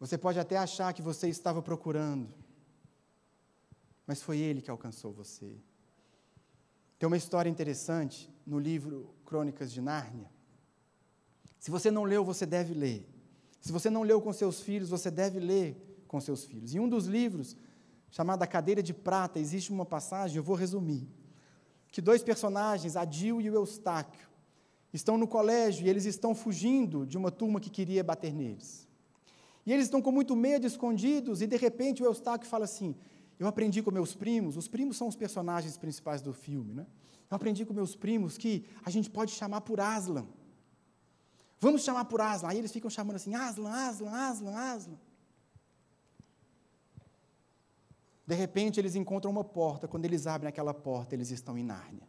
Você 0.00 0.16
pode 0.16 0.38
até 0.38 0.56
achar 0.56 0.92
que 0.92 1.02
você 1.02 1.28
estava 1.28 1.60
procurando, 1.60 2.32
mas 4.06 4.22
foi 4.22 4.38
Ele 4.38 4.62
que 4.62 4.70
alcançou 4.70 5.12
você. 5.12 5.56
Tem 6.98 7.06
uma 7.06 7.16
história 7.16 7.48
interessante 7.48 8.28
no 8.44 8.58
livro 8.58 9.14
Crônicas 9.24 9.72
de 9.72 9.80
Nárnia. 9.80 10.28
Se 11.58 11.70
você 11.70 11.90
não 11.90 12.04
leu, 12.04 12.24
você 12.24 12.44
deve 12.44 12.74
ler. 12.74 13.08
Se 13.60 13.70
você 13.70 13.88
não 13.88 14.02
leu 14.02 14.20
com 14.20 14.32
seus 14.32 14.60
filhos, 14.60 14.88
você 14.88 15.10
deve 15.10 15.38
ler 15.38 16.02
com 16.08 16.20
seus 16.20 16.44
filhos. 16.44 16.74
Em 16.74 16.80
um 16.80 16.88
dos 16.88 17.06
livros, 17.06 17.56
chamado 18.10 18.42
A 18.42 18.46
Cadeira 18.46 18.82
de 18.82 18.92
Prata, 18.92 19.38
existe 19.38 19.70
uma 19.70 19.84
passagem, 19.84 20.38
eu 20.38 20.42
vou 20.42 20.56
resumir, 20.56 21.08
que 21.92 22.00
dois 22.00 22.22
personagens, 22.22 22.96
Adil 22.96 23.40
e 23.40 23.50
o 23.50 23.54
Eustáquio, 23.54 24.28
estão 24.92 25.16
no 25.18 25.28
colégio 25.28 25.86
e 25.86 25.90
eles 25.90 26.04
estão 26.04 26.34
fugindo 26.34 27.06
de 27.06 27.16
uma 27.16 27.30
turma 27.30 27.60
que 27.60 27.70
queria 27.70 28.02
bater 28.02 28.32
neles. 28.32 28.88
E 29.64 29.72
eles 29.72 29.84
estão 29.84 30.00
com 30.00 30.10
muito 30.10 30.34
medo, 30.34 30.66
escondidos, 30.66 31.42
e 31.42 31.46
de 31.46 31.56
repente 31.56 32.02
o 32.02 32.06
Eustáquio 32.06 32.48
fala 32.48 32.64
assim: 32.64 32.96
eu 33.38 33.46
aprendi 33.46 33.82
com 33.82 33.90
meus 33.90 34.14
primos, 34.14 34.56
os 34.56 34.66
primos 34.66 34.96
são 34.96 35.06
os 35.06 35.14
personagens 35.14 35.76
principais 35.76 36.20
do 36.20 36.32
filme, 36.32 36.74
né? 36.74 36.86
Eu 37.30 37.36
aprendi 37.36 37.64
com 37.64 37.72
meus 37.72 37.94
primos 37.94 38.36
que 38.36 38.66
a 38.84 38.90
gente 38.90 39.08
pode 39.10 39.32
chamar 39.32 39.60
por 39.60 39.80
Aslan. 39.80 40.26
Vamos 41.60 41.82
chamar 41.82 42.06
por 42.06 42.20
Aslan. 42.20 42.48
Aí 42.48 42.58
eles 42.58 42.72
ficam 42.72 42.90
chamando 42.90 43.16
assim: 43.16 43.34
Aslan, 43.34 43.70
Aslan, 43.70 44.10
Aslan, 44.10 44.56
Aslan. 44.56 44.98
De 48.26 48.34
repente 48.34 48.80
eles 48.80 48.94
encontram 48.94 49.30
uma 49.30 49.44
porta. 49.44 49.86
Quando 49.86 50.04
eles 50.04 50.26
abrem 50.26 50.48
aquela 50.48 50.74
porta, 50.74 51.14
eles 51.14 51.30
estão 51.30 51.56
em 51.56 51.64
Nárnia. 51.64 52.08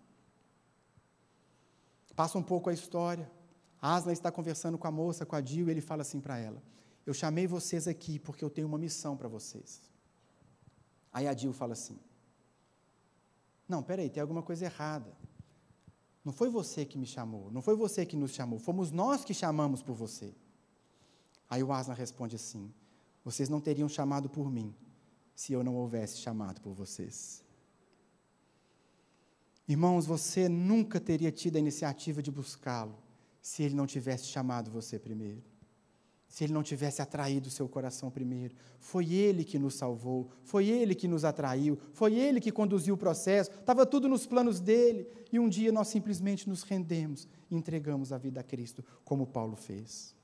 Passa 2.15 2.37
um 2.37 2.43
pouco 2.43 2.69
a 2.69 2.73
história. 2.73 3.29
Aslan 3.81 4.11
está 4.13 4.31
conversando 4.31 4.77
com 4.77 4.87
a 4.87 4.91
moça, 4.91 5.25
com 5.25 5.35
a 5.35 5.41
Dil, 5.41 5.67
e 5.67 5.71
ele 5.71 5.81
fala 5.81 6.01
assim 6.01 6.19
para 6.19 6.37
ela: 6.37 6.61
Eu 7.05 7.13
chamei 7.13 7.45
vocês 7.45 7.87
aqui 7.87 8.19
porque 8.19 8.43
eu 8.43 8.49
tenho 8.49 8.67
uma 8.67 8.77
missão 8.77 9.15
para 9.17 9.27
vocês. 9.27 9.81
Aí 11.11 11.27
a 11.27 11.33
Dil 11.33 11.53
fala 11.53 11.73
assim: 11.73 11.99
Não, 13.67 13.81
peraí, 13.81 14.09
tem 14.09 14.21
alguma 14.21 14.43
coisa 14.43 14.65
errada. 14.65 15.11
Não 16.23 16.33
foi 16.33 16.49
você 16.49 16.85
que 16.85 16.97
me 16.97 17.05
chamou, 17.05 17.49
não 17.51 17.61
foi 17.61 17.75
você 17.75 18.05
que 18.05 18.15
nos 18.15 18.31
chamou, 18.31 18.59
fomos 18.59 18.91
nós 18.91 19.23
que 19.23 19.33
chamamos 19.33 19.81
por 19.81 19.95
você. 19.95 20.33
Aí 21.49 21.63
o 21.63 21.71
Aslan 21.71 21.93
responde 21.93 22.35
assim: 22.35 22.71
Vocês 23.23 23.49
não 23.49 23.59
teriam 23.59 23.89
chamado 23.89 24.29
por 24.29 24.51
mim 24.51 24.75
se 25.35 25.53
eu 25.53 25.63
não 25.63 25.75
houvesse 25.75 26.17
chamado 26.17 26.61
por 26.61 26.73
vocês. 26.73 27.43
Irmãos, 29.67 30.05
você 30.05 30.49
nunca 30.49 30.99
teria 30.99 31.31
tido 31.31 31.55
a 31.55 31.59
iniciativa 31.59 32.21
de 32.21 32.31
buscá-lo 32.31 32.97
se 33.41 33.63
ele 33.63 33.75
não 33.75 33.85
tivesse 33.87 34.25
chamado 34.25 34.71
você 34.71 34.99
primeiro 34.99 35.48
se 36.29 36.43
ele 36.43 36.53
não 36.53 36.61
tivesse 36.61 37.01
atraído 37.01 37.49
seu 37.49 37.67
coração 37.67 38.11
primeiro. 38.11 38.55
Foi 38.79 39.11
ele 39.11 39.43
que 39.43 39.57
nos 39.57 39.73
salvou, 39.73 40.29
foi 40.43 40.69
ele 40.69 40.93
que 40.93 41.07
nos 41.07 41.25
atraiu, 41.25 41.77
foi 41.91 42.13
ele 42.13 42.39
que 42.39 42.51
conduziu 42.51 42.93
o 42.93 42.97
processo, 42.97 43.49
estava 43.49 43.83
tudo 43.83 44.07
nos 44.07 44.27
planos 44.27 44.59
dele. 44.59 45.07
E 45.31 45.39
um 45.39 45.49
dia 45.49 45.71
nós 45.71 45.87
simplesmente 45.87 46.47
nos 46.47 46.61
rendemos 46.61 47.27
e 47.49 47.55
entregamos 47.55 48.13
a 48.13 48.17
vida 48.19 48.39
a 48.39 48.43
Cristo, 48.43 48.85
como 49.03 49.25
Paulo 49.25 49.55
fez. 49.55 50.15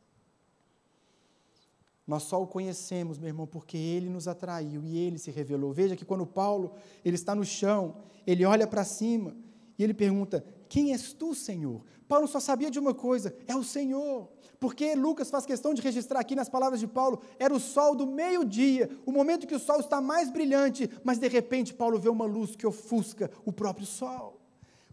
Nós 2.08 2.22
só 2.22 2.40
o 2.40 2.46
conhecemos, 2.46 3.18
meu 3.18 3.30
irmão, 3.30 3.48
porque 3.48 3.76
ele 3.76 4.08
nos 4.08 4.28
atraiu 4.28 4.86
e 4.86 4.96
ele 4.96 5.18
se 5.18 5.32
revelou. 5.32 5.74
Veja 5.74 5.96
que 5.96 6.06
quando 6.06 6.24
Paulo 6.24 6.76
ele 7.04 7.16
está 7.16 7.34
no 7.34 7.44
chão, 7.44 7.98
ele 8.28 8.46
olha 8.46 8.68
para 8.68 8.84
cima 8.84 9.36
e 9.78 9.84
ele 9.84 9.94
pergunta: 9.94 10.46
Quem 10.68 10.92
és 10.92 11.14
tu, 11.14 11.34
Senhor? 11.34 11.84
Paulo 12.08 12.28
só 12.28 12.40
sabia 12.40 12.72
de 12.72 12.80
uma 12.80 12.94
coisa: 12.94 13.36
é 13.48 13.56
o 13.56 13.64
Senhor. 13.64 14.30
Porque 14.60 14.96
Lucas 14.96 15.30
faz 15.30 15.46
questão 15.46 15.74
de 15.74 15.82
registrar 15.82 16.20
aqui 16.20 16.34
nas 16.34 16.50
palavras 16.50 16.80
de 16.80 16.88
Paulo, 16.88 17.22
era 17.38 17.54
o 17.54 17.60
sol 17.60 17.94
do 17.94 18.08
meio-dia, 18.08 18.90
o 19.06 19.12
momento 19.12 19.46
que 19.46 19.54
o 19.54 19.60
sol 19.60 19.80
está 19.80 20.00
mais 20.00 20.32
brilhante, 20.32 20.90
mas 21.04 21.20
de 21.20 21.28
repente 21.28 21.74
Paulo 21.74 22.00
vê 22.00 22.10
uma 22.10 22.26
luz 22.26 22.56
que 22.56 22.66
ofusca 22.66 23.30
o 23.44 23.52
próprio 23.52 23.86
sol. 23.86 24.40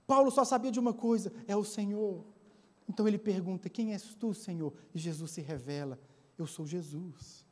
Paulo 0.06 0.30
só 0.30 0.44
sabia 0.44 0.70
de 0.70 0.80
uma 0.80 0.92
coisa: 0.92 1.32
é 1.46 1.56
o 1.56 1.64
Senhor. 1.64 2.24
Então 2.88 3.06
ele 3.06 3.18
pergunta: 3.18 3.68
Quem 3.68 3.92
és 3.92 4.14
tu, 4.14 4.34
Senhor? 4.34 4.72
E 4.94 4.98
Jesus 4.98 5.30
se 5.30 5.40
revela: 5.40 5.98
Eu 6.36 6.46
sou 6.46 6.66
Jesus. 6.66 7.44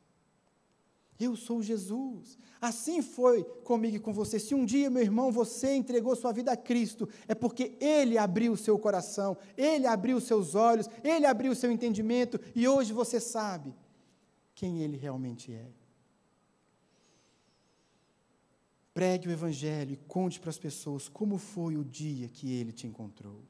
Eu 1.23 1.35
sou 1.35 1.61
Jesus. 1.61 2.37
Assim 2.59 3.01
foi 3.01 3.43
comigo 3.43 3.95
e 3.95 3.99
com 3.99 4.11
você. 4.11 4.39
Se 4.39 4.55
um 4.55 4.65
dia, 4.65 4.89
meu 4.89 5.01
irmão, 5.01 5.31
você 5.31 5.75
entregou 5.75 6.15
sua 6.15 6.31
vida 6.31 6.51
a 6.51 6.57
Cristo, 6.57 7.07
é 7.27 7.35
porque 7.35 7.77
Ele 7.79 8.17
abriu 8.17 8.53
o 8.53 8.57
seu 8.57 8.77
coração, 8.79 9.37
Ele 9.57 9.85
abriu 9.85 10.17
os 10.17 10.23
seus 10.23 10.55
olhos, 10.55 10.87
Ele 11.03 11.25
abriu 11.25 11.51
o 11.51 11.55
seu 11.55 11.71
entendimento 11.71 12.39
e 12.55 12.67
hoje 12.67 12.93
você 12.93 13.19
sabe 13.19 13.73
quem 14.55 14.81
Ele 14.81 14.97
realmente 14.97 15.53
é. 15.53 15.67
Pregue 18.93 19.29
o 19.29 19.31
Evangelho 19.31 19.93
e 19.93 19.97
conte 20.07 20.39
para 20.39 20.49
as 20.49 20.59
pessoas 20.59 21.07
como 21.07 21.37
foi 21.37 21.77
o 21.77 21.83
dia 21.83 22.27
que 22.27 22.51
Ele 22.51 22.71
te 22.71 22.85
encontrou. 22.85 23.41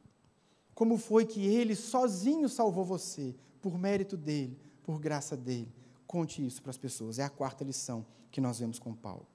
Como 0.74 0.98
foi 0.98 1.26
que 1.26 1.46
ele 1.46 1.76
sozinho 1.76 2.50
salvou 2.50 2.84
você, 2.84 3.36
por 3.62 3.78
mérito 3.78 4.18
dele, 4.18 4.58
por 4.82 5.00
graça 5.00 5.38
dele. 5.38 5.72
Conte 6.12 6.46
isso 6.46 6.62
para 6.62 6.72
as 6.72 6.78
pessoas. 6.78 7.20
É 7.20 7.24
a 7.24 7.30
quarta 7.30 7.64
lição 7.64 8.06
que 8.30 8.42
nós 8.42 8.60
vemos 8.60 8.78
com 8.78 8.94
Paulo. 8.94 9.26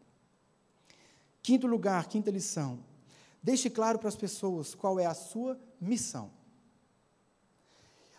Quinto 1.43 1.66
lugar, 1.66 2.07
quinta 2.07 2.31
lição. 2.31 2.81
Deixe 3.43 3.70
claro 3.70 3.99
para 3.99 4.11
as 4.11 4.14
pessoas 4.14 4.74
qual 4.74 5.01
é 5.01 5.07
a 5.07 5.14
sua 5.14 5.59
missão. 5.81 6.31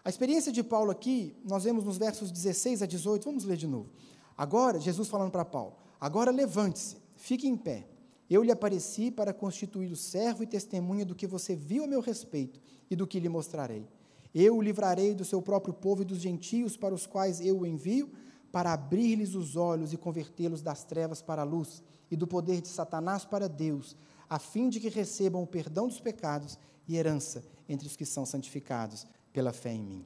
A 0.04 0.10
experiência 0.10 0.52
de 0.52 0.64
Paulo 0.64 0.90
aqui, 0.90 1.36
nós 1.46 1.66
vemos 1.66 1.84
nos 1.84 2.00
versos 2.00 2.32
16 2.32 2.82
a 2.82 2.88
18, 2.88 3.26
vamos 3.26 3.44
ler 3.44 3.58
de 3.58 3.68
novo. 3.68 3.92
Agora, 4.36 4.80
Jesus 4.80 5.08
falando 5.08 5.30
para 5.30 5.46
Paulo: 5.46 5.76
Agora 6.02 6.32
levante-se, 6.32 6.98
fique 7.16 7.48
em 7.48 7.56
pé. 7.56 7.86
Eu 8.28 8.42
lhe 8.42 8.52
apareci 8.52 9.12
para 9.12 9.36
constituí-lo 9.36 9.96
servo 9.96 10.42
e 10.42 10.48
testemunha 10.48 11.06
do 11.06 11.14
que 11.14 11.28
você 11.28 11.56
viu 11.56 11.84
a 11.84 11.88
meu 11.88 12.02
respeito 12.02 12.60
e 12.90 12.96
do 12.96 13.06
que 13.06 13.20
lhe 13.20 13.30
mostrarei. 13.30 13.88
Eu 14.34 14.58
o 14.58 14.62
livrarei 14.64 15.14
do 15.14 15.24
seu 15.24 15.44
próprio 15.44 15.76
povo 15.76 16.02
e 16.02 16.06
dos 16.06 16.18
gentios 16.18 16.76
para 16.76 16.96
os 16.96 17.06
quais 17.06 17.40
eu 17.40 17.60
o 17.60 17.66
envio, 17.68 18.10
para 18.52 18.74
abrir-lhes 18.74 19.36
os 19.36 19.56
olhos 19.56 19.94
e 19.94 19.98
convertê-los 19.98 20.62
das 20.62 20.84
trevas 20.84 21.22
para 21.22 21.42
a 21.42 21.46
luz 21.46 21.84
e 22.10 22.16
do 22.16 22.28
poder 22.28 22.62
de 22.62 22.68
Satanás 22.68 23.26
para 23.26 23.50
Deus, 23.50 23.96
a 24.30 24.40
fim 24.40 24.70
de 24.70 24.80
que 24.80 24.90
recebam 24.90 25.44
o 25.44 25.48
perdão 25.48 25.88
dos 25.88 26.00
pecados 26.00 26.58
e 26.88 26.96
herança 26.96 27.44
entre 27.68 27.88
os 27.88 27.96
que 27.96 28.06
são 28.06 28.26
santificados 28.26 29.06
pela 29.34 29.54
fé 29.54 29.74
em 29.74 29.84
mim. 29.84 30.06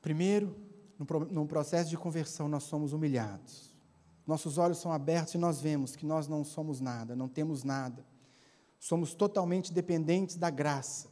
Primeiro, 0.00 0.56
no 1.30 1.46
processo 1.46 1.90
de 1.90 1.96
conversão, 1.96 2.48
nós 2.48 2.64
somos 2.64 2.92
humilhados. 2.92 3.70
Nossos 4.26 4.58
olhos 4.58 4.78
são 4.78 4.92
abertos 4.92 5.34
e 5.34 5.38
nós 5.38 5.60
vemos 5.60 5.96
que 5.96 6.06
nós 6.06 6.28
não 6.28 6.44
somos 6.44 6.80
nada, 6.80 7.16
não 7.16 7.28
temos 7.28 7.64
nada. 7.64 8.04
Somos 8.78 9.14
totalmente 9.14 9.72
dependentes 9.72 10.36
da 10.36 10.50
graça 10.50 11.08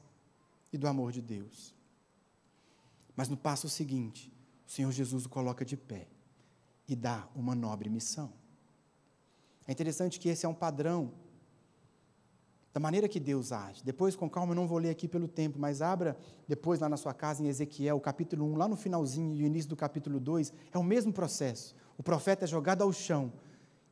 e 0.73 0.79
do 0.79 0.87
amor 0.87 1.13
de 1.13 1.21
Deus. 1.21 1.75
Mas 3.15 3.29
no 3.29 3.37
passo 3.37 3.69
seguinte, 3.69 4.33
o 4.69 4.71
Senhor 4.71 4.93
Jesus 4.93 5.25
o 5.25 5.31
coloca 5.31 5.65
de 5.65 5.79
pé 5.79 6.07
e 6.87 6.95
dá 6.95 7.27
uma 7.35 7.55
nobre 7.55 7.89
missão. 7.89 8.31
É 9.67 9.73
interessante 9.73 10.21
que 10.21 10.29
esse 10.29 10.45
é 10.45 10.49
um 10.49 10.55
padrão 10.55 11.11
da 12.75 12.79
maneira 12.79 13.09
que 13.09 13.19
Deus 13.19 13.51
age. 13.51 13.83
Depois, 13.83 14.15
com 14.15 14.29
calma, 14.29 14.53
eu 14.53 14.57
não 14.57 14.67
vou 14.67 14.77
ler 14.77 14.91
aqui 14.91 15.09
pelo 15.09 15.27
tempo, 15.27 15.59
mas 15.59 15.81
abra 15.81 16.19
depois 16.47 16.81
lá 16.81 16.89
na 16.89 16.99
sua 16.99 17.15
casa 17.15 17.43
em 17.43 17.49
Ezequiel, 17.49 17.99
capítulo 17.99 18.45
1, 18.45 18.57
lá 18.57 18.69
no 18.69 18.77
finalzinho 18.77 19.35
e 19.35 19.43
o 19.43 19.47
início 19.47 19.71
do 19.71 19.77
capítulo 19.77 20.21
2, 20.21 20.53
é 20.71 20.79
o 20.79 20.85
mesmo 20.85 21.15
processo. 21.15 21.75
O 21.97 22.03
profeta 22.03 22.45
é 22.45 22.47
jogado 22.47 22.83
ao 22.83 22.93
chão 22.93 23.33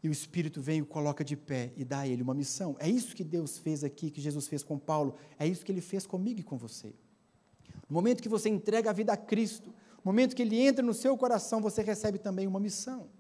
e 0.03 0.11
o 0.11 0.13
Espírito 0.13 0.61
vem 0.61 0.79
e 0.79 0.83
o 0.83 0.87
coloca 0.87 1.25
de 1.25 1.37
pé 1.37 1.73
e 1.75 1.87
dá 1.87 2.01
a 2.01 2.07
ele 2.07 2.23
uma 2.23 2.35
missão. 2.35 2.77
É 2.79 2.89
isso 2.89 3.17
que 3.17 3.25
Deus 3.25 3.57
fez 3.57 3.83
aqui, 3.83 4.11
que 4.11 4.21
Jesus 4.21 4.47
fez 4.47 4.63
com 4.63 4.79
Paulo, 4.79 5.15
é 5.39 5.49
isso 5.49 5.65
que 5.65 5.73
ele 5.73 5.81
fez 5.81 6.07
comigo 6.07 6.41
e 6.41 6.43
com 6.43 6.59
você. 6.59 6.95
No 7.89 7.95
momento 7.95 8.23
que 8.23 8.29
você 8.29 8.51
entrega 8.51 8.91
a 8.91 8.93
vida 8.93 9.15
a 9.15 9.17
Cristo, 9.17 9.73
momento 10.07 10.37
que 10.37 10.43
ele 10.43 10.61
entra 10.61 10.85
no 10.85 10.95
seu 10.95 11.19
coração, 11.19 11.61
você 11.61 11.83
recebe 11.83 12.17
também 12.17 12.47
uma 12.47 12.61
missão. 12.61 13.11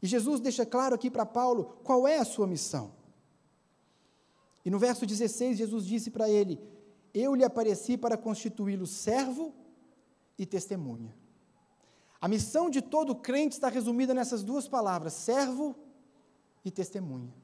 E 0.00 0.06
Jesus 0.06 0.38
deixa 0.38 0.64
claro 0.64 0.94
aqui 0.94 1.10
para 1.10 1.26
Paulo 1.26 1.80
qual 1.82 2.06
é 2.06 2.18
a 2.18 2.24
sua 2.24 2.46
missão. 2.46 2.94
E 4.64 4.70
no 4.70 4.78
verso 4.78 5.04
16, 5.04 5.58
Jesus 5.58 5.84
disse 5.84 6.12
para 6.12 6.30
ele: 6.30 6.60
Eu 7.12 7.34
lhe 7.34 7.42
apareci 7.42 7.98
para 7.98 8.16
constituí-lo 8.16 8.86
servo 8.86 9.52
e 10.38 10.46
testemunha. 10.46 11.12
A 12.20 12.28
missão 12.28 12.70
de 12.70 12.80
todo 12.80 13.16
crente 13.16 13.56
está 13.56 13.68
resumida 13.68 14.14
nessas 14.14 14.44
duas 14.44 14.68
palavras: 14.68 15.12
servo 15.12 15.74
e 16.64 16.70
testemunha. 16.70 17.34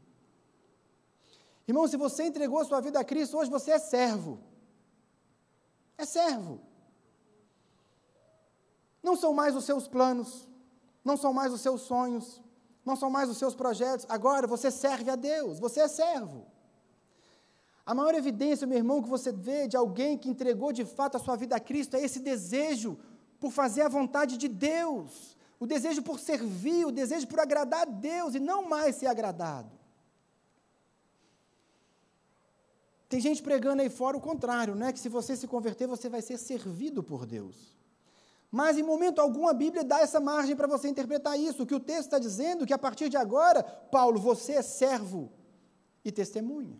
Irmão, 1.66 1.89
se 1.89 1.97
você 1.97 2.26
entregou 2.26 2.61
a 2.61 2.64
sua 2.64 2.80
vida 2.80 3.01
a 3.01 3.05
Cristo, 3.05 3.37
hoje 3.39 3.51
você 3.51 3.72
é 3.72 3.78
servo. 3.80 4.39
É 5.99 6.05
servo. 6.05 6.61
Não 9.03 9.16
são 9.16 9.32
mais 9.32 9.57
os 9.57 9.64
seus 9.64 9.88
planos, 9.88 10.48
não 11.05 11.16
são 11.16 11.32
mais 11.32 11.53
os 11.53 11.61
seus 11.61 11.82
sonhos, 11.82 12.40
não 12.84 12.96
são 12.96 13.11
mais 13.11 13.28
os 13.28 13.36
seus 13.36 13.55
projetos. 13.55 14.07
Agora 14.09 14.46
você 14.46 14.70
serve 14.70 15.11
a 15.11 15.16
Deus, 15.16 15.59
você 15.59 15.80
é 15.80 15.88
servo. 15.88 16.46
A 17.84 17.94
maior 17.94 18.14
evidência, 18.14 18.66
meu 18.66 18.78
irmão, 18.78 19.03
que 19.03 19.09
você 19.09 19.32
vê 19.32 19.66
de 19.66 19.76
alguém 19.76 20.16
que 20.16 20.28
entregou 20.28 20.72
de 20.72 20.84
fato 20.84 21.16
a 21.16 21.20
sua 21.20 21.36
vida 21.36 21.57
a 21.57 21.61
Cristo 21.61 21.96
é 21.96 22.03
esse 22.03 22.20
desejo 22.20 22.96
por 23.40 23.50
fazer 23.50 23.82
a 23.82 23.88
vontade 23.88 24.36
de 24.36 24.46
Deus, 24.46 25.36
o 25.59 25.66
desejo 25.66 26.00
por 26.00 26.20
servir, 26.20 26.86
o 26.86 26.92
desejo 26.92 27.26
por 27.26 27.40
agradar 27.40 27.82
a 27.82 27.90
Deus 27.90 28.36
e 28.36 28.40
não 28.40 28.68
mais 28.68 28.96
ser 28.96 29.07
agradado. 29.07 29.70
Tem 33.09 33.20
gente 33.20 33.42
pregando 33.42 33.82
aí 33.82 33.90
fora 33.90 34.16
o 34.16 34.20
contrário, 34.20 34.74
né? 34.74 34.92
Que 34.92 34.98
se 34.98 35.09
você 35.09 35.36
se 35.36 35.46
converter, 35.46 35.86
você 35.86 36.09
vai 36.09 36.22
ser 36.22 36.38
servido 36.38 37.03
por 37.03 37.26
Deus. 37.26 37.76
Mas 38.53 38.76
em 38.76 38.82
momento 38.82 39.18
algum 39.18 39.48
a 39.48 39.55
Bíblia 39.55 39.82
dá 39.82 40.00
essa 40.00 40.20
margem 40.20 40.55
para 40.55 40.68
você 40.68 40.86
interpretar 40.86 41.40
isso. 41.40 41.62
O 41.62 41.66
que 41.66 41.74
o 41.74 41.80
texto 41.80 42.05
está 42.05 42.18
dizendo 42.18 42.66
que 42.66 42.74
a 42.74 42.78
partir 42.78 43.09
de 43.09 43.16
agora, 43.16 43.62
Paulo, 43.62 44.20
você 44.20 44.53
é 44.53 44.62
servo 44.62 45.32
e 46.05 46.12
testemunha. 46.12 46.78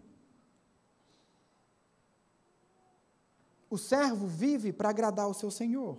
O 3.71 3.79
servo 3.79 4.27
vive 4.27 4.71
para 4.71 4.91
agradar 4.91 5.27
o 5.27 5.33
seu 5.33 5.51
Senhor. 5.51 5.99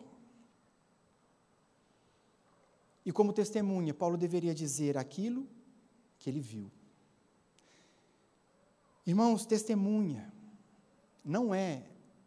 E 3.03 3.11
como 3.11 3.33
testemunha, 3.33 3.95
Paulo 3.95 4.15
deveria 4.15 4.53
dizer 4.53 4.95
aquilo 4.95 5.47
que 6.19 6.29
ele 6.29 6.39
viu. 6.39 6.71
Irmãos, 9.07 9.43
testemunha 9.43 10.31
não 11.25 11.53
é 11.53 11.83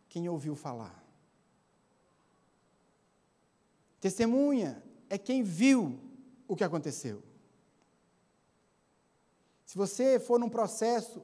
quem 0.08 0.28
ouviu 0.28 0.56
falar. 0.56 1.05
Testemunha 4.00 4.82
é 5.08 5.16
quem 5.18 5.42
viu 5.42 5.98
o 6.46 6.54
que 6.54 6.64
aconteceu. 6.64 7.22
Se 9.64 9.76
você 9.76 10.20
for 10.20 10.38
num 10.38 10.48
processo 10.48 11.22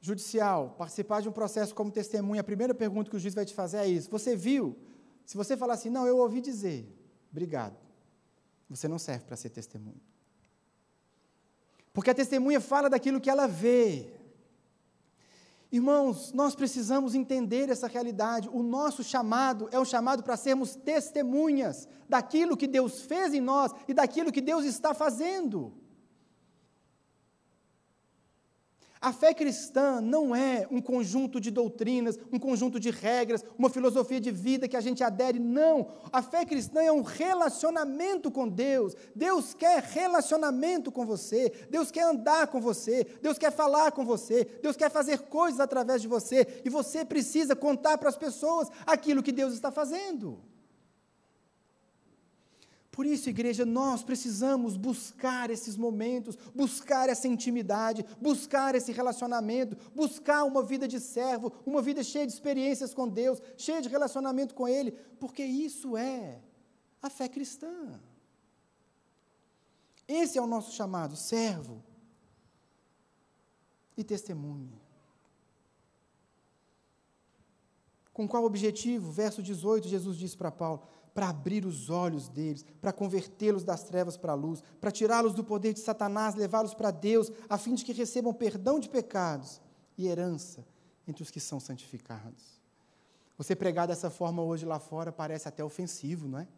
judicial, 0.00 0.74
participar 0.78 1.20
de 1.20 1.28
um 1.28 1.32
processo 1.32 1.74
como 1.74 1.90
testemunha, 1.90 2.40
a 2.40 2.44
primeira 2.44 2.74
pergunta 2.74 3.10
que 3.10 3.16
o 3.16 3.20
juiz 3.20 3.34
vai 3.34 3.44
te 3.44 3.54
fazer 3.54 3.78
é 3.78 3.86
isso: 3.86 4.10
Você 4.10 4.34
viu? 4.34 4.76
Se 5.24 5.36
você 5.36 5.56
falar 5.56 5.74
assim, 5.74 5.90
não, 5.90 6.08
eu 6.08 6.18
ouvi 6.18 6.40
dizer, 6.40 6.92
obrigado. 7.30 7.76
Você 8.68 8.88
não 8.88 8.98
serve 8.98 9.24
para 9.26 9.36
ser 9.36 9.50
testemunha. 9.50 10.00
Porque 11.92 12.10
a 12.10 12.14
testemunha 12.14 12.60
fala 12.60 12.90
daquilo 12.90 13.20
que 13.20 13.30
ela 13.30 13.46
vê. 13.46 14.12
Irmãos, 15.72 16.32
nós 16.32 16.56
precisamos 16.56 17.14
entender 17.14 17.68
essa 17.68 17.86
realidade. 17.86 18.48
O 18.52 18.62
nosso 18.62 19.04
chamado 19.04 19.68
é 19.70 19.78
um 19.78 19.84
chamado 19.84 20.22
para 20.22 20.36
sermos 20.36 20.74
testemunhas 20.74 21.88
daquilo 22.08 22.56
que 22.56 22.66
Deus 22.66 23.02
fez 23.02 23.32
em 23.32 23.40
nós 23.40 23.72
e 23.86 23.94
daquilo 23.94 24.32
que 24.32 24.40
Deus 24.40 24.64
está 24.64 24.92
fazendo. 24.92 25.72
A 29.02 29.14
fé 29.14 29.32
cristã 29.32 29.98
não 29.98 30.36
é 30.36 30.68
um 30.70 30.78
conjunto 30.78 31.40
de 31.40 31.50
doutrinas, 31.50 32.18
um 32.30 32.38
conjunto 32.38 32.78
de 32.78 32.90
regras, 32.90 33.42
uma 33.56 33.70
filosofia 33.70 34.20
de 34.20 34.30
vida 34.30 34.68
que 34.68 34.76
a 34.76 34.80
gente 34.80 35.02
adere, 35.02 35.38
não. 35.38 35.88
A 36.12 36.20
fé 36.20 36.44
cristã 36.44 36.82
é 36.82 36.92
um 36.92 37.00
relacionamento 37.00 38.30
com 38.30 38.46
Deus. 38.46 38.94
Deus 39.16 39.54
quer 39.54 39.82
relacionamento 39.82 40.92
com 40.92 41.06
você, 41.06 41.50
Deus 41.70 41.90
quer 41.90 42.02
andar 42.02 42.48
com 42.48 42.60
você, 42.60 43.06
Deus 43.22 43.38
quer 43.38 43.50
falar 43.50 43.90
com 43.90 44.04
você, 44.04 44.44
Deus 44.60 44.76
quer 44.76 44.90
fazer 44.90 45.20
coisas 45.20 45.60
através 45.60 46.02
de 46.02 46.08
você, 46.08 46.60
e 46.62 46.68
você 46.68 47.02
precisa 47.02 47.56
contar 47.56 47.96
para 47.96 48.10
as 48.10 48.18
pessoas 48.18 48.68
aquilo 48.84 49.22
que 49.22 49.32
Deus 49.32 49.54
está 49.54 49.70
fazendo. 49.70 50.42
Por 53.00 53.06
isso, 53.06 53.30
igreja, 53.30 53.64
nós 53.64 54.02
precisamos 54.02 54.76
buscar 54.76 55.48
esses 55.48 55.74
momentos, 55.74 56.36
buscar 56.54 57.08
essa 57.08 57.26
intimidade, 57.26 58.04
buscar 58.20 58.74
esse 58.74 58.92
relacionamento, 58.92 59.74
buscar 59.94 60.44
uma 60.44 60.62
vida 60.62 60.86
de 60.86 61.00
servo, 61.00 61.50
uma 61.64 61.80
vida 61.80 62.04
cheia 62.04 62.26
de 62.26 62.32
experiências 62.34 62.92
com 62.92 63.08
Deus, 63.08 63.40
cheia 63.56 63.80
de 63.80 63.88
relacionamento 63.88 64.54
com 64.54 64.68
Ele, 64.68 64.92
porque 65.18 65.42
isso 65.42 65.96
é 65.96 66.42
a 67.00 67.08
fé 67.08 67.26
cristã. 67.26 67.98
Esse 70.06 70.36
é 70.36 70.42
o 70.42 70.46
nosso 70.46 70.70
chamado, 70.70 71.16
servo 71.16 71.82
e 73.96 74.04
testemunha. 74.04 74.78
Com 78.12 78.28
qual 78.28 78.44
objetivo? 78.44 79.10
Verso 79.10 79.42
18, 79.42 79.88
Jesus 79.88 80.18
disse 80.18 80.36
para 80.36 80.50
Paulo: 80.50 80.82
para 81.20 81.28
abrir 81.28 81.66
os 81.66 81.90
olhos 81.90 82.30
deles, 82.30 82.64
para 82.80 82.94
convertê-los 82.94 83.62
das 83.62 83.82
trevas 83.82 84.16
para 84.16 84.32
a 84.32 84.34
luz, 84.34 84.62
para 84.80 84.90
tirá-los 84.90 85.34
do 85.34 85.44
poder 85.44 85.74
de 85.74 85.80
Satanás, 85.80 86.34
levá-los 86.34 86.72
para 86.72 86.90
Deus, 86.90 87.30
a 87.46 87.58
fim 87.58 87.74
de 87.74 87.84
que 87.84 87.92
recebam 87.92 88.32
perdão 88.32 88.80
de 88.80 88.88
pecados 88.88 89.60
e 89.98 90.06
herança 90.08 90.66
entre 91.06 91.22
os 91.22 91.30
que 91.30 91.38
são 91.38 91.60
santificados. 91.60 92.58
Você 93.36 93.54
pregar 93.54 93.86
dessa 93.86 94.08
forma 94.08 94.40
hoje 94.40 94.64
lá 94.64 94.78
fora 94.78 95.12
parece 95.12 95.46
até 95.46 95.62
ofensivo, 95.62 96.26
não 96.26 96.38
é? 96.38 96.48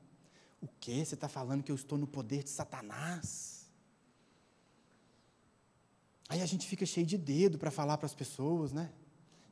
O 0.61 0.69
que? 0.79 1.05
Você 1.05 1.17
está 1.17 1.29
falando 1.29 1.65
que 1.65 1.73
eu 1.73 1.77
estou 1.77 1.99
no 1.99 2.07
poder 2.07 2.45
de 2.45 2.51
Satanás? 2.51 3.69
Aí 6.29 6.41
a 6.41 6.47
gente 6.47 6.69
fica 6.69 6.87
cheio 6.87 7.05
de 7.05 7.19
dedo 7.19 7.59
para 7.59 7.73
falar 7.73 7.99
para 7.99 8.07
as 8.07 8.15
pessoas, 8.15 8.73
né? 8.73 8.93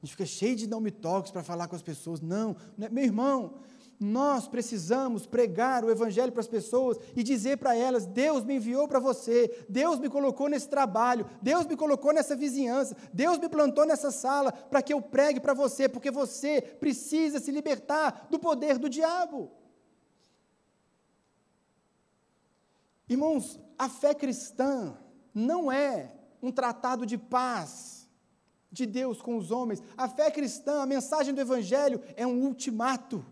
A 0.00 0.06
gente 0.06 0.12
fica 0.12 0.24
cheio 0.24 0.54
de 0.54 0.68
não 0.68 0.80
me 0.80 0.92
toques 0.92 1.32
para 1.32 1.42
falar 1.42 1.66
com 1.66 1.74
as 1.74 1.82
pessoas. 1.82 2.20
Não, 2.20 2.56
não 2.78 2.86
é, 2.86 2.88
meu 2.88 3.02
irmão, 3.02 3.58
nós 4.00 4.48
precisamos 4.48 5.26
pregar 5.26 5.84
o 5.84 5.90
Evangelho 5.90 6.32
para 6.32 6.40
as 6.40 6.48
pessoas 6.48 6.96
e 7.14 7.22
dizer 7.22 7.58
para 7.58 7.76
elas: 7.76 8.06
Deus 8.06 8.42
me 8.42 8.56
enviou 8.56 8.88
para 8.88 8.98
você, 8.98 9.64
Deus 9.68 9.98
me 9.98 10.08
colocou 10.08 10.48
nesse 10.48 10.70
trabalho, 10.70 11.28
Deus 11.42 11.66
me 11.66 11.76
colocou 11.76 12.10
nessa 12.10 12.34
vizinhança, 12.34 12.96
Deus 13.12 13.36
me 13.36 13.46
plantou 13.46 13.84
nessa 13.84 14.10
sala 14.10 14.52
para 14.52 14.80
que 14.80 14.94
eu 14.94 15.02
pregue 15.02 15.38
para 15.38 15.52
você, 15.52 15.86
porque 15.86 16.10
você 16.10 16.62
precisa 16.62 17.38
se 17.38 17.50
libertar 17.50 18.26
do 18.30 18.38
poder 18.38 18.78
do 18.78 18.88
diabo. 18.88 19.50
Irmãos, 23.06 23.60
a 23.78 23.88
fé 23.90 24.14
cristã 24.14 24.96
não 25.34 25.70
é 25.70 26.14
um 26.42 26.50
tratado 26.50 27.04
de 27.04 27.18
paz 27.18 28.08
de 28.72 28.86
Deus 28.86 29.20
com 29.20 29.36
os 29.36 29.50
homens. 29.50 29.82
A 29.94 30.08
fé 30.08 30.30
cristã, 30.30 30.80
a 30.80 30.86
mensagem 30.86 31.34
do 31.34 31.40
Evangelho 31.40 32.00
é 32.16 32.26
um 32.26 32.40
ultimato. 32.44 33.22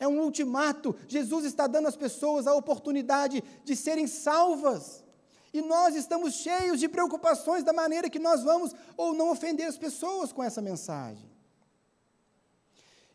É 0.00 0.08
um 0.08 0.20
ultimato. 0.22 0.96
Jesus 1.06 1.44
está 1.44 1.66
dando 1.66 1.86
às 1.86 1.96
pessoas 1.96 2.46
a 2.46 2.54
oportunidade 2.54 3.44
de 3.62 3.76
serem 3.76 4.06
salvas. 4.06 5.04
E 5.52 5.60
nós 5.60 5.94
estamos 5.94 6.34
cheios 6.34 6.80
de 6.80 6.88
preocupações 6.88 7.62
da 7.62 7.72
maneira 7.72 8.08
que 8.08 8.18
nós 8.18 8.42
vamos 8.42 8.74
ou 8.96 9.12
não 9.12 9.30
ofender 9.30 9.66
as 9.66 9.76
pessoas 9.76 10.32
com 10.32 10.42
essa 10.42 10.62
mensagem. 10.62 11.30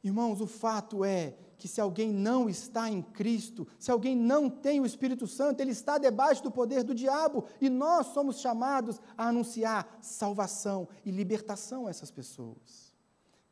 Irmãos, 0.04 0.40
o 0.40 0.46
fato 0.46 1.04
é 1.04 1.36
que 1.58 1.68
se 1.68 1.82
alguém 1.82 2.14
não 2.14 2.48
está 2.48 2.88
em 2.88 3.02
Cristo, 3.02 3.68
se 3.80 3.90
alguém 3.90 4.16
não 4.16 4.48
tem 4.48 4.80
o 4.80 4.86
Espírito 4.86 5.26
Santo, 5.26 5.62
ele 5.62 5.72
está 5.72 5.98
debaixo 5.98 6.44
do 6.44 6.52
poder 6.52 6.84
do 6.84 6.94
diabo, 6.94 7.46
e 7.60 7.70
nós 7.70 8.08
somos 8.08 8.40
chamados 8.40 9.02
a 9.18 9.30
anunciar 9.30 9.98
salvação 10.02 10.88
e 11.04 11.10
libertação 11.10 11.88
a 11.88 11.90
essas 11.90 12.12
pessoas. 12.12 12.85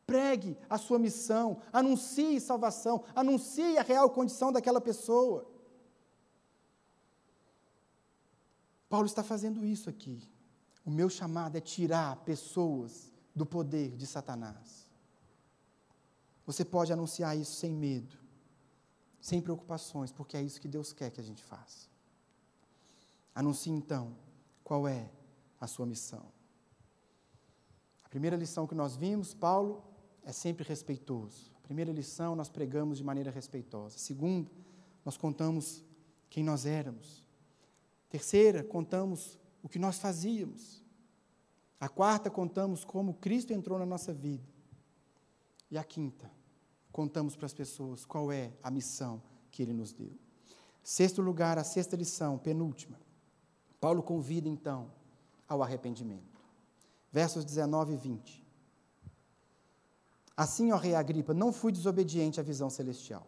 Pregue 0.06 0.58
a 0.70 0.78
sua 0.78 1.00
missão, 1.00 1.62
anuncie 1.72 2.40
salvação, 2.40 3.04
anuncie 3.16 3.78
a 3.78 3.82
real 3.82 4.10
condição 4.10 4.52
daquela 4.52 4.82
pessoa. 4.82 5.50
Paulo 8.90 9.06
está 9.06 9.24
fazendo 9.24 9.66
isso 9.66 9.90
aqui. 9.90 10.22
O 10.86 10.92
meu 10.92 11.10
chamado 11.10 11.58
é 11.58 11.62
tirar 11.62 12.18
pessoas 12.18 13.12
do 13.34 13.46
poder 13.46 13.96
de 13.96 14.06
Satanás. 14.06 14.86
Você 16.46 16.66
pode 16.66 16.92
anunciar 16.92 17.38
isso 17.38 17.54
sem 17.56 17.72
medo, 17.72 18.18
sem 19.22 19.42
preocupações, 19.42 20.12
porque 20.12 20.36
é 20.36 20.42
isso 20.42 20.60
que 20.60 20.68
Deus 20.68 20.92
quer 20.92 21.10
que 21.10 21.22
a 21.22 21.24
gente 21.24 21.42
faça. 21.42 21.88
Anuncie 23.34 23.72
então 23.72 24.16
qual 24.64 24.86
é 24.88 25.10
a 25.60 25.66
sua 25.66 25.86
missão. 25.86 26.26
A 28.04 28.10
primeira 28.10 28.36
lição 28.36 28.68
que 28.68 28.76
nós 28.76 28.98
vimos, 28.98 29.34
Paulo 29.34 29.93
é 30.24 30.32
sempre 30.32 30.64
respeitoso. 30.68 31.52
A 31.58 31.60
primeira 31.62 31.92
lição, 31.92 32.36
nós 32.36 32.50
pregamos 32.50 32.98
de 32.98 33.04
maneira 33.04 33.32
respeitosa. 33.32 33.98
Segundo, 33.98 34.52
nós 35.04 35.18
contamos 35.18 35.84
quem 36.30 36.44
nós 36.44 36.66
éramos. 36.66 37.24
Terceira, 38.10 38.64
contamos 38.64 39.38
o 39.62 39.70
que 39.70 39.80
nós 39.80 39.98
fazíamos. 39.98 40.84
A 41.80 41.90
quarta, 41.90 42.30
contamos 42.30 42.86
como 42.86 43.16
Cristo 43.16 43.52
entrou 43.54 43.78
na 43.78 43.86
nossa 43.86 44.14
vida. 44.14 44.48
E 45.70 45.78
a 45.78 45.84
quinta, 45.84 46.32
contamos 46.92 47.36
para 47.36 47.46
as 47.46 47.54
pessoas 47.54 48.06
qual 48.06 48.32
é 48.32 48.54
a 48.62 48.70
missão 48.70 49.22
que 49.52 49.62
Ele 49.62 49.74
nos 49.74 49.92
deu. 49.92 50.12
Sexto 50.84 51.22
lugar, 51.22 51.58
a 51.58 51.64
sexta 51.64 51.96
lição, 51.96 52.38
penúltima. 52.38 53.00
Paulo 53.80 54.04
convida 54.04 54.48
então 54.48 54.92
ao 55.48 55.64
arrependimento. 55.64 56.42
Versos 57.12 57.44
19 57.46 57.94
e 57.94 57.98
20. 57.98 58.43
Assim, 60.36 60.72
ó 60.72 60.78
rei 60.78 60.96
Agripa, 60.96 61.34
não 61.34 61.54
fui 61.54 61.72
desobediente 61.72 62.40
à 62.40 62.44
visão 62.44 62.70
celestial. 62.70 63.28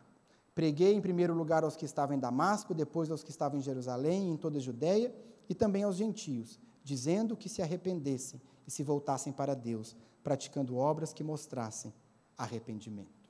Preguei 0.56 0.94
em 0.94 1.02
primeiro 1.02 1.34
lugar 1.34 1.64
aos 1.64 1.76
que 1.76 1.86
estavam 1.86 2.16
em 2.16 2.20
Damasco, 2.20 2.74
depois 2.74 3.12
aos 3.12 3.24
que 3.24 3.30
estavam 3.30 3.60
em 3.60 3.62
Jerusalém, 3.62 4.32
em 4.32 4.38
toda 4.38 4.58
a 4.58 4.62
Judéia, 4.62 5.14
e 5.50 5.54
também 5.54 5.84
aos 5.84 5.98
gentios, 5.98 6.60
dizendo 6.84 7.36
que 7.36 7.50
se 7.50 7.62
arrependessem 7.62 8.42
e 8.66 8.72
se 8.72 8.82
voltassem 8.82 9.32
para 9.32 9.54
Deus, 9.54 9.96
praticando 10.24 10.78
obras 10.78 11.14
que 11.14 11.24
mostrassem 11.24 11.94
arrependimento. 12.38 13.30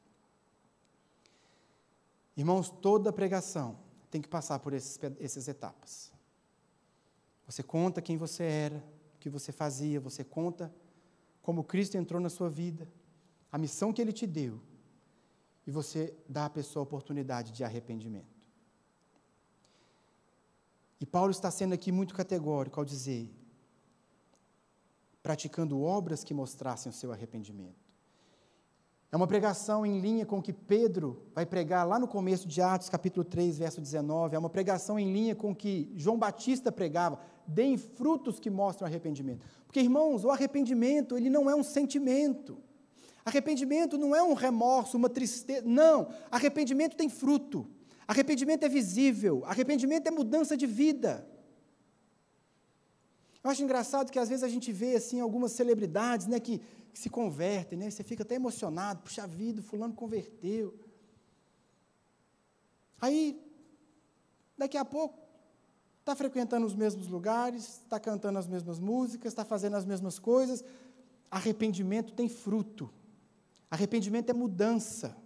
Irmãos, 2.38 2.70
toda 2.70 3.12
pregação 3.12 3.78
tem 4.12 4.22
que 4.22 4.28
passar 4.28 4.60
por 4.60 4.74
esses, 4.74 5.00
essas 5.20 5.48
etapas. 5.48 6.12
Você 7.46 7.64
conta 7.64 8.02
quem 8.02 8.18
você 8.18 8.44
era, 8.44 8.84
o 9.16 9.20
que 9.20 9.30
você 9.30 9.52
fazia, 9.52 10.00
você 10.00 10.24
conta 10.24 10.74
como 11.42 11.64
Cristo 11.64 11.96
entrou 11.96 12.20
na 12.20 12.30
sua 12.30 12.50
vida, 12.50 12.88
a 13.56 13.58
missão 13.58 13.94
que 13.94 14.02
ele 14.02 14.12
te 14.12 14.28
deu, 14.28 14.60
e 15.66 15.72
você 15.72 16.14
dá 16.28 16.44
à 16.44 16.50
pessoa 16.50 16.82
a 16.82 16.84
oportunidade 16.84 17.54
de 17.54 17.64
arrependimento. 17.64 18.36
E 21.00 21.06
Paulo 21.06 21.32
está 21.32 21.50
sendo 21.50 21.74
aqui 21.74 21.90
muito 21.90 22.14
categórico 22.14 22.82
ao 22.82 22.86
dizer: 22.86 23.34
praticando 25.24 25.82
obras 25.82 26.22
que 26.22 26.34
mostrassem 26.34 26.90
o 26.90 26.94
seu 26.94 27.14
arrependimento. 27.14 27.80
É 29.10 29.16
uma 29.16 29.26
pregação 29.26 29.86
em 29.86 30.02
linha 30.02 30.26
com 30.26 30.40
o 30.40 30.42
que 30.42 30.52
Pedro 30.52 31.26
vai 31.34 31.46
pregar 31.46 31.88
lá 31.88 31.98
no 31.98 32.10
começo 32.10 32.50
de 32.50 32.62
Atos, 32.62 32.90
capítulo 32.90 33.24
3, 33.24 33.58
verso 33.58 33.80
19. 33.80 34.36
É 34.36 34.40
uma 34.40 34.50
pregação 34.50 35.00
em 35.00 35.14
linha 35.14 35.34
com 35.34 35.52
o 35.52 35.56
que 35.56 35.94
João 35.96 36.20
Batista 36.20 36.74
pregava. 36.74 37.22
Deem 37.48 37.78
frutos 37.78 38.38
que 38.38 38.50
mostram 38.50 38.86
arrependimento. 38.86 39.46
Porque, 39.66 39.80
irmãos, 39.80 40.26
o 40.26 40.30
arrependimento, 40.30 41.16
ele 41.16 41.30
não 41.30 41.50
é 41.50 41.56
um 41.56 41.64
sentimento. 41.64 42.65
Arrependimento 43.26 43.98
não 43.98 44.16
é 44.16 44.22
um 44.22 44.34
remorso, 44.34 44.96
uma 44.96 45.10
tristeza. 45.10 45.64
Não. 45.66 46.14
Arrependimento 46.30 46.96
tem 46.96 47.10
fruto. 47.10 47.68
Arrependimento 48.08 48.64
é 48.64 48.70
visível. 48.70 49.44
Arrependimento 49.46 50.06
é 50.06 50.12
mudança 50.12 50.56
de 50.56 50.68
vida. 50.68 51.28
Eu 53.44 53.50
acho 53.50 53.64
engraçado 53.64 54.12
que 54.12 54.20
às 54.20 54.30
vezes 54.30 54.44
a 54.44 54.48
gente 54.48 54.72
vê 54.72 54.96
assim 54.96 55.20
algumas 55.20 55.52
celebridades, 55.54 56.28
né, 56.28 56.40
que, 56.40 56.60
que 56.94 57.00
se 57.00 57.10
convertem, 57.10 57.78
né? 57.78 57.90
Você 57.90 58.04
fica 58.04 58.24
até 58.24 58.36
emocionado, 58.36 59.02
puxa 59.02 59.26
vida, 59.28 59.62
fulano 59.62 59.94
converteu. 59.94 60.74
Aí, 63.02 63.40
daqui 64.58 64.78
a 64.78 64.86
pouco, 64.86 65.20
está 66.00 66.16
frequentando 66.16 66.66
os 66.66 66.76
mesmos 66.76 67.08
lugares, 67.08 67.82
está 67.84 68.00
cantando 68.00 68.38
as 68.38 68.48
mesmas 68.48 68.80
músicas, 68.80 69.32
está 69.32 69.44
fazendo 69.44 69.76
as 69.76 69.86
mesmas 69.86 70.20
coisas. 70.20 70.64
Arrependimento 71.30 72.14
tem 72.14 72.30
fruto. 72.30 72.92
Arrependimento 73.76 74.30
é 74.30 74.34
mudança. 74.34 75.18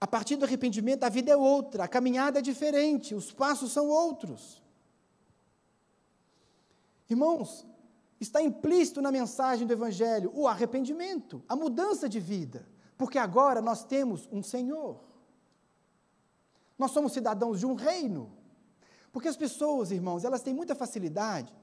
A 0.00 0.06
partir 0.06 0.34
do 0.34 0.44
arrependimento, 0.44 1.04
a 1.04 1.08
vida 1.08 1.30
é 1.30 1.36
outra, 1.36 1.84
a 1.84 1.88
caminhada 1.88 2.40
é 2.40 2.42
diferente, 2.42 3.14
os 3.14 3.30
passos 3.30 3.70
são 3.70 3.88
outros. 3.88 4.60
Irmãos, 7.08 7.64
está 8.20 8.42
implícito 8.42 9.00
na 9.00 9.12
mensagem 9.12 9.64
do 9.64 9.72
Evangelho 9.72 10.32
o 10.34 10.48
arrependimento, 10.48 11.40
a 11.48 11.54
mudança 11.54 12.08
de 12.08 12.18
vida, 12.18 12.66
porque 12.98 13.16
agora 13.16 13.62
nós 13.62 13.84
temos 13.84 14.28
um 14.32 14.42
Senhor. 14.42 15.00
Nós 16.76 16.90
somos 16.90 17.12
cidadãos 17.12 17.60
de 17.60 17.66
um 17.66 17.74
reino. 17.74 18.32
Porque 19.12 19.28
as 19.28 19.36
pessoas, 19.36 19.92
irmãos, 19.92 20.24
elas 20.24 20.42
têm 20.42 20.52
muita 20.52 20.74
facilidade 20.74 21.54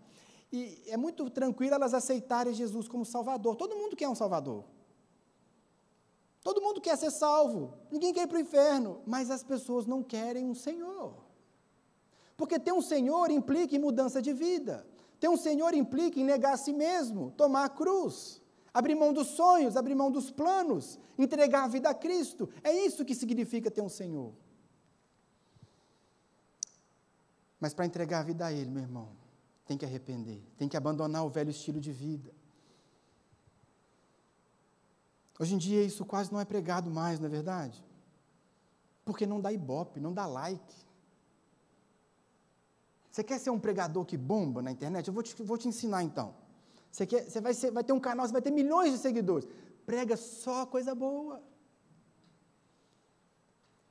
e 0.50 0.82
é 0.88 0.96
muito 0.96 1.30
tranquilo 1.30 1.76
elas 1.76 1.94
aceitarem 1.94 2.54
Jesus 2.54 2.88
como 2.88 3.06
Salvador. 3.06 3.58
Todo 3.58 3.76
mundo 3.76 3.98
quer 3.98 4.08
um 4.08 4.16
Salvador. 4.16 4.64
Todo 6.44 6.62
mundo 6.62 6.82
quer 6.82 6.98
ser 6.98 7.10
salvo, 7.10 7.74
ninguém 7.90 8.14
quer 8.14 8.24
ir 8.24 8.28
para 8.28 8.38
o 8.38 8.42
inferno, 8.42 9.02
mas 9.06 9.32
as 9.32 9.44
pessoas 9.44 9.86
não 9.86 10.04
querem 10.04 10.46
um 10.46 10.54
Senhor. 10.54 11.24
Porque 12.36 12.60
ter 12.60 12.74
um 12.74 12.82
Senhor 12.82 13.32
implica 13.32 13.76
em 13.76 13.80
mudança 13.80 14.22
de 14.22 14.34
vida. 14.34 14.86
Ter 15.22 15.30
um 15.30 15.38
Senhor 15.38 15.74
implica 15.74 16.20
em 16.20 16.26
negar 16.26 16.54
a 16.54 16.58
si 16.58 16.74
mesmo, 16.74 17.32
tomar 17.32 17.64
a 17.64 17.70
cruz, 17.70 18.42
abrir 18.74 18.94
mão 18.94 19.14
dos 19.14 19.28
sonhos, 19.28 19.78
abrir 19.78 19.96
mão 19.96 20.12
dos 20.12 20.30
planos, 20.30 21.00
entregar 21.18 21.64
a 21.64 21.68
vida 21.68 21.90
a 21.90 21.94
Cristo. 21.94 22.50
É 22.62 22.74
isso 22.74 23.06
que 23.06 23.16
significa 23.16 23.72
ter 23.72 23.82
um 23.82 23.88
Senhor. 23.88 24.34
Mas 27.58 27.74
para 27.74 27.86
entregar 27.86 28.20
a 28.20 28.24
vida 28.24 28.46
a 28.46 28.52
Ele, 28.52 28.70
meu 28.70 28.84
irmão, 28.84 29.16
tem 29.66 29.78
que 29.78 29.86
arrepender, 29.86 30.44
tem 30.58 30.68
que 30.68 30.76
abandonar 30.76 31.26
o 31.26 31.30
velho 31.30 31.52
estilo 31.52 31.80
de 31.80 31.94
vida. 31.94 32.34
Hoje 35.40 35.56
em 35.56 35.58
dia 35.58 35.84
isso 35.84 36.06
quase 36.06 36.32
não 36.32 36.40
é 36.40 36.46
pregado 36.46 36.90
mais, 36.90 37.20
não 37.20 37.28
é 37.28 37.30
verdade? 37.30 37.84
Porque 39.04 39.26
não 39.26 39.42
dá 39.42 39.52
ibope, 39.52 40.00
não 40.00 40.14
dá 40.14 40.26
like. 40.26 40.76
Você 43.10 43.24
quer 43.24 43.40
ser 43.40 43.50
um 43.50 43.60
pregador 43.60 44.06
que 44.06 44.18
bomba 44.18 44.62
na 44.62 44.72
internet? 44.72 45.08
Eu 45.08 45.14
vou 45.14 45.24
te, 45.24 45.42
vou 45.44 45.58
te 45.58 45.68
ensinar 45.68 46.04
então. 46.04 46.34
Você, 46.92 47.06
quer, 47.06 47.30
você 47.30 47.42
vai, 47.42 47.54
ser, 47.54 47.72
vai 47.72 47.84
ter 47.84 47.94
um 47.94 48.00
canal, 48.00 48.26
você 48.26 48.34
vai 48.34 48.42
ter 48.42 48.52
milhões 48.52 48.92
de 48.92 48.98
seguidores. 49.00 49.48
Prega 49.86 50.16
só 50.16 50.66
coisa 50.66 50.96
boa. 50.96 51.42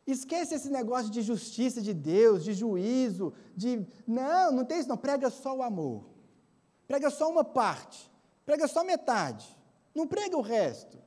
Esquece 0.07 0.55
esse 0.55 0.68
negócio 0.70 1.11
de 1.11 1.22
justiça 1.22 1.80
de 1.80 1.95
Deus, 1.95 2.43
de 2.43 2.53
juízo, 2.53 3.32
de. 3.57 3.86
Não, 4.07 4.51
não 4.51 4.64
tem 4.64 4.80
isso, 4.80 4.88
não. 4.88 4.97
Prega 4.97 5.30
só 5.30 5.57
o 5.57 5.62
amor. 5.62 6.05
Prega 6.88 7.09
só 7.11 7.30
uma 7.30 7.45
parte. 7.45 8.11
Prega 8.45 8.66
só 8.66 8.82
metade. 8.82 9.57
Não 9.95 10.07
prega 10.07 10.36
o 10.36 10.40
resto. 10.40 10.99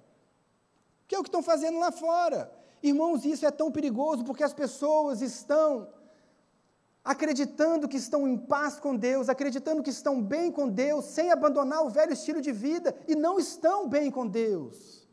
Que 1.08 1.16
é 1.16 1.20
o 1.20 1.24
que 1.24 1.30
estão 1.30 1.44
fazendo 1.44 1.80
lá 1.80 1.92
fora. 1.92 2.52
Irmãos, 2.82 3.26
isso 3.26 3.46
é 3.46 3.52
tão 3.52 3.72
perigoso 3.72 4.24
porque 4.24 4.44
as 4.44 4.54
pessoas 4.54 5.22
estão 5.22 5.88
acreditando 7.04 7.88
que 7.88 7.98
estão 7.98 8.28
em 8.28 8.36
paz 8.36 8.80
com 8.80 8.96
Deus, 8.96 9.30
acreditando 9.30 9.84
que 9.84 9.92
estão 9.92 10.20
bem 10.20 10.52
com 10.52 10.68
Deus, 10.68 11.06
sem 11.06 11.32
abandonar 11.32 11.84
o 11.86 11.90
velho 11.90 12.14
estilo 12.14 12.42
de 12.42 12.52
vida 12.52 12.96
e 13.08 13.16
não 13.16 13.38
estão 13.40 13.88
bem 13.88 14.10
com 14.10 14.26
Deus. 14.26 15.08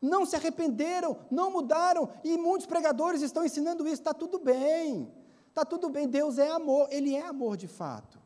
Não 0.00 0.24
se 0.24 0.36
arrependeram, 0.36 1.18
não 1.30 1.50
mudaram 1.50 2.08
e 2.24 2.38
muitos 2.38 2.66
pregadores 2.66 3.20
estão 3.20 3.44
ensinando 3.44 3.86
isso. 3.86 3.96
Está 3.96 4.14
tudo 4.14 4.38
bem, 4.38 5.12
está 5.48 5.64
tudo 5.64 5.90
bem. 5.90 6.08
Deus 6.08 6.38
é 6.38 6.48
amor, 6.50 6.88
Ele 6.90 7.14
é 7.14 7.26
amor 7.26 7.56
de 7.56 7.68
fato, 7.68 8.18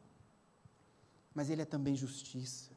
mas 1.35 1.51
Ele 1.51 1.63
é 1.63 1.67
também 1.67 1.97
justiça. 1.97 2.71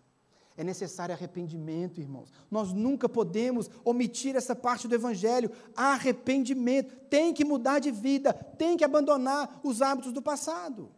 É 0.58 0.64
necessário 0.64 1.14
arrependimento, 1.14 1.99
irmãos. 1.99 2.32
Nós 2.49 2.72
nunca 2.72 3.10
podemos 3.10 3.70
omitir 3.84 4.36
essa 4.36 4.56
parte 4.56 4.88
do 4.88 4.95
Evangelho. 4.95 5.51
Arrependimento. 5.76 6.95
Tem 7.10 7.34
que 7.34 7.43
mudar 7.43 7.80
de 7.80 7.91
vida, 7.91 8.34
tem 8.34 8.78
que 8.78 8.84
abandonar 8.84 9.60
os 9.64 9.82
hábitos 9.82 10.14
do 10.14 10.22
passado. 10.22 10.89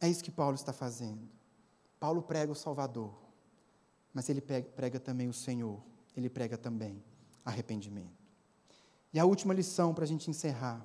É 0.00 0.08
isso 0.08 0.22
que 0.22 0.30
Paulo 0.30 0.54
está 0.54 0.72
fazendo. 0.72 1.26
Paulo 1.98 2.20
prega 2.20 2.52
o 2.52 2.54
Salvador, 2.54 3.14
mas 4.12 4.28
ele 4.28 4.42
prega 4.42 5.00
também 5.00 5.28
o 5.28 5.32
Senhor, 5.32 5.80
ele 6.14 6.28
prega 6.28 6.58
também 6.58 7.02
arrependimento. 7.42 8.22
E 9.14 9.18
a 9.18 9.24
última 9.24 9.54
lição 9.54 9.94
para 9.94 10.04
a 10.04 10.06
gente 10.06 10.28
encerrar. 10.28 10.84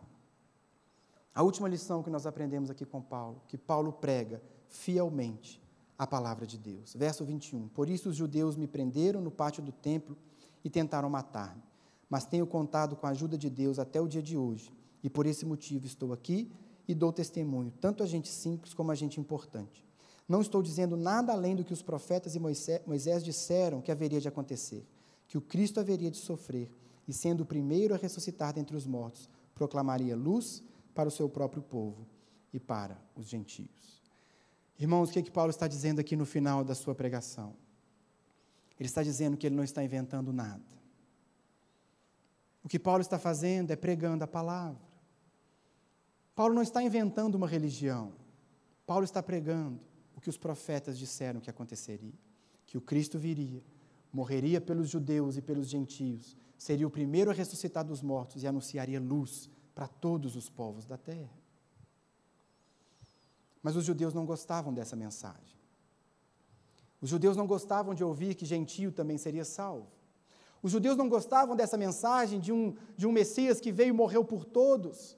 A 1.35 1.43
última 1.43 1.67
lição 1.67 2.01
que 2.01 2.09
nós 2.09 2.25
aprendemos 2.25 2.69
aqui 2.69 2.85
com 2.85 3.01
Paulo, 3.01 3.41
que 3.47 3.57
Paulo 3.57 3.91
prega 3.91 4.41
fielmente 4.69 5.61
a 5.97 6.07
palavra 6.07 6.47
de 6.47 6.57
Deus. 6.57 6.93
Verso 6.95 7.25
21. 7.25 7.67
Por 7.69 7.89
isso 7.89 8.09
os 8.09 8.15
judeus 8.15 8.55
me 8.55 8.67
prenderam 8.67 9.19
no 9.19 9.29
pátio 9.29 9.61
do 9.61 9.71
templo 9.71 10.15
e 10.63 10.69
tentaram 10.69 11.09
matar-me. 11.09 11.61
Mas 12.09 12.25
tenho 12.25 12.47
contado 12.47 12.95
com 12.95 13.05
a 13.05 13.09
ajuda 13.09 13.37
de 13.37 13.49
Deus 13.49 13.77
até 13.77 13.99
o 13.99 14.07
dia 14.07 14.21
de 14.21 14.37
hoje, 14.37 14.71
e 15.03 15.09
por 15.09 15.25
esse 15.25 15.45
motivo 15.45 15.85
estou 15.85 16.13
aqui 16.13 16.51
e 16.87 16.95
dou 16.95 17.13
testemunho, 17.13 17.71
tanto 17.79 18.01
a 18.01 18.05
gente 18.05 18.29
simples 18.29 18.73
como 18.73 18.91
a 18.91 18.95
gente 18.95 19.19
importante. 19.19 19.85
Não 20.27 20.41
estou 20.41 20.61
dizendo 20.61 20.97
nada 20.97 21.33
além 21.33 21.55
do 21.55 21.63
que 21.63 21.73
os 21.73 21.81
profetas 21.81 22.35
e 22.35 22.39
Moisés 22.39 23.23
disseram 23.23 23.81
que 23.81 23.91
haveria 23.91 24.19
de 24.19 24.27
acontecer, 24.27 24.85
que 25.27 25.37
o 25.37 25.41
Cristo 25.41 25.79
haveria 25.79 26.09
de 26.09 26.17
sofrer, 26.17 26.71
e 27.07 27.13
sendo 27.13 27.41
o 27.41 27.45
primeiro 27.45 27.93
a 27.93 27.97
ressuscitar 27.97 28.53
dentre 28.53 28.75
os 28.75 28.85
mortos, 28.85 29.29
proclamaria 29.53 30.15
luz 30.15 30.63
para 30.93 31.09
o 31.09 31.11
seu 31.11 31.27
próprio 31.29 31.61
povo 31.61 32.07
e 32.53 32.59
para 32.59 32.99
os 33.15 33.27
gentios. 33.27 33.98
Irmãos, 34.79 35.09
o 35.09 35.11
que, 35.11 35.19
é 35.19 35.21
que 35.21 35.31
Paulo 35.31 35.49
está 35.49 35.67
dizendo 35.67 35.99
aqui 35.99 36.15
no 36.15 36.25
final 36.25 36.63
da 36.63 36.73
sua 36.73 36.95
pregação? 36.95 37.53
Ele 38.79 38.87
está 38.87 39.03
dizendo 39.03 39.35
que 39.35 39.45
ele 39.45 39.55
não 39.55 39.63
está 39.63 39.83
inventando 39.83 40.31
nada. 40.31 40.63
O 42.63 42.69
que 42.69 42.79
Paulo 42.79 43.01
está 43.01 43.19
fazendo 43.19 43.71
é 43.71 43.75
pregando 43.75 44.23
a 44.23 44.27
palavra. 44.27 44.81
Paulo 46.33 46.53
não 46.53 46.61
está 46.61 46.81
inventando 46.81 47.35
uma 47.35 47.47
religião. 47.47 48.13
Paulo 48.85 49.03
está 49.03 49.21
pregando 49.21 49.81
o 50.15 50.21
que 50.21 50.29
os 50.29 50.37
profetas 50.37 50.97
disseram 50.97 51.41
que 51.41 51.49
aconteceria: 51.49 52.13
que 52.65 52.77
o 52.77 52.81
Cristo 52.81 53.19
viria, 53.19 53.61
morreria 54.13 54.61
pelos 54.61 54.89
judeus 54.89 55.35
e 55.35 55.41
pelos 55.41 55.67
gentios, 55.67 56.37
seria 56.57 56.87
o 56.87 56.91
primeiro 56.91 57.31
a 57.31 57.33
ressuscitar 57.33 57.83
dos 57.83 58.01
mortos 58.01 58.43
e 58.43 58.47
anunciaria 58.47 58.99
luz 58.99 59.49
para 59.75 59.87
todos 59.87 60.37
os 60.37 60.49
povos 60.49 60.85
da 60.85 60.97
terra. 60.97 61.37
Mas 63.61 63.75
os 63.75 63.83
judeus 63.83 64.13
não 64.13 64.25
gostavam 64.25 64.73
dessa 64.73 64.95
mensagem. 64.95 65.59
Os 67.01 67.09
judeus 67.09 67.37
não 67.37 67.47
gostavam 67.47 67.93
de 67.93 68.03
ouvir 68.03 68.35
que 68.35 68.45
gentio 68.45 68.91
também 68.91 69.17
seria 69.17 69.45
salvo. 69.45 69.87
Os 70.61 70.71
judeus 70.71 70.97
não 70.97 71.07
gostavam 71.07 71.55
dessa 71.55 71.77
mensagem 71.77 72.39
de 72.39 72.51
um, 72.51 72.75
de 72.97 73.07
um 73.07 73.11
Messias 73.11 73.61
que 73.61 73.71
veio 73.71 73.89
e 73.89 73.93
morreu 73.93 74.25
por 74.25 74.43
todos. 74.43 75.17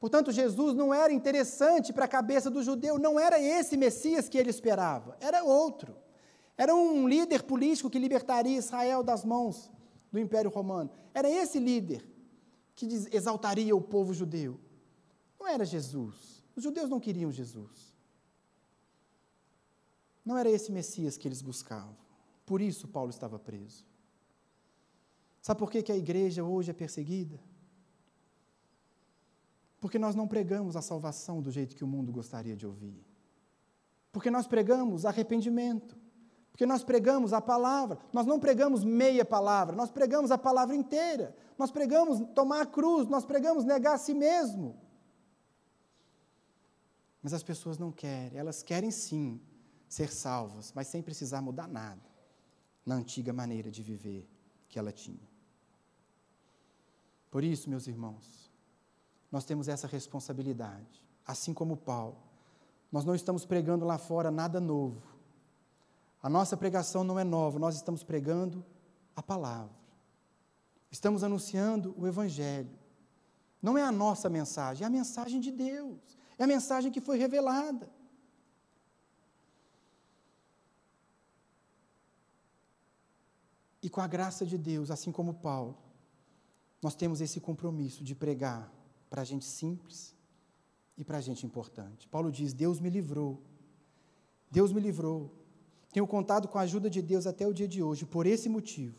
Portanto, 0.00 0.32
Jesus 0.32 0.74
não 0.74 0.94
era 0.94 1.12
interessante 1.12 1.92
para 1.92 2.04
a 2.04 2.08
cabeça 2.08 2.48
do 2.48 2.62
judeu, 2.62 2.98
não 2.98 3.18
era 3.18 3.38
esse 3.40 3.76
Messias 3.76 4.28
que 4.28 4.38
ele 4.38 4.48
esperava, 4.48 5.16
era 5.20 5.42
outro. 5.42 5.96
Era 6.56 6.74
um 6.74 7.06
líder 7.06 7.42
político 7.42 7.90
que 7.90 7.98
libertaria 7.98 8.56
Israel 8.56 9.02
das 9.02 9.24
mãos 9.24 9.70
do 10.10 10.18
Império 10.18 10.50
Romano. 10.50 10.90
Era 11.12 11.28
esse 11.28 11.58
líder 11.58 12.08
que 12.74 12.86
exaltaria 13.12 13.74
o 13.76 13.80
povo 13.80 14.14
judeu. 14.14 14.58
Não 15.38 15.46
era 15.46 15.64
Jesus. 15.64 16.37
Os 16.58 16.64
judeus 16.64 16.90
não 16.90 16.98
queriam 16.98 17.30
Jesus. 17.30 17.94
Não 20.24 20.36
era 20.36 20.50
esse 20.50 20.72
Messias 20.72 21.16
que 21.16 21.28
eles 21.28 21.40
buscavam. 21.40 21.96
Por 22.44 22.60
isso 22.60 22.88
Paulo 22.88 23.10
estava 23.10 23.38
preso. 23.38 23.86
Sabe 25.40 25.60
por 25.60 25.70
que, 25.70 25.84
que 25.84 25.92
a 25.92 25.96
igreja 25.96 26.42
hoje 26.42 26.72
é 26.72 26.74
perseguida? 26.74 27.38
Porque 29.80 30.00
nós 30.00 30.16
não 30.16 30.26
pregamos 30.26 30.74
a 30.74 30.82
salvação 30.82 31.40
do 31.40 31.52
jeito 31.52 31.76
que 31.76 31.84
o 31.84 31.86
mundo 31.86 32.10
gostaria 32.10 32.56
de 32.56 32.66
ouvir. 32.66 33.06
Porque 34.10 34.28
nós 34.28 34.48
pregamos 34.48 35.06
arrependimento. 35.06 35.96
Porque 36.50 36.66
nós 36.66 36.82
pregamos 36.82 37.32
a 37.32 37.40
palavra. 37.40 38.00
Nós 38.12 38.26
não 38.26 38.40
pregamos 38.40 38.82
meia 38.82 39.24
palavra, 39.24 39.76
nós 39.76 39.92
pregamos 39.92 40.32
a 40.32 40.36
palavra 40.36 40.74
inteira. 40.74 41.36
Nós 41.56 41.70
pregamos 41.70 42.18
tomar 42.34 42.62
a 42.62 42.66
cruz, 42.66 43.06
nós 43.06 43.24
pregamos 43.24 43.64
negar 43.64 43.94
a 43.94 43.98
si 43.98 44.12
mesmo. 44.12 44.87
Mas 47.28 47.34
as 47.34 47.42
pessoas 47.42 47.76
não 47.76 47.92
querem, 47.92 48.38
elas 48.38 48.62
querem 48.62 48.90
sim 48.90 49.38
ser 49.86 50.10
salvas, 50.10 50.72
mas 50.74 50.86
sem 50.86 51.02
precisar 51.02 51.42
mudar 51.42 51.68
nada 51.68 52.00
na 52.86 52.94
antiga 52.94 53.34
maneira 53.34 53.70
de 53.70 53.82
viver 53.82 54.26
que 54.66 54.78
ela 54.78 54.90
tinha. 54.90 55.28
Por 57.30 57.44
isso, 57.44 57.68
meus 57.68 57.86
irmãos, 57.86 58.50
nós 59.30 59.44
temos 59.44 59.68
essa 59.68 59.86
responsabilidade, 59.86 61.04
assim 61.26 61.52
como 61.52 61.76
Paulo. 61.76 62.16
Nós 62.90 63.04
não 63.04 63.14
estamos 63.14 63.44
pregando 63.44 63.84
lá 63.84 63.98
fora 63.98 64.30
nada 64.30 64.58
novo. 64.58 65.02
A 66.22 66.30
nossa 66.30 66.56
pregação 66.56 67.04
não 67.04 67.18
é 67.18 67.24
nova, 67.24 67.58
nós 67.58 67.74
estamos 67.76 68.02
pregando 68.02 68.64
a 69.14 69.22
palavra. 69.22 69.76
Estamos 70.90 71.22
anunciando 71.22 71.94
o 71.98 72.06
Evangelho. 72.06 72.70
Não 73.60 73.76
é 73.76 73.82
a 73.82 73.92
nossa 73.92 74.30
mensagem, 74.30 74.84
é 74.84 74.86
a 74.86 74.90
mensagem 74.90 75.42
de 75.42 75.50
Deus. 75.50 76.17
É 76.38 76.44
a 76.44 76.46
mensagem 76.46 76.92
que 76.92 77.00
foi 77.00 77.18
revelada. 77.18 77.90
E 83.82 83.88
com 83.90 84.00
a 84.00 84.06
graça 84.06 84.46
de 84.46 84.56
Deus, 84.56 84.90
assim 84.90 85.10
como 85.10 85.34
Paulo, 85.34 85.76
nós 86.80 86.94
temos 86.94 87.20
esse 87.20 87.40
compromisso 87.40 88.04
de 88.04 88.14
pregar 88.14 88.72
para 89.10 89.22
a 89.22 89.24
gente 89.24 89.44
simples 89.44 90.14
e 90.96 91.04
para 91.04 91.18
a 91.18 91.20
gente 91.20 91.44
importante. 91.44 92.06
Paulo 92.08 92.30
diz: 92.30 92.52
Deus 92.52 92.80
me 92.80 92.90
livrou. 92.90 93.42
Deus 94.50 94.72
me 94.72 94.80
livrou. 94.80 95.32
Tenho 95.92 96.06
contado 96.06 96.48
com 96.48 96.58
a 96.58 96.62
ajuda 96.62 96.88
de 96.90 97.00
Deus 97.00 97.26
até 97.26 97.46
o 97.46 97.52
dia 97.52 97.68
de 97.68 97.82
hoje. 97.82 98.04
Por 98.04 98.26
esse 98.26 98.48
motivo, 98.48 98.98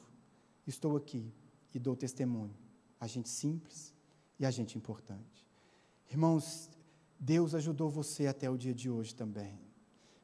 estou 0.66 0.98
aqui 0.98 1.32
e 1.74 1.80
dou 1.80 1.96
testemunho. 1.96 2.56
A 3.00 3.08
gente 3.08 3.30
simples 3.30 3.94
e 4.40 4.46
a 4.46 4.52
gente 4.52 4.78
importante. 4.78 5.46
Irmãos, 6.10 6.70
Deus 7.20 7.54
ajudou 7.54 7.90
você 7.90 8.28
até 8.28 8.50
o 8.50 8.58
dia 8.58 8.74
de 8.74 8.90
hoje 8.90 9.14
também. 9.14 9.60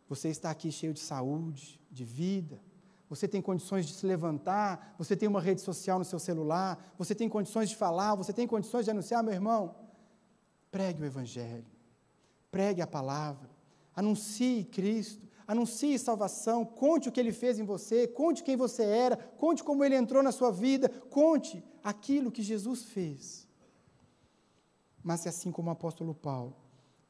Você 0.07 0.29
está 0.29 0.49
aqui 0.49 0.71
cheio 0.71 0.93
de 0.93 0.99
saúde, 0.99 1.79
de 1.91 2.05
vida. 2.05 2.61
Você 3.09 3.27
tem 3.27 3.41
condições 3.41 3.85
de 3.85 3.93
se 3.93 4.05
levantar, 4.05 4.95
você 4.97 5.15
tem 5.15 5.29
uma 5.29 5.41
rede 5.41 5.61
social 5.61 5.99
no 5.99 6.05
seu 6.05 6.17
celular, 6.17 6.93
você 6.97 7.13
tem 7.13 7.29
condições 7.29 7.69
de 7.69 7.75
falar, 7.75 8.15
você 8.15 8.33
tem 8.33 8.47
condições 8.47 8.85
de 8.85 8.91
anunciar, 8.91 9.23
meu 9.23 9.33
irmão. 9.33 9.75
Pregue 10.71 11.03
o 11.03 11.05
Evangelho, 11.05 11.67
pregue 12.49 12.81
a 12.81 12.87
palavra, 12.87 13.49
anuncie 13.95 14.63
Cristo, 14.65 15.27
anuncie 15.47 15.99
salvação, 15.99 16.65
conte 16.65 17.07
o 17.07 17.11
que 17.11 17.19
ele 17.19 17.31
fez 17.31 17.59
em 17.59 17.63
você, 17.63 18.07
conte 18.07 18.43
quem 18.43 18.57
você 18.57 18.83
era, 18.83 19.15
conte 19.15 19.63
como 19.63 19.83
ele 19.83 19.95
entrou 19.95 20.23
na 20.23 20.31
sua 20.31 20.51
vida, 20.51 20.89
conte 20.89 21.63
aquilo 21.83 22.31
que 22.31 22.41
Jesus 22.41 22.83
fez. 22.83 23.47
Mas 25.03 25.27
assim 25.27 25.51
como 25.51 25.69
o 25.69 25.73
apóstolo 25.73 26.15
Paulo, 26.15 26.64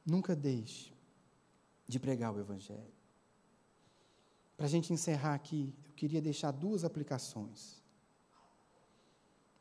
Nunca 0.05 0.35
deixe 0.35 0.93
de 1.87 1.99
pregar 1.99 2.33
o 2.33 2.39
Evangelho. 2.39 2.93
Para 4.55 4.67
a 4.67 4.69
gente 4.69 4.93
encerrar 4.93 5.33
aqui, 5.33 5.73
eu 5.85 5.93
queria 5.93 6.21
deixar 6.21 6.51
duas 6.51 6.83
aplicações 6.83 7.83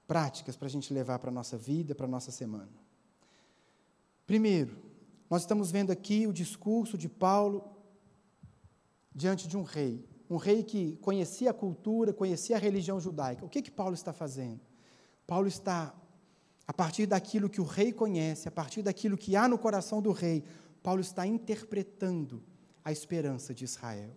práticas 0.06 0.56
para 0.56 0.66
a 0.66 0.70
gente 0.70 0.92
levar 0.92 1.18
para 1.18 1.30
a 1.30 1.32
nossa 1.32 1.56
vida, 1.56 1.94
para 1.94 2.06
a 2.06 2.08
nossa 2.08 2.30
semana. 2.30 2.70
Primeiro, 4.26 4.76
nós 5.28 5.42
estamos 5.42 5.70
vendo 5.70 5.90
aqui 5.90 6.26
o 6.26 6.32
discurso 6.32 6.96
de 6.96 7.08
Paulo 7.08 7.74
diante 9.14 9.48
de 9.48 9.56
um 9.56 9.62
rei, 9.62 10.06
um 10.28 10.36
rei 10.36 10.62
que 10.62 10.96
conhecia 10.96 11.50
a 11.50 11.54
cultura, 11.54 12.12
conhecia 12.12 12.56
a 12.56 12.58
religião 12.58 13.00
judaica. 13.00 13.44
O 13.44 13.48
que 13.48 13.62
que 13.62 13.70
Paulo 13.70 13.94
está 13.94 14.12
fazendo? 14.12 14.60
Paulo 15.26 15.48
está 15.48 15.94
a 16.66 16.72
partir 16.72 17.06
daquilo 17.06 17.50
que 17.50 17.60
o 17.60 17.64
rei 17.64 17.92
conhece, 17.92 18.48
a 18.48 18.50
partir 18.50 18.82
daquilo 18.82 19.16
que 19.16 19.36
há 19.36 19.46
no 19.46 19.58
coração 19.58 20.00
do 20.00 20.12
rei, 20.12 20.42
Paulo 20.82 21.00
está 21.00 21.26
interpretando 21.26 22.42
a 22.84 22.92
esperança 22.92 23.54
de 23.54 23.64
Israel. 23.64 24.10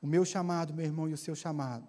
O 0.00 0.06
meu 0.06 0.24
chamado, 0.24 0.74
meu 0.74 0.84
irmão, 0.84 1.08
e 1.08 1.12
o 1.12 1.16
seu 1.16 1.34
chamado 1.34 1.86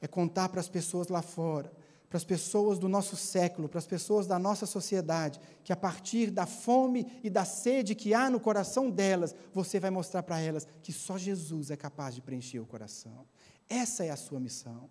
é 0.00 0.06
contar 0.06 0.48
para 0.48 0.60
as 0.60 0.68
pessoas 0.68 1.08
lá 1.08 1.22
fora, 1.22 1.72
para 2.08 2.16
as 2.16 2.24
pessoas 2.24 2.78
do 2.78 2.88
nosso 2.88 3.16
século, 3.16 3.68
para 3.68 3.78
as 3.78 3.86
pessoas 3.86 4.26
da 4.26 4.38
nossa 4.38 4.64
sociedade, 4.64 5.38
que 5.62 5.72
a 5.72 5.76
partir 5.76 6.30
da 6.30 6.46
fome 6.46 7.06
e 7.22 7.28
da 7.28 7.44
sede 7.44 7.94
que 7.94 8.14
há 8.14 8.30
no 8.30 8.40
coração 8.40 8.90
delas, 8.90 9.34
você 9.52 9.78
vai 9.78 9.90
mostrar 9.90 10.22
para 10.22 10.40
elas 10.40 10.66
que 10.82 10.92
só 10.92 11.18
Jesus 11.18 11.70
é 11.70 11.76
capaz 11.76 12.14
de 12.14 12.22
preencher 12.22 12.60
o 12.60 12.66
coração. 12.66 13.26
Essa 13.68 14.04
é 14.04 14.10
a 14.10 14.16
sua 14.16 14.40
missão. 14.40 14.88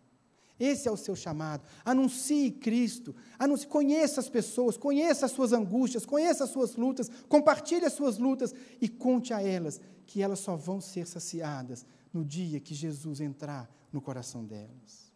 Esse 0.60 0.88
é 0.88 0.92
o 0.92 0.98
seu 0.98 1.16
chamado. 1.16 1.64
Anuncie 1.86 2.52
Cristo. 2.52 3.16
Anuncie, 3.38 3.68
conheça 3.68 4.20
as 4.20 4.30
pessoas, 4.30 4.76
conheça 4.76 5.26
as 5.26 5.32
suas 5.32 5.54
angústias, 5.54 6.06
conheça 6.06 6.44
as 6.44 6.50
suas 6.50 6.76
lutas, 6.76 7.10
compartilhe 7.30 7.86
as 7.86 7.94
suas 7.94 8.18
lutas 8.18 8.54
e 8.82 8.90
conte 8.90 9.34
a 9.34 9.42
elas 9.42 9.80
que 10.06 10.22
elas 10.22 10.40
só 10.40 10.56
vão 10.56 10.82
ser 10.82 11.06
saciadas 11.06 11.86
no 12.14 12.26
dia 12.26 12.60
que 12.60 12.74
Jesus 12.74 13.20
entrar 13.20 13.70
no 13.92 14.02
coração 14.02 14.44
delas. 14.44 15.12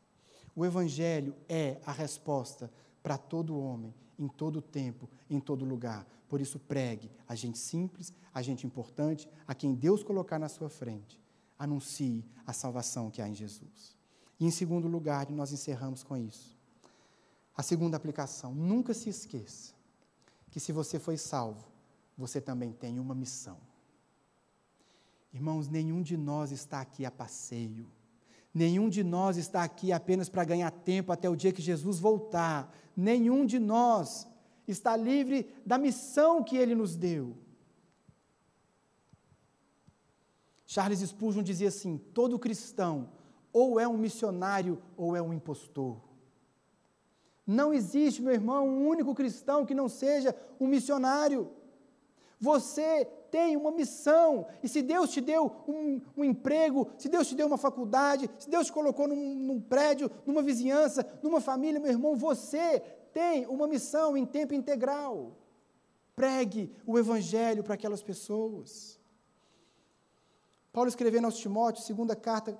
O 0.55 0.65
Evangelho 0.65 1.35
é 1.47 1.77
a 1.85 1.91
resposta 1.91 2.71
para 3.01 3.17
todo 3.17 3.57
homem, 3.57 3.93
em 4.19 4.27
todo 4.27 4.61
tempo, 4.61 5.09
em 5.29 5.39
todo 5.39 5.65
lugar. 5.65 6.05
Por 6.29 6.39
isso, 6.39 6.59
pregue 6.59 7.09
a 7.27 7.35
gente 7.35 7.57
simples, 7.57 8.13
a 8.33 8.41
gente 8.41 8.67
importante, 8.67 9.27
a 9.47 9.55
quem 9.55 9.73
Deus 9.73 10.03
colocar 10.03 10.37
na 10.37 10.49
sua 10.49 10.69
frente. 10.69 11.19
Anuncie 11.57 12.23
a 12.45 12.53
salvação 12.53 13.09
que 13.09 13.21
há 13.21 13.27
em 13.27 13.35
Jesus. 13.35 14.00
E 14.41 14.45
em 14.45 14.49
segundo 14.49 14.87
lugar, 14.87 15.29
nós 15.29 15.51
encerramos 15.51 16.01
com 16.01 16.17
isso. 16.17 16.57
A 17.55 17.61
segunda 17.61 17.95
aplicação, 17.95 18.55
nunca 18.55 18.91
se 18.91 19.07
esqueça 19.07 19.75
que 20.49 20.59
se 20.59 20.71
você 20.71 20.97
foi 20.97 21.15
salvo, 21.15 21.63
você 22.17 22.41
também 22.41 22.73
tem 22.73 22.99
uma 22.99 23.13
missão. 23.13 23.59
Irmãos, 25.31 25.69
nenhum 25.69 26.01
de 26.01 26.17
nós 26.17 26.51
está 26.51 26.81
aqui 26.81 27.05
a 27.05 27.11
passeio. 27.11 27.85
Nenhum 28.51 28.89
de 28.89 29.03
nós 29.03 29.37
está 29.37 29.63
aqui 29.63 29.91
apenas 29.91 30.27
para 30.27 30.43
ganhar 30.43 30.71
tempo 30.71 31.11
até 31.11 31.29
o 31.29 31.35
dia 31.35 31.53
que 31.53 31.61
Jesus 31.61 31.99
voltar. 31.99 32.75
Nenhum 32.97 33.45
de 33.45 33.59
nós 33.59 34.27
está 34.67 34.97
livre 34.97 35.53
da 35.63 35.77
missão 35.77 36.43
que 36.43 36.57
ele 36.57 36.73
nos 36.73 36.95
deu. 36.95 37.37
Charles 40.65 40.99
Spurgeon 41.01 41.43
dizia 41.43 41.67
assim: 41.67 41.99
todo 42.11 42.39
cristão 42.39 43.20
ou 43.53 43.79
é 43.79 43.87
um 43.87 43.97
missionário 43.97 44.81
ou 44.95 45.15
é 45.15 45.21
um 45.21 45.33
impostor. 45.33 45.97
Não 47.45 47.73
existe, 47.73 48.21
meu 48.21 48.33
irmão, 48.33 48.67
um 48.67 48.87
único 48.87 49.13
cristão 49.13 49.65
que 49.65 49.73
não 49.73 49.89
seja 49.89 50.35
um 50.59 50.67
missionário. 50.67 51.51
Você 52.39 53.05
tem 53.29 53.55
uma 53.55 53.71
missão, 53.71 54.45
e 54.61 54.67
se 54.67 54.81
Deus 54.81 55.09
te 55.11 55.21
deu 55.21 55.51
um, 55.67 56.01
um 56.17 56.23
emprego, 56.23 56.89
se 56.97 57.07
Deus 57.07 57.27
te 57.27 57.35
deu 57.35 57.47
uma 57.47 57.57
faculdade, 57.57 58.29
se 58.37 58.49
Deus 58.49 58.67
te 58.67 58.73
colocou 58.73 59.07
num, 59.07 59.35
num 59.35 59.61
prédio, 59.61 60.11
numa 60.25 60.41
vizinhança, 60.41 61.05
numa 61.23 61.39
família, 61.39 61.79
meu 61.79 61.91
irmão, 61.91 62.15
você 62.15 62.79
tem 63.13 63.45
uma 63.47 63.67
missão 63.67 64.17
em 64.17 64.25
tempo 64.25 64.53
integral. 64.53 65.37
Pregue 66.15 66.73
o 66.85 66.99
Evangelho 66.99 67.63
para 67.63 67.75
aquelas 67.75 68.03
pessoas. 68.03 68.99
Paulo 70.73 70.89
escrevendo 70.89 71.25
aos 71.25 71.37
Timóteos, 71.37 71.85
segunda 71.85 72.15
carta, 72.15 72.57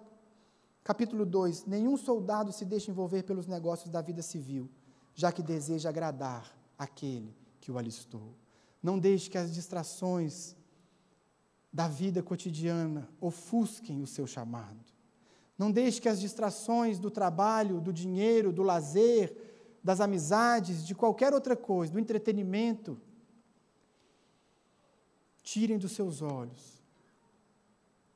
Capítulo 0.84 1.26
2: 1.26 1.66
Nenhum 1.66 1.96
soldado 1.96 2.52
se 2.52 2.66
deixa 2.66 2.90
envolver 2.90 3.24
pelos 3.24 3.48
negócios 3.48 3.90
da 3.90 4.02
vida 4.02 4.22
civil, 4.22 4.70
já 5.14 5.32
que 5.32 5.44
deseja 5.44 5.90
agradar 5.90 6.56
aquele 6.78 7.36
que 7.60 7.72
o 7.72 7.78
alistou. 7.78 8.36
Não 8.82 8.98
deixe 8.98 9.30
que 9.30 9.38
as 9.38 9.54
distrações 9.54 10.56
da 11.72 11.88
vida 11.88 12.24
cotidiana 12.24 13.08
ofusquem 13.20 14.02
o 14.02 14.08
seu 14.08 14.26
chamado. 14.26 14.80
Não 15.58 15.72
deixe 15.72 16.02
que 16.02 16.10
as 16.10 16.20
distrações 16.20 16.98
do 16.98 17.12
trabalho, 17.12 17.80
do 17.80 17.94
dinheiro, 17.94 18.52
do 18.52 18.64
lazer, 18.64 19.78
das 19.84 20.02
amizades, 20.02 20.86
de 20.86 20.96
qualquer 20.96 21.34
outra 21.34 21.56
coisa, 21.56 21.94
do 21.94 22.00
entretenimento, 22.00 23.00
tirem 25.44 25.78
dos 25.78 25.92
seus 25.92 26.24
olhos 26.24 26.81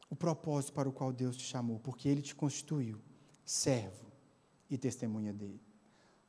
o 0.10 0.16
propósito 0.16 0.74
para 0.74 0.88
o 0.88 0.92
qual 0.92 1.12
Deus 1.12 1.36
te 1.36 1.44
chamou, 1.44 1.80
porque 1.80 2.08
Ele 2.08 2.22
te 2.22 2.36
constituiu 2.36 3.02
servo 3.44 4.06
e 4.70 4.78
testemunha 4.78 5.34
dele. 5.34 5.62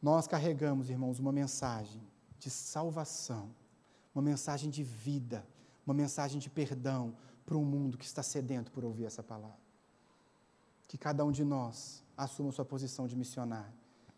Nós 0.01 0.27
carregamos, 0.27 0.91
irmãos, 0.91 1.19
uma 1.19 1.33
mensagem 1.33 2.03
de 2.39 2.51
salvação, 2.51 3.55
uma 4.15 4.23
mensagem 4.23 4.71
de 4.71 4.83
vida, 4.83 5.47
uma 5.87 5.95
mensagem 5.95 6.39
de 6.39 6.51
perdão 6.51 7.17
para 7.45 7.57
um 7.57 7.65
mundo 7.65 7.97
que 7.97 8.05
está 8.05 8.23
sedento 8.23 8.71
por 8.71 8.85
ouvir 8.85 9.05
essa 9.05 9.23
palavra. 9.23 9.59
Que 10.89 10.99
cada 10.99 11.25
um 11.25 11.33
de 11.33 11.45
nós 11.45 12.05
assuma 12.17 12.53
sua 12.53 12.65
posição 12.65 13.07
de 13.07 13.17
missionário 13.17 13.73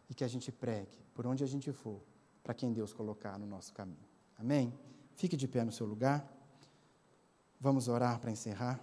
e 0.08 0.14
que 0.14 0.24
a 0.24 0.28
gente 0.28 0.50
pregue 0.50 0.98
por 1.14 1.26
onde 1.26 1.42
a 1.44 1.46
gente 1.46 1.72
for, 1.72 2.00
para 2.42 2.54
quem 2.54 2.72
Deus 2.72 2.92
colocar 2.92 3.38
no 3.38 3.46
nosso 3.46 3.72
caminho. 3.72 4.08
Amém? 4.38 4.72
Fique 5.16 5.36
de 5.36 5.48
pé 5.48 5.64
no 5.64 5.72
seu 5.72 5.86
lugar. 5.86 6.26
Vamos 7.60 7.88
orar 7.88 8.20
para 8.20 8.30
encerrar. 8.30 8.80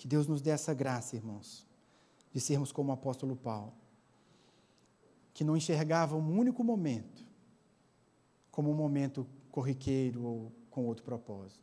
Que 0.00 0.08
Deus 0.08 0.26
nos 0.26 0.40
dê 0.40 0.48
essa 0.48 0.72
graça, 0.72 1.14
irmãos, 1.14 1.66
de 2.32 2.40
sermos 2.40 2.72
como 2.72 2.88
o 2.88 2.94
apóstolo 2.94 3.36
Paulo, 3.36 3.74
que 5.34 5.44
não 5.44 5.54
enxergava 5.54 6.16
um 6.16 6.38
único 6.38 6.64
momento 6.64 7.22
como 8.50 8.70
um 8.70 8.74
momento 8.74 9.26
corriqueiro 9.50 10.24
ou 10.24 10.52
com 10.70 10.86
outro 10.86 11.04
propósito. 11.04 11.62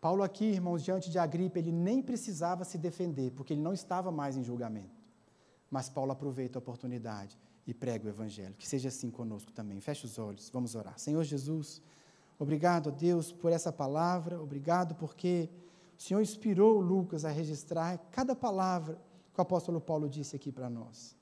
Paulo 0.00 0.24
aqui, 0.24 0.46
irmãos, 0.46 0.82
diante 0.82 1.08
de 1.08 1.16
Agripa, 1.16 1.60
ele 1.60 1.70
nem 1.70 2.02
precisava 2.02 2.64
se 2.64 2.76
defender, 2.76 3.30
porque 3.30 3.52
ele 3.52 3.62
não 3.62 3.72
estava 3.72 4.10
mais 4.10 4.36
em 4.36 4.42
julgamento. 4.42 5.00
Mas 5.70 5.88
Paulo 5.88 6.10
aproveita 6.10 6.58
a 6.58 6.60
oportunidade 6.60 7.38
e 7.64 7.72
prega 7.72 8.06
o 8.06 8.08
evangelho. 8.08 8.56
Que 8.58 8.66
seja 8.66 8.88
assim 8.88 9.12
conosco 9.12 9.52
também. 9.52 9.80
Feche 9.80 10.06
os 10.06 10.18
olhos, 10.18 10.50
vamos 10.50 10.74
orar. 10.74 10.98
Senhor 10.98 11.22
Jesus, 11.22 11.80
obrigado 12.36 12.88
a 12.88 12.92
Deus 12.92 13.30
por 13.30 13.52
essa 13.52 13.72
palavra, 13.72 14.42
obrigado 14.42 14.96
porque 14.96 15.48
o 15.98 16.02
Senhor 16.02 16.20
inspirou 16.20 16.80
Lucas 16.80 17.24
a 17.24 17.30
registrar 17.30 17.98
cada 18.10 18.34
palavra 18.34 19.00
que 19.32 19.40
o 19.40 19.42
apóstolo 19.42 19.80
Paulo 19.80 20.08
disse 20.08 20.36
aqui 20.36 20.52
para 20.52 20.70
nós. 20.70 21.16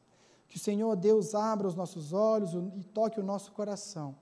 Que 0.48 0.56
o 0.56 0.60
Senhor 0.60 0.94
Deus 0.96 1.34
abra 1.34 1.66
os 1.66 1.74
nossos 1.74 2.12
olhos 2.12 2.52
e 2.76 2.84
toque 2.84 3.18
o 3.18 3.22
nosso 3.22 3.52
coração, 3.52 4.14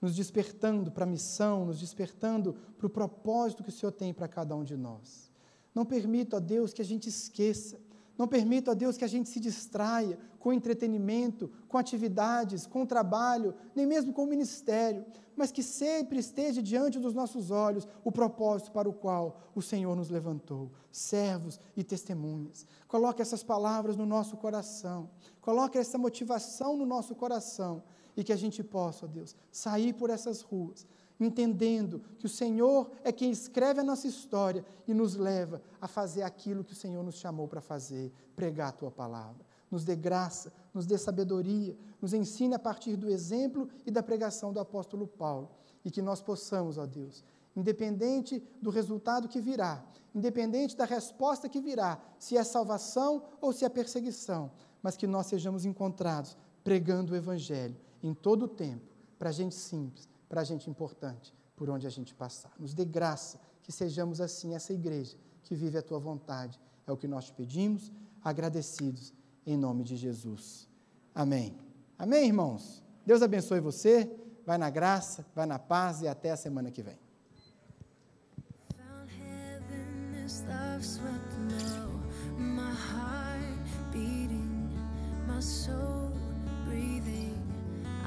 nos 0.00 0.14
despertando 0.14 0.90
para 0.90 1.04
a 1.04 1.06
missão, 1.06 1.66
nos 1.66 1.78
despertando 1.78 2.54
para 2.78 2.86
o 2.86 2.90
propósito 2.90 3.62
que 3.62 3.68
o 3.68 3.72
Senhor 3.72 3.92
tem 3.92 4.14
para 4.14 4.28
cada 4.28 4.56
um 4.56 4.64
de 4.64 4.76
nós. 4.76 5.30
Não 5.74 5.84
permita, 5.84 6.36
ó 6.36 6.40
Deus, 6.40 6.72
que 6.72 6.80
a 6.80 6.84
gente 6.84 7.08
esqueça 7.08 7.78
não 8.16 8.28
permita, 8.28 8.70
ó 8.70 8.74
Deus, 8.74 8.96
que 8.96 9.04
a 9.04 9.08
gente 9.08 9.28
se 9.28 9.40
distraia 9.40 10.18
com 10.38 10.52
entretenimento, 10.52 11.50
com 11.68 11.78
atividades, 11.78 12.66
com 12.66 12.86
trabalho, 12.86 13.54
nem 13.74 13.86
mesmo 13.86 14.12
com 14.12 14.24
o 14.24 14.26
ministério, 14.26 15.04
mas 15.34 15.50
que 15.50 15.62
sempre 15.62 16.18
esteja 16.18 16.62
diante 16.62 16.98
dos 16.98 17.12
nossos 17.12 17.50
olhos 17.50 17.88
o 18.04 18.12
propósito 18.12 18.70
para 18.70 18.88
o 18.88 18.92
qual 18.92 19.40
o 19.54 19.62
Senhor 19.62 19.96
nos 19.96 20.10
levantou, 20.10 20.70
servos 20.92 21.58
e 21.76 21.82
testemunhas. 21.82 22.66
Coloque 22.86 23.20
essas 23.20 23.42
palavras 23.42 23.96
no 23.96 24.06
nosso 24.06 24.36
coração, 24.36 25.10
coloque 25.40 25.76
essa 25.76 25.98
motivação 25.98 26.76
no 26.76 26.86
nosso 26.86 27.14
coração 27.14 27.82
e 28.16 28.22
que 28.22 28.32
a 28.32 28.36
gente 28.36 28.62
possa, 28.62 29.06
ó 29.06 29.08
Deus, 29.08 29.34
sair 29.50 29.92
por 29.92 30.08
essas 30.08 30.40
ruas 30.40 30.86
entendendo 31.20 32.00
que 32.18 32.26
o 32.26 32.28
Senhor 32.28 32.90
é 33.02 33.12
quem 33.12 33.30
escreve 33.30 33.80
a 33.80 33.84
nossa 33.84 34.06
história 34.06 34.64
e 34.86 34.92
nos 34.92 35.14
leva 35.14 35.62
a 35.80 35.86
fazer 35.86 36.22
aquilo 36.22 36.64
que 36.64 36.72
o 36.72 36.76
Senhor 36.76 37.02
nos 37.02 37.16
chamou 37.16 37.46
para 37.46 37.60
fazer, 37.60 38.12
pregar 38.34 38.68
a 38.68 38.72
tua 38.72 38.90
palavra. 38.90 39.44
Nos 39.70 39.84
dê 39.84 39.96
graça, 39.96 40.52
nos 40.72 40.86
dê 40.86 40.98
sabedoria, 40.98 41.76
nos 42.00 42.12
ensine 42.12 42.54
a 42.54 42.58
partir 42.58 42.96
do 42.96 43.08
exemplo 43.08 43.68
e 43.86 43.90
da 43.90 44.02
pregação 44.02 44.52
do 44.52 44.60
apóstolo 44.60 45.06
Paulo, 45.06 45.50
e 45.84 45.90
que 45.90 46.02
nós 46.02 46.20
possamos, 46.20 46.78
ó 46.78 46.86
Deus, 46.86 47.24
independente 47.56 48.42
do 48.60 48.70
resultado 48.70 49.28
que 49.28 49.40
virá, 49.40 49.84
independente 50.14 50.76
da 50.76 50.84
resposta 50.84 51.48
que 51.48 51.60
virá, 51.60 52.00
se 52.18 52.36
é 52.36 52.44
salvação 52.44 53.22
ou 53.40 53.52
se 53.52 53.64
é 53.64 53.68
perseguição, 53.68 54.50
mas 54.82 54.96
que 54.96 55.06
nós 55.06 55.26
sejamos 55.26 55.64
encontrados 55.64 56.36
pregando 56.62 57.12
o 57.12 57.16
Evangelho 57.16 57.76
em 58.02 58.14
todo 58.14 58.44
o 58.44 58.48
tempo, 58.48 58.94
para 59.18 59.32
gente 59.32 59.54
simples, 59.54 60.08
para 60.34 60.40
a 60.40 60.44
gente 60.44 60.68
importante, 60.68 61.32
por 61.54 61.70
onde 61.70 61.86
a 61.86 61.90
gente 61.90 62.12
passar. 62.12 62.52
Nos 62.58 62.74
dê 62.74 62.84
graça 62.84 63.40
que 63.62 63.70
sejamos 63.70 64.20
assim, 64.20 64.52
essa 64.52 64.72
igreja 64.72 65.16
que 65.44 65.54
vive 65.54 65.78
a 65.78 65.82
tua 65.82 66.00
vontade. 66.00 66.60
É 66.84 66.90
o 66.90 66.96
que 66.96 67.06
nós 67.06 67.26
te 67.26 67.32
pedimos, 67.32 67.92
agradecidos, 68.20 69.14
em 69.46 69.56
nome 69.56 69.84
de 69.84 69.94
Jesus. 69.94 70.68
Amém. 71.14 71.56
Amém, 71.96 72.26
irmãos? 72.26 72.82
Deus 73.06 73.22
abençoe 73.22 73.60
você, 73.60 74.10
vai 74.44 74.58
na 74.58 74.70
graça, 74.70 75.24
vai 75.36 75.46
na 75.46 75.56
paz 75.56 76.02
e 76.02 76.08
até 76.08 76.32
a 76.32 76.36
semana 76.36 76.68
que 76.68 76.82
vem. 76.82 76.98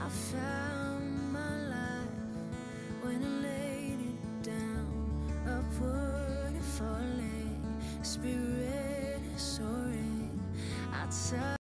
I 0.07 0.09
found 0.09 0.86
when 3.07 3.23
I 3.23 3.47
laid 3.47 3.99
it 4.11 4.43
down, 4.43 4.85
upward 5.47 6.53
and 6.53 6.63
falling. 6.63 7.61
spirit 8.01 9.21
soaring 9.37 10.39
outside. 10.93 11.57